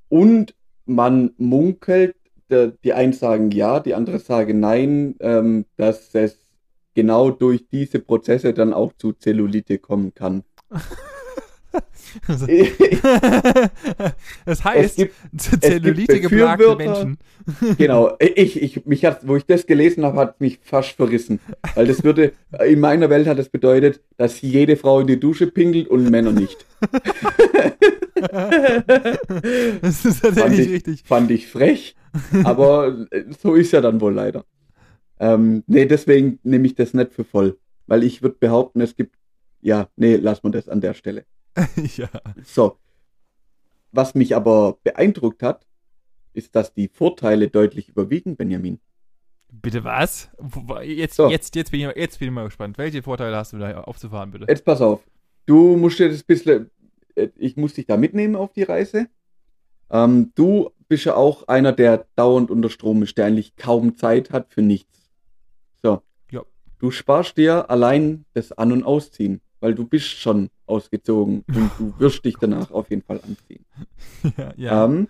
und 0.10 0.56
man 0.86 1.32
munkelt, 1.38 2.16
die 2.50 2.94
einen 2.94 3.14
sagen 3.14 3.52
ja, 3.52 3.80
die 3.80 3.96
anderen 3.96 4.20
sagen 4.20 4.60
nein, 4.60 5.16
ähm, 5.20 5.66
dass 5.78 6.14
es 6.14 6.38
genau 6.94 7.32
durch 7.32 7.68
diese 7.70 8.00
Prozesse 8.00 8.54
dann 8.54 8.74
auch 8.74 8.94
zu 8.94 9.14
Zellulite 9.14 9.80
kommen 9.80 10.14
kann. 10.14 10.44
das 14.46 14.64
heißt, 14.64 14.98
gibt- 14.98 15.14
Zellulite 15.62 16.20
geplagte. 16.22 16.76
Menschen. 16.76 17.18
Genau, 17.78 18.16
ich, 18.20 18.60
ich, 18.62 18.86
mich 18.86 19.06
hat, 19.06 19.28
wo 19.28 19.36
ich 19.36 19.46
das 19.46 19.68
gelesen 19.68 20.04
habe, 20.04 20.18
hat 20.20 20.42
mich 20.42 20.60
fast 20.64 20.92
verrissen. 20.92 21.40
Weil 21.76 21.86
das 21.88 22.04
würde, 22.04 22.34
in 22.66 22.80
meiner 22.80 23.10
Welt 23.12 23.28
hat 23.28 23.38
das 23.38 23.50
bedeutet, 23.50 24.02
dass 24.18 24.42
jede 24.42 24.76
Frau 24.78 25.00
in 25.00 25.08
die 25.08 25.20
Dusche 25.20 25.48
pinkelt 25.48 25.88
und 25.88 26.10
Männer 26.10 26.32
nicht. 26.32 26.66
Das 29.82 30.06
ist 30.06 30.20
Fand 30.22 30.36
tatsächlich 30.38 30.68
ich, 30.68 30.74
richtig. 30.74 31.04
fand 31.06 31.30
ich 31.32 31.48
frech, 31.48 31.96
aber 32.44 33.06
äh, 33.12 33.26
so 33.42 33.56
ist 33.56 33.72
ja 33.74 33.82
dann 33.82 34.00
wohl 34.02 34.14
leider. 34.14 34.46
Ähm, 35.20 35.64
nee, 35.68 35.86
deswegen 35.86 36.40
nehme 36.44 36.66
ich 36.66 36.76
das 36.76 36.94
nicht 36.94 37.14
für 37.14 37.24
voll. 37.24 37.58
Weil 37.88 38.04
ich 38.04 38.22
würde 38.22 38.38
behaupten, 38.40 38.82
es 38.82 38.96
gibt, 38.96 39.16
ja, 39.62 39.90
nee, 39.96 40.16
lass 40.16 40.44
mal 40.44 40.50
das 40.52 40.68
an 40.70 40.82
der 40.82 40.94
Stelle. 40.94 41.26
ja. 41.98 42.10
So. 42.44 42.78
Was 43.92 44.14
mich 44.16 44.36
aber 44.36 44.78
beeindruckt 44.84 45.42
hat, 45.42 45.66
ist, 46.34 46.56
dass 46.56 46.74
die 46.74 46.90
Vorteile 46.90 47.48
deutlich 47.50 47.90
überwiegen, 47.90 48.36
Benjamin. 48.36 48.80
Bitte 49.52 49.84
was? 49.86 50.30
Jetzt, 50.84 51.16
So. 51.16 51.30
jetzt, 51.30 51.56
jetzt, 51.56 51.72
bin 51.72 51.80
ich, 51.80 51.86
mal- 51.86 51.98
jetzt 51.98 52.20
bin 52.20 52.28
ich 52.28 52.34
mal 52.34 52.44
gespannt. 52.46 52.78
Welche 52.78 53.02
Vorteile 53.02 53.38
hast 53.38 53.54
du 53.54 53.58
da 53.58 53.82
aufzufahren, 53.82 54.32
bitte? 54.32 54.46
Jetzt 54.50 54.66
pass 54.66 54.82
auf. 54.82 55.02
Du 55.46 55.78
musst 55.78 56.00
dir 56.00 56.10
das 56.10 56.24
bisschen, 56.24 56.70
äh, 57.16 57.30
ich 57.38 57.56
muss 57.56 57.74
dich 57.76 57.86
da 57.86 57.96
mitnehmen 57.96 58.36
auf 58.36 58.52
die 58.52 58.64
Reise. 58.64 59.08
Ähm, 59.90 60.32
du 60.36 60.72
bist 60.90 61.06
ja 61.06 61.16
auch 61.16 61.48
einer, 61.48 61.72
der 61.72 62.06
dauernd 62.16 62.52
unter 62.52 62.70
Strom 62.70 63.02
ist, 63.04 63.18
der 63.18 63.28
eigentlich 63.28 63.56
kaum 63.56 63.96
Zeit 63.96 64.32
hat 64.32 64.52
für 64.54 64.62
nichts. 64.62 65.10
So. 65.84 66.02
Ja. 66.32 66.42
Du 66.80 66.92
sparst 66.92 67.38
dir 67.38 67.70
allein 67.70 68.26
das 68.34 68.52
An- 68.52 68.72
und 68.74 68.84
Ausziehen, 68.84 69.40
weil 69.60 69.74
du 69.76 69.86
bist 69.86 70.08
schon 70.08 70.50
ausgezogen 70.66 71.44
und 71.54 71.72
du 71.78 71.94
wirst 72.00 72.24
dich 72.26 72.36
danach 72.40 72.72
auf 72.72 72.90
jeden 72.90 73.02
Fall 73.04 73.20
anziehen. 73.22 73.66
ja, 74.38 74.54
ja. 74.58 74.86
Ähm, 74.86 75.08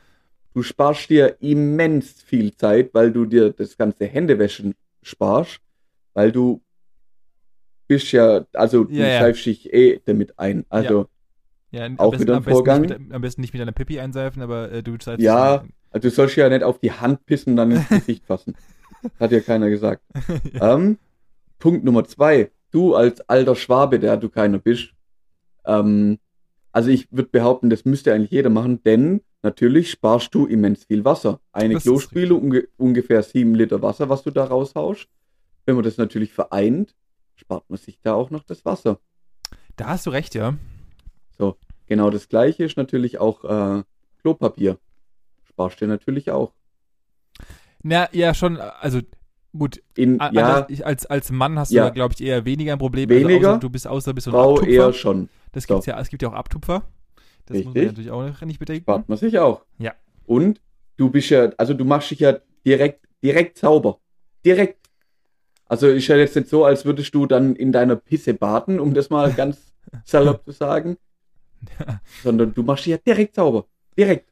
du 0.54 0.64
sparst 0.64 1.10
dir 1.10 1.38
immens 1.42 2.22
viel 2.22 2.56
Zeit, 2.56 2.94
weil 2.94 3.12
du 3.12 3.26
dir 3.26 3.52
das 3.52 3.78
ganze 3.78 4.06
Händewäschen 4.06 4.74
sparst, 5.02 5.60
weil 6.14 6.32
du 6.32 6.62
bist 7.88 8.12
ja, 8.12 8.46
also 8.54 8.86
du 8.86 8.94
Ja, 8.94 9.08
ja. 9.08 9.20
seifst 9.20 9.46
dich 9.46 9.72
eh 9.74 10.02
damit 10.06 10.40
ein. 10.40 10.66
Also, 10.70 11.08
ja 11.72 11.90
auch 11.98 12.12
besten, 12.12 12.24
wieder 12.24 12.34
ein 12.36 12.38
am 12.38 12.44
Vorgang. 12.44 12.82
Mit, 12.82 12.94
am 13.14 13.22
besten 13.22 13.42
nicht 13.42 13.54
mit 13.54 13.60
deiner 13.62 13.72
Pipi 13.74 14.00
einseifen, 14.00 14.42
aber 14.42 14.72
äh, 14.72 14.82
du 14.82 14.98
zeigst 14.98 15.22
Ja. 15.24 15.66
also 15.92 16.08
du 16.08 16.10
sollst 16.10 16.36
ja 16.36 16.48
nicht 16.50 16.64
auf 16.64 16.80
die 16.80 16.92
Hand 16.92 17.26
pissen 17.26 17.52
und 17.52 17.58
dann 17.58 17.72
ins 17.72 17.88
Gesicht 17.90 18.26
fassen. 18.26 18.56
Hat 19.20 19.32
ja 19.32 19.40
keiner 19.40 19.70
gesagt. 19.70 20.02
Ähm, 20.60 20.98
Punkt 21.60 21.84
Nummer 21.84 22.06
zwei. 22.06 22.50
Du 22.76 22.94
als 22.96 23.22
alter 23.30 23.56
Schwabe, 23.56 24.00
der 24.00 24.18
du 24.18 24.30
keiner 24.30 24.60
bist, 24.60 24.94
ähm, 25.66 26.20
also 26.72 26.90
ich 26.90 27.10
würde 27.12 27.30
behaupten, 27.30 27.70
das 27.70 27.86
müsste 27.86 28.14
eigentlich 28.14 28.32
jeder 28.32 28.50
machen, 28.50 28.84
denn 28.84 29.22
natürlich 29.44 29.92
sparst 29.92 30.36
du 30.36 30.46
immens 30.46 30.84
viel 30.84 31.06
Wasser. 31.06 31.40
Eine 31.54 31.76
Das 31.76 31.84
Klospüle, 31.84 32.36
unge 32.36 32.68
ungefähr 32.78 33.24
sieben 33.24 33.56
Liter 33.56 33.82
Wasser, 33.82 34.10
was 34.10 34.24
du 34.24 34.32
da 34.32 34.44
raushaust. 34.44 35.08
Wenn 35.66 35.76
man 35.76 35.86
das 35.86 35.98
natürlich 35.98 36.34
vereint, 36.34 36.94
spart 37.36 37.64
man 37.70 37.78
sich 37.78 38.00
da 38.02 38.14
auch 38.14 38.30
noch 38.30 38.44
das 38.44 38.66
Wasser. 38.66 39.00
Da 39.78 39.88
hast 39.88 40.06
du 40.06 40.10
recht, 40.10 40.36
ja. 40.36 40.56
Genau 41.88 42.10
das 42.10 42.30
gleiche 42.30 42.64
ist 42.64 42.78
natürlich 42.78 43.20
auch 43.20 43.44
äh, 43.44 43.84
Klopapier. 44.22 44.78
Sparst 45.44 45.82
du 45.82 45.88
natürlich 45.88 46.32
auch. 46.32 46.54
Na, 47.84 48.10
ja, 48.12 48.34
schon, 48.34 48.58
also 48.58 49.02
gut, 49.58 49.82
In, 49.96 50.20
ja, 50.34 50.66
ich, 50.70 50.86
als, 50.86 51.06
als 51.06 51.32
Mann 51.32 51.58
hast 51.60 51.72
du 51.72 51.76
Ja. 51.76 51.86
da, 51.86 51.90
glaube 51.90 52.14
ich, 52.18 52.24
eher 52.26 52.46
weniger 52.46 52.74
ein 52.74 52.80
Problem. 52.80 53.10
Weniger? 53.10 53.50
Also 53.50 53.60
du 53.62 53.70
bist 53.70 53.88
außer 53.88 54.14
bist 54.14 54.26
so 54.26 54.32
ein 54.32 54.34
Frau 54.34 54.54
Abtupfer. 54.56 54.72
eher 54.72 54.94
schon. 54.94 55.30
Das 55.52 55.64
So. 55.64 55.76
gibt's 55.76 55.86
ja, 55.88 56.00
es 56.00 56.10
gibt 56.10 56.22
ja 56.22 56.30
auch 56.30 56.34
Abtupfer. 56.34 56.84
Das 57.46 57.58
muss 57.58 57.66
man 57.66 57.74
Richtig. 57.74 57.92
natürlich 57.92 58.12
auch 58.12 58.42
nicht 58.42 58.60
bedenken. 58.60 58.84
Spart 58.84 59.08
man 59.10 59.18
sich 59.18 59.38
auch. 59.40 59.62
Ja. 59.78 59.94
Und 60.26 60.60
du 60.98 61.10
bist 61.10 61.30
ja, 61.30 61.50
also 61.58 61.74
du 61.74 61.86
machst 61.86 62.12
dich 62.12 62.20
ja 62.20 62.38
direkt, 62.66 63.06
direkt 63.24 63.58
sauber. 63.58 64.00
Direkt. 64.44 64.80
Also 65.68 65.88
ist 65.88 66.08
ja 66.08 66.16
jetzt 66.18 66.36
nicht 66.36 66.50
so, 66.50 66.66
als 66.66 66.86
würdest 66.86 67.14
du 67.16 67.26
dann 67.26 67.56
in 67.56 67.72
deiner 67.72 67.96
Pisse 67.96 68.34
baden, 68.34 68.80
um 68.80 68.94
das 68.94 69.10
mal 69.10 69.32
ganz 69.34 69.74
salopp 70.06 70.44
zu 70.46 70.52
sagen. 70.52 70.98
Sondern 72.24 72.54
du 72.54 72.62
machst 72.64 72.86
dich 72.86 72.92
ja 72.92 72.98
direkt 72.98 73.36
sauber. 73.36 73.66
Direkt. 73.98 74.30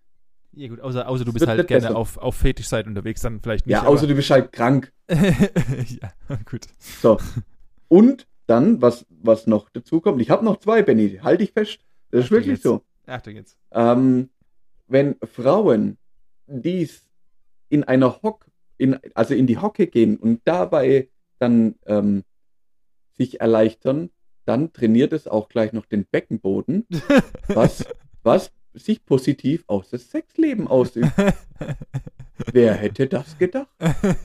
Ja 0.55 0.67
gut, 0.67 0.81
außer, 0.81 1.07
außer 1.09 1.25
du 1.25 1.33
bist 1.33 1.47
halt 1.47 1.67
gerne 1.67 1.81
besser. 1.87 1.95
auf, 1.95 2.17
auf 2.19 2.35
Fetischseite 2.35 2.87
unterwegs, 2.87 3.21
dann 3.21 3.39
vielleicht 3.41 3.65
nicht. 3.65 3.73
ja, 3.73 3.85
außer 3.87 4.05
du 4.05 4.13
bist 4.13 4.29
halt 4.29 4.51
krank. 4.51 4.92
ja, 5.09 6.13
gut. 6.49 6.67
So. 6.79 7.17
Und 7.87 8.27
dann, 8.47 8.81
was, 8.81 9.05
was 9.09 9.47
noch 9.47 9.69
dazu 9.69 10.01
kommt, 10.01 10.21
ich 10.21 10.29
habe 10.29 10.45
noch 10.45 10.57
zwei, 10.57 10.81
Benny, 10.81 11.19
halt 11.21 11.41
dich 11.41 11.51
fest. 11.51 11.79
Das 12.11 12.21
ist 12.21 12.25
Achtung 12.25 12.37
wirklich 12.37 12.53
jetzt. 12.53 12.63
so. 12.63 12.83
Achtung 13.05 13.35
jetzt. 13.35 13.57
Ähm, 13.71 14.29
wenn 14.87 15.15
Frauen 15.23 15.97
dies 16.47 17.09
in 17.69 17.83
einer 17.83 18.21
Hock, 18.21 18.47
in, 18.77 18.99
also 19.13 19.33
in 19.33 19.47
die 19.47 19.57
Hocke 19.57 19.87
gehen 19.87 20.17
und 20.17 20.41
dabei 20.45 21.09
dann 21.39 21.75
ähm, 21.85 22.23
sich 23.17 23.41
erleichtern, 23.41 24.09
dann 24.45 24.73
trainiert 24.73 25.13
es 25.13 25.27
auch 25.27 25.49
gleich 25.49 25.73
noch 25.73 25.85
den 25.85 26.05
Beckenboden, 26.05 26.85
was, 27.47 27.85
was 28.23 28.51
sich 28.73 29.05
positiv 29.05 29.63
auf 29.67 29.89
das 29.89 30.09
Sexleben 30.11 30.67
ausübt. 30.67 31.11
Wer 32.51 32.73
hätte 32.73 33.07
das 33.07 33.37
gedacht? 33.37 33.67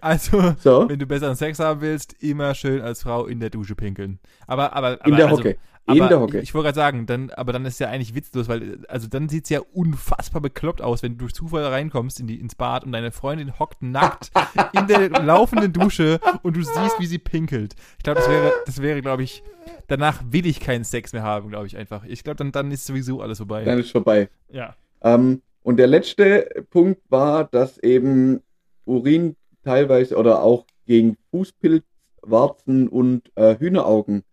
Also, 0.00 0.54
so, 0.58 0.88
wenn 0.88 0.98
du 0.98 1.06
besseren 1.06 1.34
Sex 1.34 1.58
haben 1.58 1.80
willst, 1.80 2.22
immer 2.22 2.54
schön 2.54 2.80
als 2.80 3.02
Frau 3.02 3.26
in 3.26 3.40
der 3.40 3.50
Dusche 3.50 3.74
pinkeln. 3.74 4.18
Aber, 4.46 4.72
aber, 4.72 4.98
aber 5.00 5.06
in 5.06 5.16
der 5.16 5.26
also, 5.26 5.38
Hocke. 5.38 5.56
In 5.86 6.08
der 6.08 6.20
Hocke. 6.20 6.38
Ich, 6.38 6.44
ich 6.44 6.54
wollte 6.54 6.66
gerade 6.66 6.76
sagen, 6.76 7.06
dann, 7.06 7.30
aber 7.30 7.52
dann 7.52 7.66
ist 7.66 7.80
ja 7.80 7.88
eigentlich 7.88 8.14
witzlos, 8.14 8.48
weil, 8.48 8.84
also 8.88 9.08
dann 9.08 9.28
sieht 9.28 9.44
es 9.44 9.50
ja 9.50 9.60
unfassbar 9.72 10.40
bekloppt 10.40 10.82
aus, 10.82 11.02
wenn 11.02 11.12
du 11.12 11.18
durch 11.18 11.34
Zufall 11.34 11.64
reinkommst 11.64 12.20
in 12.20 12.28
die, 12.28 12.38
ins 12.38 12.54
Bad 12.54 12.84
und 12.84 12.92
deine 12.92 13.10
Freundin 13.10 13.58
hockt 13.58 13.82
nackt 13.82 14.30
in 14.72 14.86
der 14.86 15.08
laufenden 15.22 15.72
Dusche 15.72 16.20
und 16.42 16.56
du 16.56 16.62
siehst, 16.62 17.00
wie 17.00 17.06
sie 17.06 17.18
pinkelt. 17.18 17.74
Ich 17.98 18.04
glaube, 18.04 18.20
das 18.20 18.28
wäre, 18.28 18.52
das 18.66 18.80
wäre, 18.80 19.02
glaube 19.02 19.24
ich, 19.24 19.42
danach 19.88 20.22
will 20.30 20.46
ich 20.46 20.60
keinen 20.60 20.84
Sex 20.84 21.12
mehr 21.12 21.22
haben, 21.22 21.48
glaube 21.48 21.66
ich 21.66 21.76
einfach. 21.76 22.04
Ich 22.04 22.22
glaube, 22.22 22.36
dann, 22.36 22.52
dann 22.52 22.70
ist 22.70 22.86
sowieso 22.86 23.20
alles 23.20 23.38
vorbei. 23.38 23.64
Dann 23.64 23.80
ist 23.80 23.90
vorbei. 23.90 24.28
ja. 24.52 24.76
Ähm, 25.02 25.42
und 25.62 25.76
der 25.76 25.86
letzte 25.86 26.64
Punkt 26.70 27.02
war, 27.10 27.44
dass 27.44 27.78
eben 27.78 28.42
Urin 28.84 29.36
teilweise 29.62 30.16
oder 30.16 30.42
auch 30.42 30.66
gegen 30.86 31.16
Fußpilz, 31.30 31.84
Warzen 32.22 32.88
und 32.88 33.30
äh, 33.36 33.58
Hühneraugen 33.58 34.24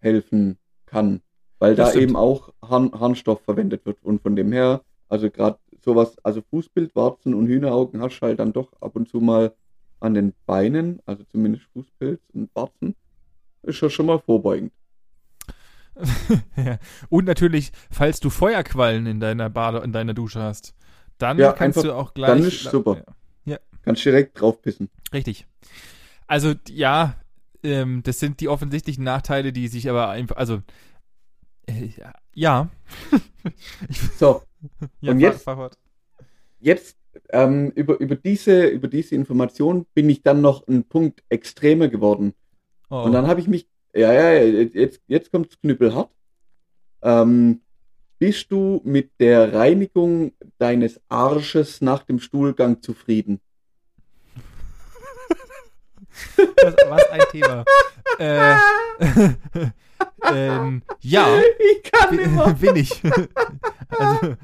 helfen 0.00 0.58
kann, 0.86 1.20
weil 1.58 1.74
Das 1.74 1.88
da 1.88 1.90
stimmt. 1.92 2.02
eben 2.10 2.16
auch 2.16 2.52
Harn 2.62 2.92
Harnstoff 2.92 3.40
verwendet 3.42 3.84
wird. 3.86 3.98
Und 4.02 4.22
von 4.22 4.36
dem 4.36 4.52
her, 4.52 4.82
also 5.08 5.30
gerade 5.30 5.58
sowas, 5.84 6.16
also 6.24 6.42
Fußpilz, 6.50 6.94
Warzen 6.96 7.34
und 7.34 7.46
Hühneraugen 7.46 8.00
hast 8.00 8.18
du 8.20 8.26
halt 8.26 8.38
dann 8.38 8.52
doch 8.52 8.72
ab 8.80 8.96
und 8.96 9.08
zu 9.08 9.20
mal 9.20 9.54
an 10.00 10.14
den 10.14 10.32
Beinen, 10.46 11.00
also 11.06 11.24
zumindest 11.24 11.66
Fußpilz 11.72 12.20
und 12.32 12.50
Warzen, 12.54 12.94
ist 13.62 13.80
ja 13.80 13.90
schon 13.90 14.06
mal 14.06 14.18
vorbeugend. 14.18 14.72
ja. 16.56 16.78
Und 17.08 17.24
natürlich, 17.26 17.72
falls 17.90 18.20
du 18.20 18.30
Feuerquallen 18.30 19.06
in 19.06 19.20
deiner 19.20 19.50
Bade, 19.50 19.78
in 19.78 19.92
deiner 19.92 20.14
Dusche 20.14 20.40
hast, 20.40 20.74
dann 21.18 21.38
Ja, 21.38 21.52
kannst 21.52 21.78
einfach- 21.78 21.90
du 21.90 21.96
auch 21.96 22.14
gleich. 22.14 22.28
dann 22.30 22.44
ist 22.44 22.62
super. 22.64 23.02
Ja. 23.44 23.58
Kannst 23.82 24.04
direkt 24.04 24.40
draufpissen. 24.40 24.88
Richtig. 25.12 25.46
Also, 26.26 26.54
ja, 26.68 27.14
ähm, 27.62 28.02
das 28.04 28.18
sind 28.20 28.40
die 28.40 28.48
offensichtlichen 28.48 29.02
Nachteile, 29.04 29.52
die 29.52 29.68
sich 29.68 29.88
aber 29.88 30.10
einfach, 30.10 30.36
also, 30.36 30.62
äh, 31.66 31.88
ja. 32.34 32.68
So, 34.18 34.42
ja, 35.00 35.12
Und 35.12 35.20
jetzt- 35.20 35.46
jetzt 36.60 36.96
ähm, 37.30 37.70
über, 37.74 37.98
über, 38.00 38.16
diese, 38.16 38.66
über 38.68 38.88
diese 38.88 39.14
Information 39.14 39.86
bin 39.94 40.08
ich 40.10 40.22
dann 40.22 40.40
noch 40.40 40.66
einen 40.68 40.84
Punkt 40.84 41.22
extremer 41.28 41.88
geworden. 41.88 42.34
Oh, 42.90 43.02
Und 43.02 43.12
dann 43.12 43.26
habe 43.26 43.40
ich 43.40 43.48
mich, 43.48 43.68
ja, 43.94 44.12
ja, 44.12 44.32
jetzt, 44.42 45.00
jetzt 45.06 45.30
kommt's 45.30 45.58
knüppelhart. 45.60 46.10
Ähm, 47.02 47.60
bist 48.18 48.50
du 48.50 48.80
mit 48.84 49.12
der 49.20 49.52
Reinigung 49.52 50.32
deines 50.58 51.00
Arsches 51.08 51.80
nach 51.80 52.02
dem 52.02 52.18
Stuhlgang 52.18 52.82
zufrieden? 52.82 53.40
was, 56.36 56.74
was 56.88 57.10
ein 57.10 57.20
Thema. 57.30 57.64
äh, 58.18 58.56
ähm, 60.32 60.82
ja, 61.00 61.40
Ich 61.58 61.90
kann 61.90 62.16
bin, 62.16 62.54
bin 62.60 62.76
ich. 62.76 63.02
also, 63.88 64.36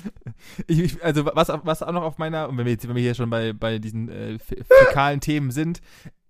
ich, 0.67 1.05
also 1.05 1.27
was, 1.27 1.49
was 1.49 1.83
auch 1.83 1.93
noch 1.93 2.03
auf 2.03 2.19
meiner, 2.19 2.49
und 2.49 2.59
wenn 2.59 2.67
wir 2.67 2.73
jetzt 2.73 2.89
wenn 2.89 2.95
wir 2.95 3.03
hier 3.03 3.15
schon 3.15 3.31
bei, 3.31 3.53
bei 3.53 3.79
diesen 3.79 4.09
äh, 4.09 4.39
fäkalen 4.39 5.21
Themen 5.21 5.51
sind, 5.51 5.81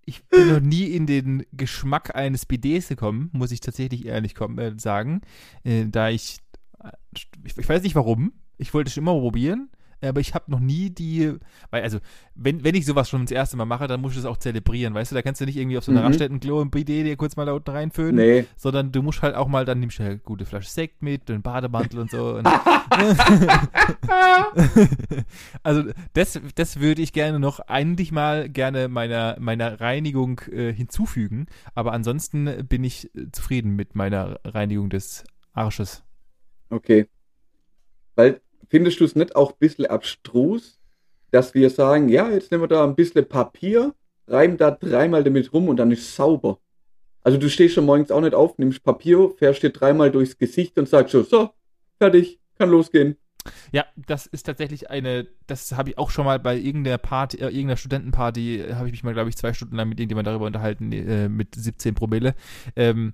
ich 0.07 0.24
bin 0.24 0.48
noch 0.48 0.61
nie 0.61 0.84
in 0.84 1.07
den 1.07 1.44
Geschmack 1.52 2.14
eines 2.14 2.46
BDs 2.46 2.88
gekommen, 2.88 3.30
muss 3.32 3.52
ich 3.52 3.61
tatsächlich 3.61 4.07
ehrlich 4.07 4.34
kommen, 4.34 4.59
äh, 4.59 4.74
sagen. 4.78 5.22
Äh, 5.62 5.86
da 5.86 6.11
ich, 6.11 6.38
ich, 7.14 7.28
ich 7.57 7.68
weiß 7.68 7.82
nicht 7.82 7.94
warum, 7.94 8.32
ich 8.59 8.72
wollte 8.74 8.88
es 8.88 8.94
schon 8.94 9.05
immer 9.05 9.18
probieren, 9.18 9.70
aber 10.05 10.20
ich 10.20 10.34
habe 10.34 10.50
noch 10.50 10.61
nie 10.61 10.90
die, 10.90 11.32
weil 11.70 11.82
also, 11.82 11.98
wenn, 12.34 12.64
wenn 12.64 12.74
ich 12.74 12.86
sowas 12.86 13.09
schon 13.09 13.22
das 13.22 13.30
erste 13.30 13.57
Mal 13.57 13.64
mache, 13.64 13.86
dann 13.86 14.00
muss 14.00 14.12
ich 14.12 14.18
das 14.18 14.26
auch 14.26 14.36
zelebrieren, 14.36 14.94
weißt 14.94 15.12
du, 15.12 15.14
da 15.14 15.22
kannst 15.22 15.40
du 15.40 15.44
nicht 15.46 15.57
irgendwie 15.57 15.78
auf 15.78 15.84
so 15.84 15.92
einer 15.92 16.00
Mhm. 16.00 16.07
Raststätten-Klo 16.07 16.61
im 16.62 16.70
BD 16.70 17.02
dir 17.05 17.16
kurz 17.16 17.36
mal 17.36 17.46
da 17.46 17.52
unten 17.52 17.70
reinföhnen, 17.70 18.16
Nee. 18.16 18.44
sondern 18.57 18.92
du 18.92 19.02
musst 19.02 19.22
halt 19.22 19.34
auch 19.34 19.48
mal, 19.48 19.64
dann 19.64 19.80
nimmst 19.80 19.98
du 19.98 20.02
halt 20.02 20.12
eine 20.12 20.20
gute 20.20 20.44
Flasche 20.46 20.68
Sekt 20.70 21.02
mit, 21.02 21.30
einen 21.30 21.42
Bademantel 21.42 22.00
und 22.00 22.11
so. 22.11 22.36
Und 22.36 22.46
also 25.62 25.84
das, 26.12 26.40
das 26.55 26.80
würde 26.80 27.02
ich 27.02 27.12
gerne 27.12 27.38
noch 27.38 27.61
eigentlich 27.61 28.12
mal 28.12 28.48
gerne 28.48 28.88
meiner, 28.88 29.36
meiner 29.40 29.80
Reinigung 29.80 30.40
äh, 30.50 30.72
hinzufügen, 30.72 31.46
aber 31.74 31.92
ansonsten 31.92 32.66
bin 32.66 32.84
ich 32.84 33.14
äh, 33.14 33.30
zufrieden 33.32 33.76
mit 33.76 33.94
meiner 33.94 34.38
Reinigung 34.44 34.90
des 34.90 35.24
Arsches. 35.52 36.02
Okay. 36.70 37.09
Weil, 38.16 38.40
findest 38.68 39.00
du 39.00 39.04
es 39.04 39.16
nicht 39.16 39.36
auch 39.36 39.52
ein 39.52 39.58
bisschen 39.58 39.86
abstrus, 39.86 40.80
dass 41.30 41.54
wir 41.54 41.70
sagen, 41.70 42.08
ja, 42.08 42.30
jetzt 42.30 42.50
nehmen 42.50 42.62
wir 42.62 42.68
da 42.68 42.84
ein 42.84 42.94
bisschen 42.94 43.28
Papier, 43.28 43.94
reiben 44.26 44.56
da 44.56 44.70
dreimal 44.70 45.24
damit 45.24 45.52
rum 45.52 45.68
und 45.68 45.76
dann 45.76 45.90
ist 45.90 46.14
sauber. 46.14 46.58
Also 47.22 47.38
du 47.38 47.48
stehst 47.48 47.74
schon 47.74 47.86
morgens 47.86 48.10
auch 48.10 48.20
nicht 48.20 48.34
auf, 48.34 48.58
nimmst 48.58 48.82
Papier, 48.82 49.30
fährst 49.36 49.62
dir 49.62 49.70
dreimal 49.70 50.10
durchs 50.10 50.38
Gesicht 50.38 50.78
und 50.78 50.88
sagst 50.88 51.12
so, 51.12 51.22
so, 51.22 51.50
fertig, 51.98 52.38
kann 52.58 52.70
losgehen. 52.70 53.16
Ja, 53.72 53.84
das 53.96 54.26
ist 54.26 54.44
tatsächlich 54.44 54.90
eine, 54.90 55.26
das 55.46 55.72
habe 55.72 55.90
ich 55.90 55.98
auch 55.98 56.10
schon 56.10 56.24
mal 56.24 56.38
bei 56.38 56.56
irgendeiner 56.56 56.98
Party, 56.98 57.38
äh, 57.38 57.46
irgendeiner 57.46 57.76
Studentenparty, 57.76 58.60
äh, 58.60 58.74
habe 58.74 58.88
ich 58.88 58.92
mich 58.92 59.04
mal, 59.04 59.12
glaube 59.12 59.28
ich, 59.28 59.36
zwei 59.36 59.52
Stunden 59.52 59.76
lang 59.76 59.88
mit 59.88 60.00
irgendjemand 60.00 60.26
darüber 60.26 60.46
unterhalten, 60.46 60.92
äh, 60.92 61.28
mit 61.28 61.54
17 61.54 61.94
Promille. 61.94 62.34
Ähm, 62.76 63.12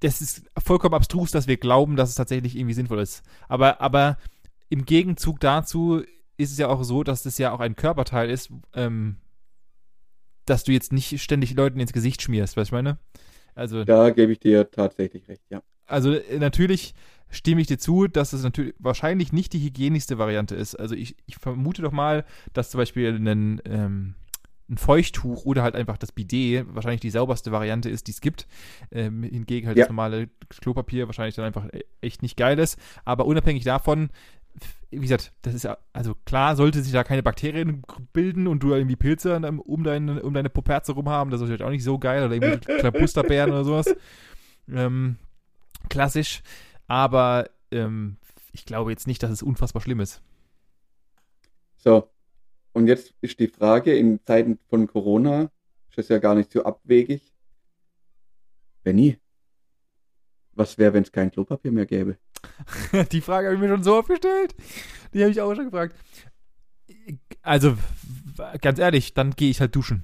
das 0.00 0.20
ist 0.20 0.42
vollkommen 0.58 0.94
abstrus, 0.94 1.30
dass 1.30 1.46
wir 1.46 1.56
glauben, 1.56 1.96
dass 1.96 2.10
es 2.10 2.14
tatsächlich 2.14 2.56
irgendwie 2.56 2.74
sinnvoll 2.74 3.00
ist. 3.00 3.22
Aber, 3.48 3.80
aber 3.80 4.18
im 4.70 4.86
Gegenzug 4.86 5.38
dazu 5.40 6.02
ist 6.38 6.52
es 6.52 6.58
ja 6.58 6.68
auch 6.68 6.82
so, 6.84 7.02
dass 7.04 7.22
das 7.22 7.36
ja 7.36 7.52
auch 7.52 7.60
ein 7.60 7.76
Körperteil 7.76 8.30
ist, 8.30 8.50
ähm, 8.74 9.16
dass 10.46 10.64
du 10.64 10.72
jetzt 10.72 10.92
nicht 10.92 11.20
ständig 11.20 11.54
Leuten 11.54 11.80
ins 11.80 11.92
Gesicht 11.92 12.22
schmierst, 12.22 12.56
weißt 12.56 12.70
du, 12.70 12.76
was 12.76 12.80
ich 12.80 12.84
meine? 12.84 12.98
Also, 13.54 13.84
Da 13.84 14.10
gebe 14.10 14.32
ich 14.32 14.40
dir 14.40 14.70
tatsächlich 14.70 15.28
recht, 15.28 15.42
ja. 15.50 15.62
also 15.86 16.12
äh, 16.14 16.38
natürlich 16.38 16.94
stimme 17.28 17.60
ich 17.60 17.66
dir 17.66 17.78
zu, 17.78 18.08
dass 18.08 18.32
es 18.32 18.42
natürlich 18.42 18.74
wahrscheinlich 18.78 19.32
nicht 19.32 19.52
die 19.52 19.60
hygienischste 19.62 20.18
Variante 20.18 20.54
ist. 20.56 20.74
Also 20.74 20.94
ich, 20.94 21.14
ich 21.26 21.36
vermute 21.36 21.82
doch 21.82 21.92
mal, 21.92 22.24
dass 22.52 22.70
zum 22.70 22.78
Beispiel 22.78 23.14
ein, 23.16 23.60
ähm, 23.64 24.14
ein 24.68 24.78
Feuchttuch 24.78 25.44
oder 25.44 25.62
halt 25.62 25.76
einfach 25.76 25.96
das 25.98 26.10
Bidet 26.12 26.66
wahrscheinlich 26.74 27.00
die 27.00 27.10
sauberste 27.10 27.52
Variante 27.52 27.88
ist, 27.90 28.06
die 28.08 28.12
es 28.12 28.20
gibt. 28.20 28.48
Ähm, 28.90 29.22
hingegen 29.22 29.68
halt 29.68 29.76
Ja. 29.78 29.84
das 29.84 29.90
normale 29.90 30.28
Klopapier 30.48 31.06
wahrscheinlich 31.06 31.36
dann 31.36 31.44
einfach 31.44 31.66
e- 31.72 31.84
echt 32.00 32.22
nicht 32.22 32.36
geil 32.36 32.58
ist. 32.58 32.78
Aber 33.04 33.26
unabhängig 33.26 33.62
davon, 33.64 34.10
wie 34.90 34.98
gesagt, 34.98 35.32
das 35.42 35.54
ist 35.54 35.62
ja, 35.62 35.78
also 35.92 36.14
klar, 36.24 36.56
sollte 36.56 36.82
sich 36.82 36.92
da 36.92 37.04
keine 37.04 37.22
Bakterien 37.22 37.82
bilden 38.12 38.46
und 38.46 38.62
du 38.62 38.74
irgendwie 38.74 38.96
Pilze 38.96 39.36
um 39.36 39.84
deine, 39.84 40.22
um 40.22 40.34
deine 40.34 40.50
Poperze 40.50 40.92
rum 40.92 41.08
haben, 41.08 41.30
das 41.30 41.40
ist 41.40 41.42
natürlich 41.42 41.64
auch 41.64 41.70
nicht 41.70 41.84
so 41.84 41.98
geil 41.98 42.24
oder 42.24 42.34
irgendwie 42.34 42.58
Klabusterbären 42.78 43.52
oder 43.52 43.64
sowas. 43.64 43.94
Ähm, 44.68 45.16
klassisch, 45.88 46.42
aber 46.86 47.50
ähm, 47.70 48.16
ich 48.52 48.64
glaube 48.64 48.90
jetzt 48.90 49.06
nicht, 49.06 49.22
dass 49.22 49.30
es 49.30 49.42
unfassbar 49.42 49.82
schlimm 49.82 50.00
ist. 50.00 50.22
So. 51.76 52.10
Und 52.72 52.86
jetzt 52.86 53.14
ist 53.20 53.40
die 53.40 53.48
Frage, 53.48 53.96
in 53.96 54.20
Zeiten 54.24 54.58
von 54.68 54.86
Corona 54.86 55.50
ist 55.88 55.98
das 55.98 56.08
ja 56.08 56.18
gar 56.18 56.34
nicht 56.34 56.52
so 56.52 56.64
abwegig. 56.64 57.32
Benny, 58.82 59.18
was 60.52 60.78
wäre, 60.78 60.94
wenn 60.94 61.02
es 61.02 61.12
kein 61.12 61.30
Klopapier 61.30 61.72
mehr 61.72 61.86
gäbe? 61.86 62.16
Die 63.12 63.20
Frage 63.20 63.48
habe 63.48 63.54
ich 63.56 63.60
mir 63.60 63.68
schon 63.68 63.82
so 63.82 63.96
oft 63.96 64.08
gestellt. 64.08 64.54
Die 65.12 65.20
habe 65.22 65.30
ich 65.30 65.40
auch 65.40 65.54
schon 65.54 65.66
gefragt. 65.66 65.96
Also, 67.42 67.76
ganz 68.60 68.78
ehrlich, 68.78 69.14
dann 69.14 69.32
gehe 69.32 69.50
ich 69.50 69.60
halt 69.60 69.74
duschen. 69.74 70.02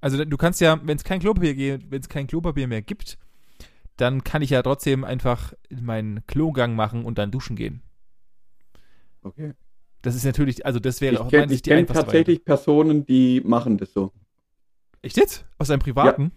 Also, 0.00 0.24
du 0.24 0.36
kannst 0.36 0.60
ja, 0.60 0.80
wenn 0.82 0.96
es 0.96 1.04
kein 1.04 1.20
Klopapier 1.20 1.54
geht, 1.54 1.90
wenn 1.90 2.00
es 2.00 2.08
kein 2.08 2.26
Klopapier 2.26 2.66
mehr 2.66 2.82
gibt, 2.82 3.18
dann 3.96 4.24
kann 4.24 4.42
ich 4.42 4.50
ja 4.50 4.62
trotzdem 4.62 5.04
einfach 5.04 5.52
meinen 5.70 6.26
Klogang 6.26 6.74
machen 6.74 7.04
und 7.04 7.18
dann 7.18 7.30
duschen 7.30 7.56
gehen. 7.56 7.82
Okay. 9.22 9.52
Das 10.02 10.14
ist 10.14 10.24
natürlich, 10.24 10.64
also 10.64 10.78
das 10.78 11.00
wäre 11.00 11.14
Ich 11.14 11.20
aus 11.20 11.30
kenne 11.30 11.42
meiner 11.42 11.50
Sicht 11.50 11.66
die 11.66 11.70
kenn 11.70 11.78
einfachste 11.80 12.04
tatsächlich 12.04 12.44
Personen, 12.44 13.04
die 13.04 13.42
machen 13.44 13.76
das 13.76 13.92
so. 13.92 14.12
Echt 15.02 15.18
jetzt? 15.18 15.44
Aus 15.58 15.70
einem 15.70 15.80
privaten? 15.80 16.22
Ja. 16.22 16.30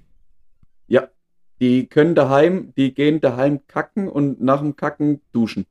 Die 1.63 1.87
können 1.87 2.13
daheim, 2.13 2.73
die 2.75 2.93
gehen 2.93 3.21
daheim 3.21 3.61
kacken 3.67 4.09
und 4.09 4.41
nach 4.41 4.59
dem 4.59 4.75
Kacken 4.75 5.21
duschen. 5.31 5.65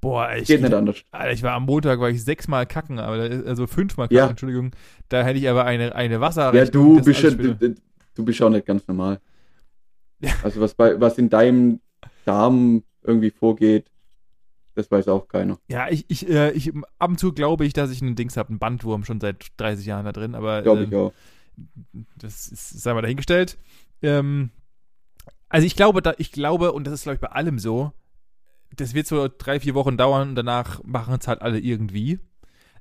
Boah, 0.00 0.34
ich, 0.34 0.48
Geht 0.48 0.62
nicht 0.62 0.74
anders. 0.74 1.04
Alter, 1.12 1.30
ich 1.32 1.44
war 1.44 1.52
am 1.52 1.66
Montag, 1.66 2.00
war 2.00 2.10
ich 2.10 2.24
sechsmal 2.24 2.66
kacken, 2.66 2.98
aber 2.98 3.18
da 3.18 3.24
ist- 3.26 3.46
also 3.46 3.68
fünfmal 3.68 4.08
kacken, 4.08 4.16
Ja. 4.16 4.28
Entschuldigung. 4.30 4.72
Da 5.10 5.22
hätte 5.22 5.38
ich 5.38 5.48
aber 5.48 5.64
eine, 5.64 5.94
eine 5.94 6.20
Wasser. 6.20 6.52
Ja, 6.52 6.64
du 6.64 7.00
bist, 7.00 7.22
ja, 7.22 7.30
du, 7.30 7.54
du- 7.54 8.24
bist 8.24 8.42
auch 8.42 8.50
nicht 8.50 8.66
ganz 8.66 8.88
normal. 8.88 9.20
Ja. 10.18 10.32
Also 10.42 10.60
was 10.60 10.74
bei 10.74 11.00
was 11.00 11.16
in 11.16 11.30
deinem 11.30 11.78
Darm 12.24 12.82
irgendwie 13.04 13.30
vorgeht, 13.30 13.92
das 14.74 14.90
weiß 14.90 15.06
auch 15.06 15.28
keiner. 15.28 15.56
Ja, 15.68 15.88
ich, 15.88 16.04
ich, 16.08 16.28
äh, 16.28 16.50
ich, 16.50 16.72
ab 16.98 17.10
und 17.10 17.20
zu 17.20 17.32
glaube 17.32 17.64
ich, 17.64 17.74
dass 17.74 17.92
ich 17.92 18.02
einen 18.02 18.16
Dings 18.16 18.36
habe, 18.36 18.48
einen 18.48 18.58
Bandwurm 18.58 19.04
schon 19.04 19.20
seit 19.20 19.46
30 19.58 19.86
Jahren 19.86 20.04
da 20.04 20.10
drin, 20.10 20.34
aber 20.34 20.62
Glaube 20.62 20.82
ich 20.82 20.90
ähm, 20.92 20.98
auch. 20.98 21.12
Das 22.16 22.48
ist, 22.48 22.82
sei 22.82 22.94
mal 22.94 23.02
dahingestellt. 23.02 23.58
Ähm, 24.02 24.50
also 25.48 25.66
ich 25.66 25.76
glaube, 25.76 26.02
da, 26.02 26.14
ich 26.18 26.32
glaube, 26.32 26.72
und 26.72 26.86
das 26.86 26.94
ist, 26.94 27.02
glaube 27.04 27.16
ich, 27.16 27.20
bei 27.20 27.28
allem 27.28 27.58
so, 27.58 27.92
das 28.76 28.94
wird 28.94 29.06
so 29.06 29.28
drei, 29.28 29.60
vier 29.60 29.74
Wochen 29.74 29.96
dauern 29.96 30.30
und 30.30 30.34
danach 30.36 30.82
machen 30.84 31.16
es 31.20 31.28
halt 31.28 31.42
alle 31.42 31.58
irgendwie. 31.58 32.20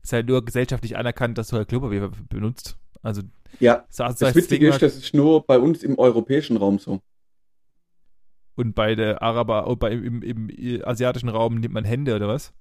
Ist 0.04 0.14
halt 0.14 0.28
nur 0.28 0.46
gesellschaftlich 0.46 0.98
anerkannt, 0.98 1.38
dass 1.38 1.50
du 1.50 1.58
halt 1.58 1.68
Klopapier 1.70 2.12
benutzt. 2.30 2.78
Also, 3.02 3.22
Ja, 3.60 3.86
so, 3.90 4.04
also 4.04 4.26
das 4.26 4.36
Witzige 4.36 4.68
ist, 4.70 4.82
das 4.82 4.96
ist 4.98 5.14
nur 5.14 5.46
bei 5.46 5.60
uns 5.60 5.84
im 5.84 5.98
europäischen 5.98 6.58
Raum 6.58 6.80
so. 6.80 7.02
und 8.56 8.76
bei 8.76 8.96
der 8.96 9.22
Araber, 9.22 9.68
oh, 9.68 9.76
bei, 9.76 9.92
im, 9.92 10.22
im, 10.22 10.50
im 10.50 10.86
asiatischen 10.86 11.30
Raum 11.30 11.60
nimmt 11.60 11.74
man 11.74 11.86
Hände 11.86 12.16
oder 12.16 12.28
was? 12.28 12.54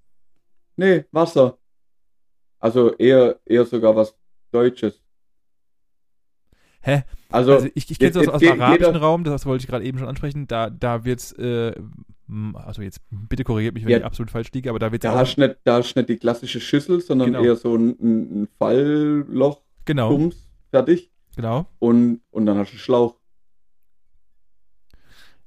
Nee, 0.76 1.04
Wasser. 1.12 1.58
Also 2.60 2.94
eher, 2.96 3.40
eher 3.46 3.66
sogar 3.66 3.96
was 3.96 4.16
Deutsches. 4.52 5.02
Hä? 6.80 7.02
Also, 7.30 7.52
Also 7.54 7.68
ich, 7.74 7.90
ich 7.90 7.98
kenne 7.98 8.10
es 8.20 8.28
aus, 8.28 8.40
dem 8.40 8.60
arabischen 8.60 8.96
Raum, 8.96 9.24
das 9.24 9.44
wollte 9.46 9.62
ich 9.64 9.68
gerade 9.68 9.84
eben 9.84 9.98
schon 9.98 10.08
ansprechen, 10.08 10.46
da, 10.46 10.70
da 10.70 11.04
wird's, 11.04 11.32
äh, 11.32 11.72
m- 12.28 12.56
also 12.56 12.82
jetzt 12.82 13.00
bitte 13.10 13.44
korrigiert 13.44 13.74
mich, 13.74 13.84
wenn 13.84 13.90
Ja. 13.92 13.98
ich 13.98 14.04
absolut 14.04 14.30
falsch 14.30 14.50
liege, 14.52 14.70
aber 14.70 14.78
da 14.78 14.92
wird's 14.92 15.02
da 15.02 15.20
auch, 15.20 15.36
nicht, 15.36 15.56
da 15.64 15.76
hast 15.78 15.94
du 15.94 15.98
nicht 16.00 16.08
die 16.08 16.16
klassische 16.16 16.60
Schüssel, 16.60 17.00
sondern 17.00 17.32
Genau. 17.32 17.44
eher 17.44 17.56
so 17.56 17.74
ein, 17.76 17.90
ein 18.00 18.42
ein 18.42 18.48
Fallloch, 18.58 19.62
genau, 19.84 20.10
Bums, 20.10 20.48
fertig. 20.70 21.10
genau. 21.36 21.66
Und, 21.80 22.22
und 22.30 22.46
dann 22.46 22.56
hast 22.58 22.70
du 22.70 22.74
einen 22.74 22.80
Schlauch. 22.80 23.16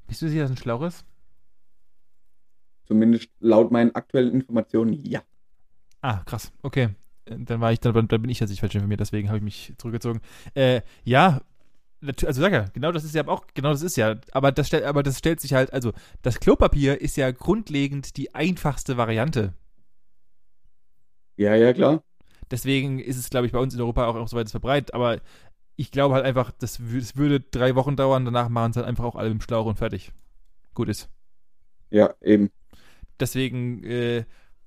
Bist 0.08 0.22
du 0.22 0.28
sicher, 0.28 0.42
dass 0.44 0.52
ein 0.52 0.58
Schlauch 0.58 0.82
ist? 0.84 1.06
Zumindest 2.86 3.30
laut 3.40 3.72
meinen 3.72 3.96
aktuellen 3.96 4.34
Informationen, 4.34 4.94
ja. 4.94 5.22
Ah, 6.02 6.22
krass, 6.26 6.52
okay. 6.62 6.90
Dann 7.40 7.62
war 7.62 7.72
ich, 7.72 7.80
dann, 7.80 7.94
dann 7.94 8.22
bin 8.22 8.30
ich 8.30 8.42
nicht 8.42 8.60
falsch 8.60 8.76
informiert, 8.76 9.00
deswegen 9.00 9.28
habe 9.30 9.38
ich 9.38 9.44
mich 9.44 9.74
zurückgezogen. 9.78 10.22
Äh, 10.54 10.82
ja, 11.04 11.42
also 12.26 12.42
sag 12.42 12.52
ja, 12.52 12.66
genau 12.74 12.92
das 12.92 13.04
ist 13.04 13.14
ja 13.14 13.28
auch, 13.28 13.46
genau 13.54 13.70
das 13.70 13.84
ist 13.84 13.96
ja, 13.96 14.16
aber 14.32 14.52
das 14.52 14.68
stellt, 14.68 14.86
aber 14.86 15.04
das 15.04 15.20
stellt 15.20 15.40
sich 15.40 15.54
halt, 15.54 15.72
also 15.72 15.94
das 16.22 16.40
Klopapier 16.40 17.00
ist 17.00 17.16
ja 17.18 17.32
grundlegend 17.32 18.18
die 18.18 18.34
einfachste 18.34 18.98
Variante. 18.98 19.54
Ja, 21.38 21.56
ja, 21.56 21.74
klar. 21.74 22.04
Deswegen 22.52 23.00
ist 23.00 23.18
es, 23.18 23.30
glaube 23.30 23.46
ich, 23.46 23.54
bei 23.54 23.60
uns 23.60 23.74
in 23.74 23.80
Europa 23.80 24.06
auch, 24.08 24.16
auch 24.16 24.28
so 24.28 24.36
weit 24.38 24.50
verbreitet. 24.50 24.94
Aber 24.94 25.22
ich 25.76 25.90
glaube 25.90 26.16
halt 26.16 26.26
einfach, 26.26 26.52
das, 26.52 26.80
das 26.80 27.16
würde 27.16 27.40
drei 27.40 27.76
Wochen 27.76 27.96
dauern. 27.96 28.26
Danach 28.26 28.50
machen 28.50 28.72
es 28.72 28.78
halt 28.78 28.86
einfach 28.86 29.06
auch 29.06 29.16
alle 29.16 29.30
im 29.30 29.42
Schlauch 29.42 29.66
und 29.66 29.78
fertig. 29.78 30.12
Gut 30.74 30.90
ist. 30.90 31.10
Ja, 31.90 32.14
eben. 32.22 32.52
Deswegen 33.20 33.84
äh, 33.84 34.26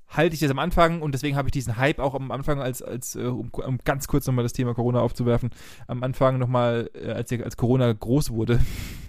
halte 0.09 0.34
ich 0.34 0.40
das 0.40 0.50
am 0.50 0.59
Anfang 0.59 1.02
und 1.02 1.12
deswegen 1.12 1.36
habe 1.36 1.48
ich 1.48 1.52
diesen 1.52 1.76
Hype 1.76 1.98
auch 1.98 2.14
am 2.14 2.30
Anfang, 2.30 2.61
als, 2.61 2.82
als 2.82 3.16
äh, 3.16 3.24
um, 3.24 3.50
um 3.50 3.78
ganz 3.84 4.07
kurz 4.07 4.26
nochmal 4.26 4.44
das 4.44 4.52
Thema 4.52 4.74
Corona 4.74 5.00
aufzuwerfen, 5.00 5.50
am 5.86 6.02
Anfang 6.02 6.38
nochmal, 6.38 6.90
äh, 6.94 7.11
als, 7.11 7.32
als 7.32 7.57
Corona 7.57 7.92
groß 7.92 8.30
wurde, 8.30 8.61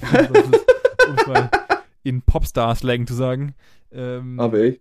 um 0.00 1.14
es 1.16 1.26
mal 1.26 1.50
in 2.02 2.22
Popstar-Slang 2.22 3.06
zu 3.06 3.14
sagen, 3.14 3.54
ähm, 3.92 4.40
Aber 4.40 4.58
echt. 4.58 4.80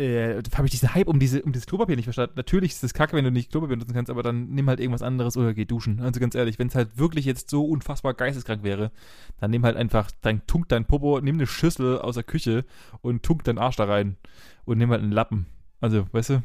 Äh, 0.00 0.42
habe 0.54 0.66
ich 0.66 0.70
diesen 0.70 0.94
Hype 0.94 1.06
um, 1.08 1.20
diese, 1.20 1.42
um 1.42 1.52
dieses 1.52 1.66
Klopapier 1.66 1.96
nicht 1.96 2.06
verstanden. 2.06 2.32
Natürlich 2.36 2.72
ist 2.72 2.82
es 2.82 2.94
kacke, 2.94 3.16
wenn 3.16 3.24
du 3.24 3.30
nicht 3.30 3.50
Klopapier 3.50 3.76
benutzen 3.76 3.94
kannst, 3.94 4.10
aber 4.10 4.22
dann 4.22 4.48
nimm 4.48 4.68
halt 4.68 4.80
irgendwas 4.80 5.02
anderes 5.02 5.36
oder 5.36 5.52
geh 5.52 5.66
duschen. 5.66 6.00
Also 6.00 6.20
ganz 6.20 6.34
ehrlich, 6.34 6.58
wenn 6.58 6.68
es 6.68 6.74
halt 6.74 6.96
wirklich 6.98 7.26
jetzt 7.26 7.50
so 7.50 7.64
unfassbar 7.66 8.14
geisteskrank 8.14 8.62
wäre, 8.62 8.90
dann 9.38 9.50
nimm 9.50 9.64
halt 9.64 9.76
einfach, 9.76 10.10
dann 10.22 10.46
tunk 10.46 10.68
dein 10.68 10.86
Popo, 10.86 11.20
nimm 11.20 11.36
eine 11.36 11.46
Schüssel 11.46 11.98
aus 11.98 12.14
der 12.14 12.24
Küche 12.24 12.64
und 13.02 13.22
tunk 13.22 13.44
deinen 13.44 13.58
Arsch 13.58 13.76
da 13.76 13.84
rein 13.84 14.16
und 14.64 14.78
nimm 14.78 14.90
halt 14.90 15.02
einen 15.02 15.12
Lappen. 15.12 15.46
Also, 15.80 16.06
weißt 16.12 16.30
du? 16.30 16.42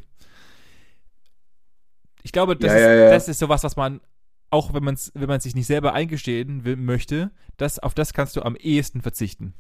Ich 2.24 2.32
glaube, 2.32 2.56
das, 2.56 2.72
Ja, 2.72 2.78
ist, 2.78 2.84
ja, 2.84 2.94
ja. 2.96 3.10
das 3.12 3.28
ist 3.28 3.40
sowas, 3.40 3.64
was 3.64 3.76
man, 3.76 4.02
auch 4.50 4.74
wenn 4.74 4.84
man 4.84 4.96
es 4.96 5.12
wenn 5.16 5.28
man 5.28 5.40
sich 5.40 5.56
nicht 5.56 5.68
selber 5.68 5.94
eingestehen 5.94 6.66
will, 6.66 6.76
möchte, 6.76 7.32
das, 7.58 7.80
auf 7.80 7.94
das 7.94 8.14
kannst 8.14 8.36
du 8.36 8.42
am 8.42 8.56
ehesten 8.56 9.02
verzichten. 9.02 9.54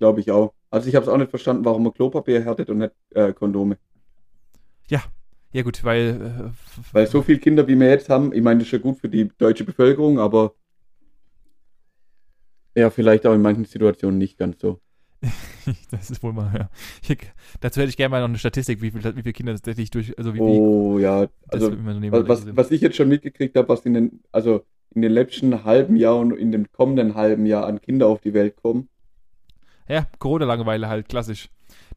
Glaube 0.00 0.18
ich 0.18 0.32
auch. 0.32 0.52
Also 0.70 0.88
ich 0.88 0.96
habe 0.96 1.04
es 1.04 1.08
auch 1.08 1.16
nicht 1.16 1.30
verstanden, 1.30 1.64
warum 1.64 1.84
man 1.84 1.94
Klopapier 1.94 2.44
härtet 2.44 2.70
und 2.70 2.78
nicht 2.78 2.92
äh, 3.10 3.32
Kondome. 3.32 3.76
Ja 5.52 5.62
gut, 5.62 5.82
weil 5.82 6.52
äh, 6.52 6.92
Weil 6.92 7.06
so 7.06 7.22
viele 7.22 7.38
Kinder, 7.38 7.66
wie 7.66 7.78
wir 7.78 7.88
jetzt 7.88 8.08
haben, 8.08 8.32
ich 8.32 8.42
meine, 8.42 8.58
das 8.58 8.68
ist 8.68 8.72
ja 8.72 8.78
gut 8.78 8.98
für 8.98 9.08
die 9.08 9.30
deutsche 9.36 9.64
Bevölkerung, 9.64 10.18
aber 10.18 10.54
ja, 12.76 12.88
vielleicht 12.90 13.26
auch 13.26 13.34
in 13.34 13.42
manchen 13.42 13.64
Situationen 13.64 14.18
nicht 14.18 14.38
ganz 14.38 14.60
so. 14.60 14.80
Das 15.90 16.10
ist 16.10 16.22
wohl 16.22 16.32
mal, 16.32 16.50
ja. 16.56 16.70
Ich, 17.06 17.18
dazu 17.60 17.80
hätte 17.80 17.90
ich 17.90 17.96
gerne 17.96 18.10
mal 18.10 18.20
noch 18.20 18.28
eine 18.28 18.38
Statistik, 18.38 18.80
wie, 18.80 18.90
viel, 18.90 19.04
wie 19.04 19.22
viele 19.22 19.32
Kinder 19.32 19.52
tatsächlich 19.52 19.90
durch, 19.90 20.16
also 20.16 20.34
wie, 20.34 20.38
wie 20.38 20.42
Oh 20.42 20.98
ja, 20.98 21.26
das 21.50 21.62
also 21.62 21.72
immer 21.72 21.94
so 21.94 22.28
was, 22.28 22.56
was 22.56 22.70
ich 22.70 22.80
jetzt 22.80 22.96
schon 22.96 23.08
mitgekriegt 23.08 23.56
habe, 23.56 23.68
was 23.68 23.84
in 23.84 23.94
den, 23.94 24.20
also 24.32 24.64
in 24.94 25.02
den 25.02 25.12
letzten 25.12 25.64
halben 25.64 25.96
Jahr 25.96 26.16
und 26.16 26.32
in 26.32 26.50
dem 26.50 26.70
kommenden 26.72 27.14
halben 27.14 27.44
Jahr 27.44 27.66
an 27.66 27.80
Kinder 27.80 28.06
auf 28.06 28.20
die 28.20 28.34
Welt 28.34 28.56
kommen. 28.56 28.88
Ja, 29.90 30.06
Corona-Langeweile 30.18 30.88
halt, 30.88 31.08
klassisch. 31.08 31.48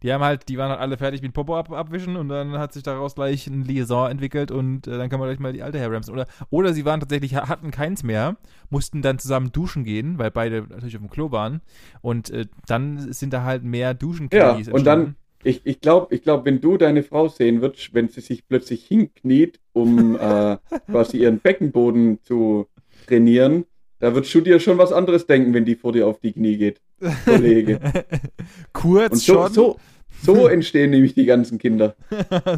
Die 0.01 0.11
haben 0.11 0.23
halt, 0.23 0.49
die 0.49 0.57
waren 0.57 0.69
halt 0.69 0.79
alle 0.81 0.97
fertig 0.97 1.21
mit 1.21 1.33
Popo 1.33 1.55
ab, 1.57 1.71
abwischen 1.71 2.15
und 2.15 2.27
dann 2.29 2.53
hat 2.57 2.73
sich 2.73 2.83
daraus 2.83 3.15
gleich 3.15 3.47
ein 3.47 3.63
Liaison 3.63 4.09
entwickelt 4.11 4.51
und 4.51 4.87
äh, 4.87 4.97
dann 4.97 5.09
kann 5.09 5.19
man 5.19 5.29
gleich 5.29 5.39
mal 5.39 5.53
die 5.53 5.63
alte 5.63 5.79
herramsen. 5.79 6.13
Oder, 6.13 6.27
oder 6.49 6.73
sie 6.73 6.85
waren 6.85 6.99
tatsächlich, 6.99 7.35
hatten 7.35 7.71
keins 7.71 8.03
mehr, 8.03 8.35
mussten 8.69 9.01
dann 9.01 9.17
zusammen 9.19 9.51
duschen 9.51 9.83
gehen, 9.83 10.17
weil 10.17 10.31
beide 10.31 10.65
natürlich 10.69 10.95
auf 10.95 11.01
dem 11.01 11.09
Klo 11.09 11.31
waren 11.31 11.61
und 12.01 12.29
äh, 12.31 12.45
dann 12.67 13.13
sind 13.13 13.33
da 13.33 13.43
halt 13.43 13.63
mehr 13.63 13.93
duschen 13.93 14.29
Ja, 14.31 14.51
und 14.73 14.85
dann- 14.85 15.15
Ich, 15.45 15.65
ich 15.65 15.81
glaube, 15.81 16.13
ich 16.15 16.23
glaub, 16.23 16.45
wenn 16.45 16.61
du 16.61 16.77
deine 16.77 17.03
Frau 17.03 17.27
sehen 17.27 17.61
würdest, 17.61 17.93
wenn 17.93 18.07
sie 18.07 18.21
sich 18.21 18.47
plötzlich 18.47 18.85
hinkniet, 18.85 19.59
um 19.73 20.15
äh, 20.19 20.57
quasi 20.89 21.17
ihren 21.17 21.39
Beckenboden 21.39 22.19
zu 22.23 22.67
trainieren, 23.07 23.65
da 23.99 24.13
würdest 24.13 24.33
du 24.35 24.41
dir 24.41 24.59
schon 24.59 24.77
was 24.77 24.91
anderes 24.91 25.25
denken, 25.27 25.53
wenn 25.53 25.65
die 25.65 25.75
vor 25.75 25.91
dir 25.93 26.07
auf 26.07 26.19
die 26.19 26.33
Knie 26.33 26.57
geht, 26.57 26.81
Kollege. 27.25 27.79
Kurz 28.73 29.13
Und 29.13 29.19
so, 29.19 29.33
schon. 29.33 29.53
so, 29.53 29.79
so 30.23 30.47
entstehen 30.49 30.91
nämlich 30.91 31.13
die 31.13 31.25
ganzen 31.25 31.57
Kinder. 31.57 31.95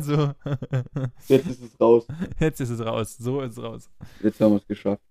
so. 0.01 0.31
Jetzt 1.27 1.47
ist 1.47 1.61
es 1.63 1.79
raus. 1.79 2.05
Jetzt 2.39 2.59
ist 2.61 2.69
es 2.69 2.79
raus. 2.85 3.17
So 3.17 3.41
ist 3.41 3.57
es 3.57 3.63
raus. 3.63 3.89
Jetzt 4.21 4.39
haben 4.41 4.51
wir 4.53 4.57
es 4.57 4.67
geschafft. 4.67 5.01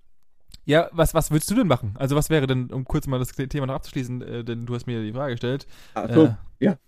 Ja, 0.67 0.89
was, 0.93 1.13
was 1.13 1.31
würdest 1.31 1.51
du 1.51 1.55
denn 1.57 1.67
machen? 1.67 1.95
Also 1.99 2.17
was 2.17 2.31
wäre 2.31 2.47
denn, 2.47 2.71
um 2.73 2.85
kurz 2.85 3.07
mal 3.07 3.19
das 3.19 3.33
Thema 3.33 3.67
noch 3.67 3.75
abzuschließen, 3.75 4.23
äh, 4.23 4.45
denn 4.45 4.65
du 4.65 4.75
hast 4.75 4.87
mir 4.87 5.03
die 5.03 5.13
Frage 5.13 5.35
gestellt. 5.35 5.67
Achso, 5.93 6.25
Äh, 6.25 6.35
ja. 6.61 6.79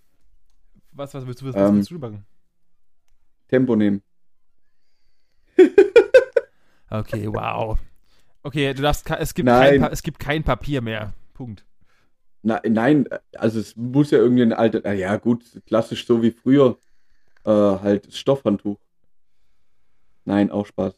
Was, 0.92 1.12
was 1.12 1.24
würdest 1.26 1.42
du, 1.42 1.46
was, 1.48 1.54
Ähm, 1.56 1.62
was 1.62 1.72
würdest 1.72 1.90
du 1.90 1.98
machen? 1.98 2.24
Tempo 3.48 3.76
nehmen. 3.76 4.02
Okay, 6.88 7.26
wow. 7.26 7.76
Okay, 8.44 8.72
du 8.72 8.80
darfst, 8.82 9.10
es 9.10 9.34
gibt, 9.34 9.46
Nein. 9.46 9.80
kein, 9.80 9.92
es 9.92 10.04
gibt 10.04 10.20
kein 10.20 10.44
Papier 10.44 10.80
mehr. 10.80 11.14
Punkt. 11.34 11.65
Na, 12.46 12.60
nein, 12.64 13.08
also 13.36 13.58
es 13.58 13.74
muss 13.74 14.12
ja 14.12 14.18
irgendwie 14.18 14.42
ein 14.42 14.52
alter, 14.52 14.80
na 14.84 14.92
ja 14.92 15.16
gut, 15.16 15.42
klassisch 15.66 16.06
so 16.06 16.22
wie 16.22 16.30
früher, 16.30 16.78
äh, 17.44 17.50
halt 17.50 18.14
Stoffhandtuch. 18.14 18.78
Nein, 20.24 20.52
auch 20.52 20.64
Spaß. 20.64 20.94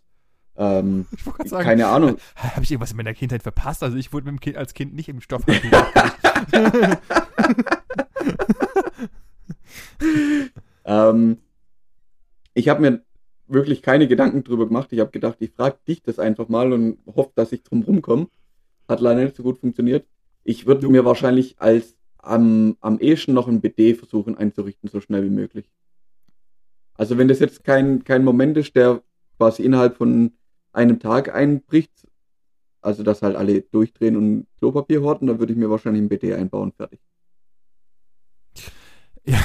Ähm, 0.58 1.06
Ich 1.16 1.24
wollte 1.24 1.38
gerade 1.38 1.48
sagen, 1.48 1.64
keine 1.64 1.86
Ahnung. 1.86 2.18
habe 2.36 2.64
ich 2.64 2.70
irgendwas 2.70 2.90
in 2.90 2.98
meiner 2.98 3.14
Kindheit 3.14 3.42
verpasst? 3.42 3.82
Also 3.82 3.96
ich 3.96 4.12
wurde 4.12 4.26
mit 4.26 4.32
dem 4.32 4.40
kind, 4.40 4.58
als 4.58 4.74
Kind 4.74 4.94
nicht 4.94 5.08
im 5.08 5.22
Stoff. 5.22 5.42
Ähm, 10.84 11.36
ich 12.54 12.68
habe 12.70 12.80
mir 12.80 13.02
wirklich 13.46 13.82
keine 13.82 14.08
Gedanken 14.08 14.42
drüber 14.42 14.66
gemacht. 14.66 14.88
Ich 14.92 15.00
habe 15.00 15.10
gedacht, 15.10 15.36
ich 15.40 15.50
frage 15.50 15.78
dich 15.86 16.02
das 16.02 16.18
einfach 16.18 16.48
mal 16.48 16.72
und 16.72 16.98
hoffe, 17.06 17.32
dass 17.34 17.52
ich 17.52 17.62
drum 17.62 17.82
rumkomme. 17.82 18.28
Hat 18.88 19.00
leider 19.00 19.24
nicht 19.24 19.36
so 19.36 19.42
gut 19.42 19.58
funktioniert. 19.58 20.06
Ich 20.48 20.64
würde 20.64 20.88
mir 20.88 21.04
wahrscheinlich 21.04 21.60
als 21.60 21.94
am, 22.16 22.78
am 22.80 22.98
ehesten 23.00 23.34
noch 23.34 23.48
ein 23.48 23.60
BD 23.60 23.92
versuchen 23.94 24.34
einzurichten, 24.34 24.88
so 24.88 24.98
schnell 24.98 25.22
wie 25.24 25.28
möglich. 25.28 25.70
Also 26.94 27.18
wenn 27.18 27.28
das 27.28 27.40
jetzt 27.40 27.64
kein, 27.64 28.02
kein 28.02 28.24
Moment 28.24 28.56
ist, 28.56 28.74
der 28.74 29.02
quasi 29.36 29.62
innerhalb 29.62 29.98
von 29.98 30.32
einem 30.72 31.00
Tag 31.00 31.34
einbricht, 31.34 31.92
also 32.80 33.02
dass 33.02 33.20
halt 33.20 33.36
alle 33.36 33.60
durchdrehen 33.60 34.16
und 34.16 34.46
Klopapier 34.58 35.02
horten, 35.02 35.26
dann 35.26 35.38
würde 35.38 35.52
ich 35.52 35.58
mir 35.58 35.68
wahrscheinlich 35.68 36.00
ein 36.00 36.08
BD 36.08 36.32
einbauen, 36.32 36.72
fertig. 36.72 37.00
Ja. 39.26 39.38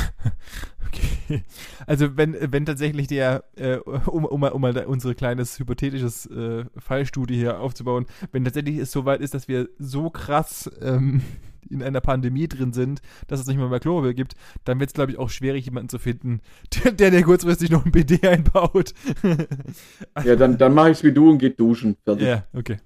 Also 1.88 2.18
wenn, 2.18 2.36
wenn 2.52 2.66
tatsächlich 2.66 3.08
der, 3.08 3.44
äh, 3.56 3.78
um, 3.78 4.26
um, 4.26 4.42
mal- 4.42 4.52
um 4.52 4.62
mal 4.62 4.76
unsere 4.86 5.16
kleines 5.16 5.60
hypothetisches 5.60 6.26
äh, 6.28 6.66
Fallstudie 6.78 7.36
hier 7.36 7.60
aufzubauen, 7.60 8.06
wenn 8.32 8.44
tatsächlich 8.44 8.78
es 8.78 8.92
so 8.92 9.06
weit 9.06 9.22
ist, 9.22 9.34
dass 9.34 9.48
wir 9.48 9.70
so 9.80 10.10
krass 10.10 10.70
ähm, 10.82 11.22
in 11.70 11.82
einer 11.82 12.02
Pandemie 12.02 12.48
drin 12.48 12.74
sind, 12.74 13.02
dass 13.28 13.40
es 13.40 13.48
nicht 13.48 13.58
mal 13.58 13.70
mehr 13.70 13.80
Klopapier 13.80 14.14
gibt, 14.14 14.34
dann 14.66 14.80
wird 14.80 14.90
es, 14.90 14.94
glaube 14.94 15.12
ich, 15.12 15.18
auch 15.18 15.30
schwierig, 15.30 15.66
jemanden 15.66 15.90
zu 15.90 15.98
finden, 15.98 16.42
der, 16.84 16.92
der, 16.92 17.12
der 17.12 17.24
kurzfristig 17.24 17.70
noch 17.72 17.86
ein 17.86 17.92
BD 17.92 18.22
einbaut. 18.28 18.94
Ja, 20.24 20.36
dann, 20.36 20.58
dann 20.58 20.74
mache 20.74 20.92
ich 20.92 20.98
es 20.98 21.04
wie 21.04 21.12
du 21.14 21.30
und 21.30 21.40
geh 21.40 21.50
duschen, 21.50 21.98
fertig. 22.04 22.28
ja, 22.28 22.46
okay. 22.54 22.78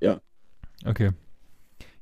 Ja. 0.00 0.20
Okay. 0.84 1.10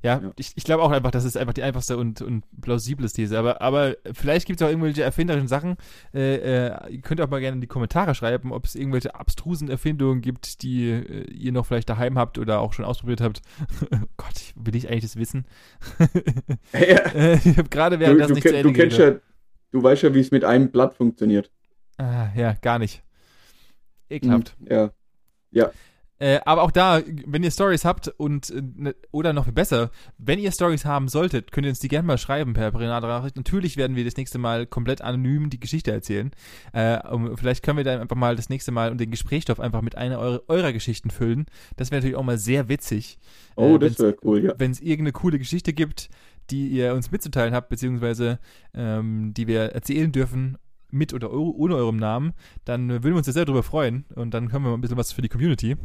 Ja, 0.07 0.21
Ja. 0.21 0.31
ich, 0.37 0.53
ich 0.55 0.63
glaube 0.63 0.83
auch 0.83 0.91
einfach, 0.91 1.11
das 1.11 1.25
ist 1.25 1.35
einfach 1.37 1.53
die 1.53 1.63
einfachste 1.63 1.97
und, 1.97 2.21
und 2.21 2.45
plausibles 2.61 3.11
These. 3.13 3.37
Aber, 3.37 3.61
aber 3.61 3.97
vielleicht 4.13 4.47
gibt 4.47 4.61
es 4.61 4.65
auch 4.65 4.69
irgendwelche 4.69 5.03
erfinderischen 5.03 5.47
Sachen. 5.49 5.75
Äh, 6.13 6.35
äh, 6.67 6.89
ihr 6.93 7.01
könnt 7.01 7.19
auch 7.21 7.29
mal 7.29 7.41
gerne 7.41 7.55
in 7.55 7.61
die 7.61 7.67
Kommentare 7.67 8.15
schreiben, 8.15 8.51
ob 8.53 8.65
es 8.65 8.75
irgendwelche 8.75 9.13
abstrusen 9.15 9.69
Erfindungen 9.69 10.21
gibt, 10.21 10.61
die 10.63 10.89
äh, 10.89 11.29
ihr 11.31 11.51
noch 11.51 11.65
vielleicht 11.65 11.89
daheim 11.89 12.17
habt 12.17 12.37
oder 12.37 12.61
auch 12.61 12.71
schon 12.73 12.85
ausprobiert 12.85 13.19
habt. 13.21 13.41
oh 13.91 13.97
Gott, 14.17 14.53
will 14.55 14.75
ich 14.75 14.87
eigentlich 14.89 15.03
das 15.03 15.15
wissen? 15.17 15.45
Ja. 16.73 16.79
Äh, 17.13 17.35
ich 17.43 17.57
habe 17.57 17.69
gerade 17.69 17.97
Du, 17.97 18.01
während 18.01 18.19
das 18.21 18.27
du, 18.29 18.33
nicht 18.35 18.47
zu 18.47 18.55
Ende 18.55 18.71
du 18.71 18.73
kennst 18.73 18.97
ja, 18.97 19.15
du 19.71 19.83
weißt 19.83 20.03
ja, 20.03 20.13
wie 20.13 20.19
es 20.19 20.31
mit 20.31 20.43
einem 20.43 20.71
Blatt 20.71 20.93
funktioniert. 20.93 21.51
Ah, 21.97 22.29
ja, 22.35 22.53
gar 22.53 22.79
nicht. 22.79 23.03
Ekelhaft. 24.09 24.55
Hm, 24.59 24.67
Ja. 25.51 25.71
Äh, 26.19 26.39
aber 26.45 26.63
auch 26.63 26.71
da, 26.71 27.01
wenn 27.25 27.43
ihr 27.43 27.51
Stories 27.51 27.85
habt 27.85 28.07
und 28.17 28.49
äh, 28.49 28.61
ne, 28.75 28.95
oder 29.11 29.33
noch 29.33 29.43
viel 29.43 29.53
besser, 29.53 29.91
wenn 30.17 30.39
ihr 30.39 30.51
Stories 30.51 30.85
haben 30.85 31.07
solltet, 31.07 31.51
könnt 31.51 31.65
ihr 31.65 31.69
uns 31.69 31.79
die 31.79 31.89
gerne 31.89 32.07
mal 32.07 32.17
schreiben 32.17 32.53
per 32.53 32.71
Privatnachricht. 32.71 33.35
Natürlich 33.35 33.77
werden 33.77 33.95
wir 33.95 34.03
das 34.03 34.17
nächste 34.17 34.39
Mal 34.39 34.65
komplett 34.65 35.01
anonym 35.01 35.49
die 35.49 35.59
Geschichte 35.59 35.91
erzählen. 35.91 36.31
Äh, 36.73 36.99
um, 37.07 37.37
vielleicht 37.37 37.63
können 37.63 37.77
wir 37.77 37.83
dann 37.83 38.01
einfach 38.01 38.15
mal 38.15 38.35
das 38.35 38.49
nächste 38.49 38.71
Mal 38.71 38.91
und 38.91 38.99
den 38.99 39.11
Gesprächsstoff 39.11 39.59
einfach 39.59 39.81
mit 39.81 39.95
einer 39.95 40.17
eurer, 40.17 40.41
eurer 40.47 40.73
Geschichten 40.73 41.11
füllen. 41.11 41.45
Das 41.75 41.91
wäre 41.91 42.01
natürlich 42.01 42.17
auch 42.17 42.23
mal 42.23 42.39
sehr 42.39 42.67
witzig. 42.67 43.19
Oh, 43.55 43.75
Äh, 43.75 43.79
das 43.79 43.99
wäre 43.99 44.17
cool, 44.23 44.43
ja. 44.43 44.53
Wenn 44.57 44.71
es 44.71 44.79
irgendeine 44.79 45.11
coole 45.11 45.37
Geschichte 45.37 45.73
gibt, 45.73 46.09
die 46.49 46.67
ihr 46.69 46.93
uns 46.93 47.11
mitzuteilen 47.11 47.53
habt, 47.53 47.69
beziehungsweise 47.69 48.39
ähm, 48.73 49.33
die 49.35 49.47
wir 49.47 49.73
erzählen 49.73 50.11
dürfen, 50.11 50.57
mit 50.89 51.13
oder 51.13 51.31
ohne 51.33 51.75
eurem 51.75 51.97
Namen, 51.97 52.33
dann 52.65 52.89
äh, 52.89 52.93
würden 53.03 53.13
wir 53.13 53.17
uns 53.17 53.25
da 53.25 53.33
sehr 53.33 53.45
drüber 53.45 53.63
freuen 53.63 54.05
und 54.15 54.33
dann 54.33 54.47
können 54.49 54.63
wir 54.63 54.69
mal 54.69 54.77
ein 54.77 54.81
bisschen 54.81 54.97
was 54.97 55.11
für 55.11 55.21
die 55.21 55.29
Community. 55.29 55.75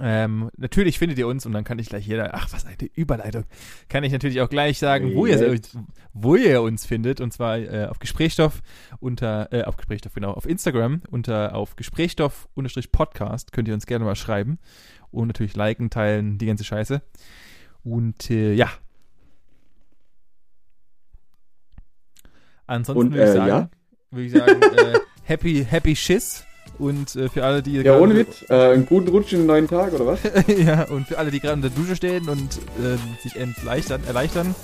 Ähm, 0.00 0.50
natürlich 0.56 0.98
findet 0.98 1.18
ihr 1.18 1.26
uns 1.26 1.46
und 1.46 1.52
dann 1.52 1.64
kann 1.64 1.78
ich 1.78 1.88
gleich 1.88 2.06
jeder, 2.06 2.34
ach 2.34 2.52
was 2.52 2.64
eine 2.64 2.76
Überleitung, 2.94 3.44
kann 3.88 4.04
ich 4.04 4.12
natürlich 4.12 4.40
auch 4.40 4.48
gleich 4.48 4.78
sagen, 4.78 5.14
wo 5.14 5.26
ihr, 5.26 5.60
wo 6.12 6.36
ihr 6.36 6.62
uns 6.62 6.86
findet 6.86 7.20
und 7.20 7.32
zwar 7.32 7.58
äh, 7.58 7.86
auf 7.86 7.98
Gesprächsstoff 7.98 8.62
unter, 9.00 9.52
äh, 9.52 9.64
auf 9.64 9.76
Gesprächsstoff, 9.76 10.14
genau, 10.14 10.32
auf 10.32 10.46
Instagram 10.46 11.02
unter 11.10 11.54
auf 11.54 11.76
Gesprächsstoff 11.76 12.48
unterstrich 12.54 12.92
Podcast 12.92 13.52
könnt 13.52 13.68
ihr 13.68 13.74
uns 13.74 13.86
gerne 13.86 14.04
mal 14.04 14.16
schreiben 14.16 14.58
und 15.10 15.28
natürlich 15.28 15.56
liken, 15.56 15.90
teilen, 15.90 16.38
die 16.38 16.46
ganze 16.46 16.64
Scheiße. 16.64 17.02
Und 17.82 18.30
äh, 18.30 18.54
ja. 18.54 18.70
Ansonsten 22.66 23.12
würde 23.12 23.24
ich 23.24 23.30
äh, 23.30 23.32
sagen, 23.32 23.48
ja? 23.48 23.70
würde 24.10 24.26
ich 24.26 24.32
sagen, 24.32 24.62
äh, 24.62 24.98
happy, 25.24 25.64
happy 25.64 25.94
Schiss. 25.94 26.44
Und 26.78 27.14
äh, 27.16 27.28
für 27.28 27.44
alle, 27.44 27.62
die 27.62 27.72
Ja, 27.76 27.98
ohne 27.98 28.16
Witz. 28.16 28.44
Äh, 28.48 28.54
einen 28.72 28.86
guten 28.86 29.08
Rutsch 29.08 29.32
in 29.32 29.40
den 29.40 29.46
neuen 29.46 29.68
Tag, 29.68 29.92
oder 29.92 30.06
was? 30.06 30.18
ja, 30.58 30.82
und 30.88 31.06
für 31.06 31.18
alle, 31.18 31.30
die 31.30 31.38
gerade 31.40 31.54
unter 31.54 31.68
der 31.70 31.78
Dusche 31.78 31.94
stehen 31.96 32.28
und 32.28 32.56
äh, 32.82 32.96
sich 33.22 33.36
entleichtern, 33.36 34.02
erleichtern, 34.06 34.54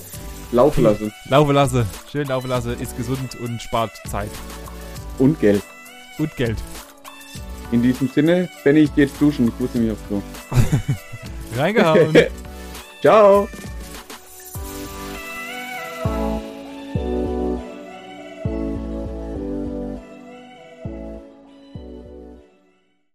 Laufen 0.53 0.83
lassen. 0.83 1.13
laufe 1.29 1.53
lasse. 1.53 1.87
Schön 2.11 2.27
laufe 2.27 2.49
lasse, 2.49 2.73
ist 2.73 2.97
gesund 2.97 3.37
und 3.41 3.63
spart 3.63 3.93
Zeit 4.11 4.31
Und 5.21 5.39
Geld. 5.41 5.63
und 6.19 6.35
Geld. 6.37 6.57
In 7.71 7.83
diesem 7.83 8.09
Sinne, 8.09 8.49
Benny, 8.65 8.81
ich 8.81 8.95
geh 8.97 9.03
jetzt 9.03 9.21
duschen. 9.21 9.47
Ich 9.47 9.61
muss 9.61 9.73
nämlich 9.75 9.93
aufs 9.93 10.03
Klo. 10.09 10.21
Reingehauen. 11.57 12.13
Ciao. 13.01 13.49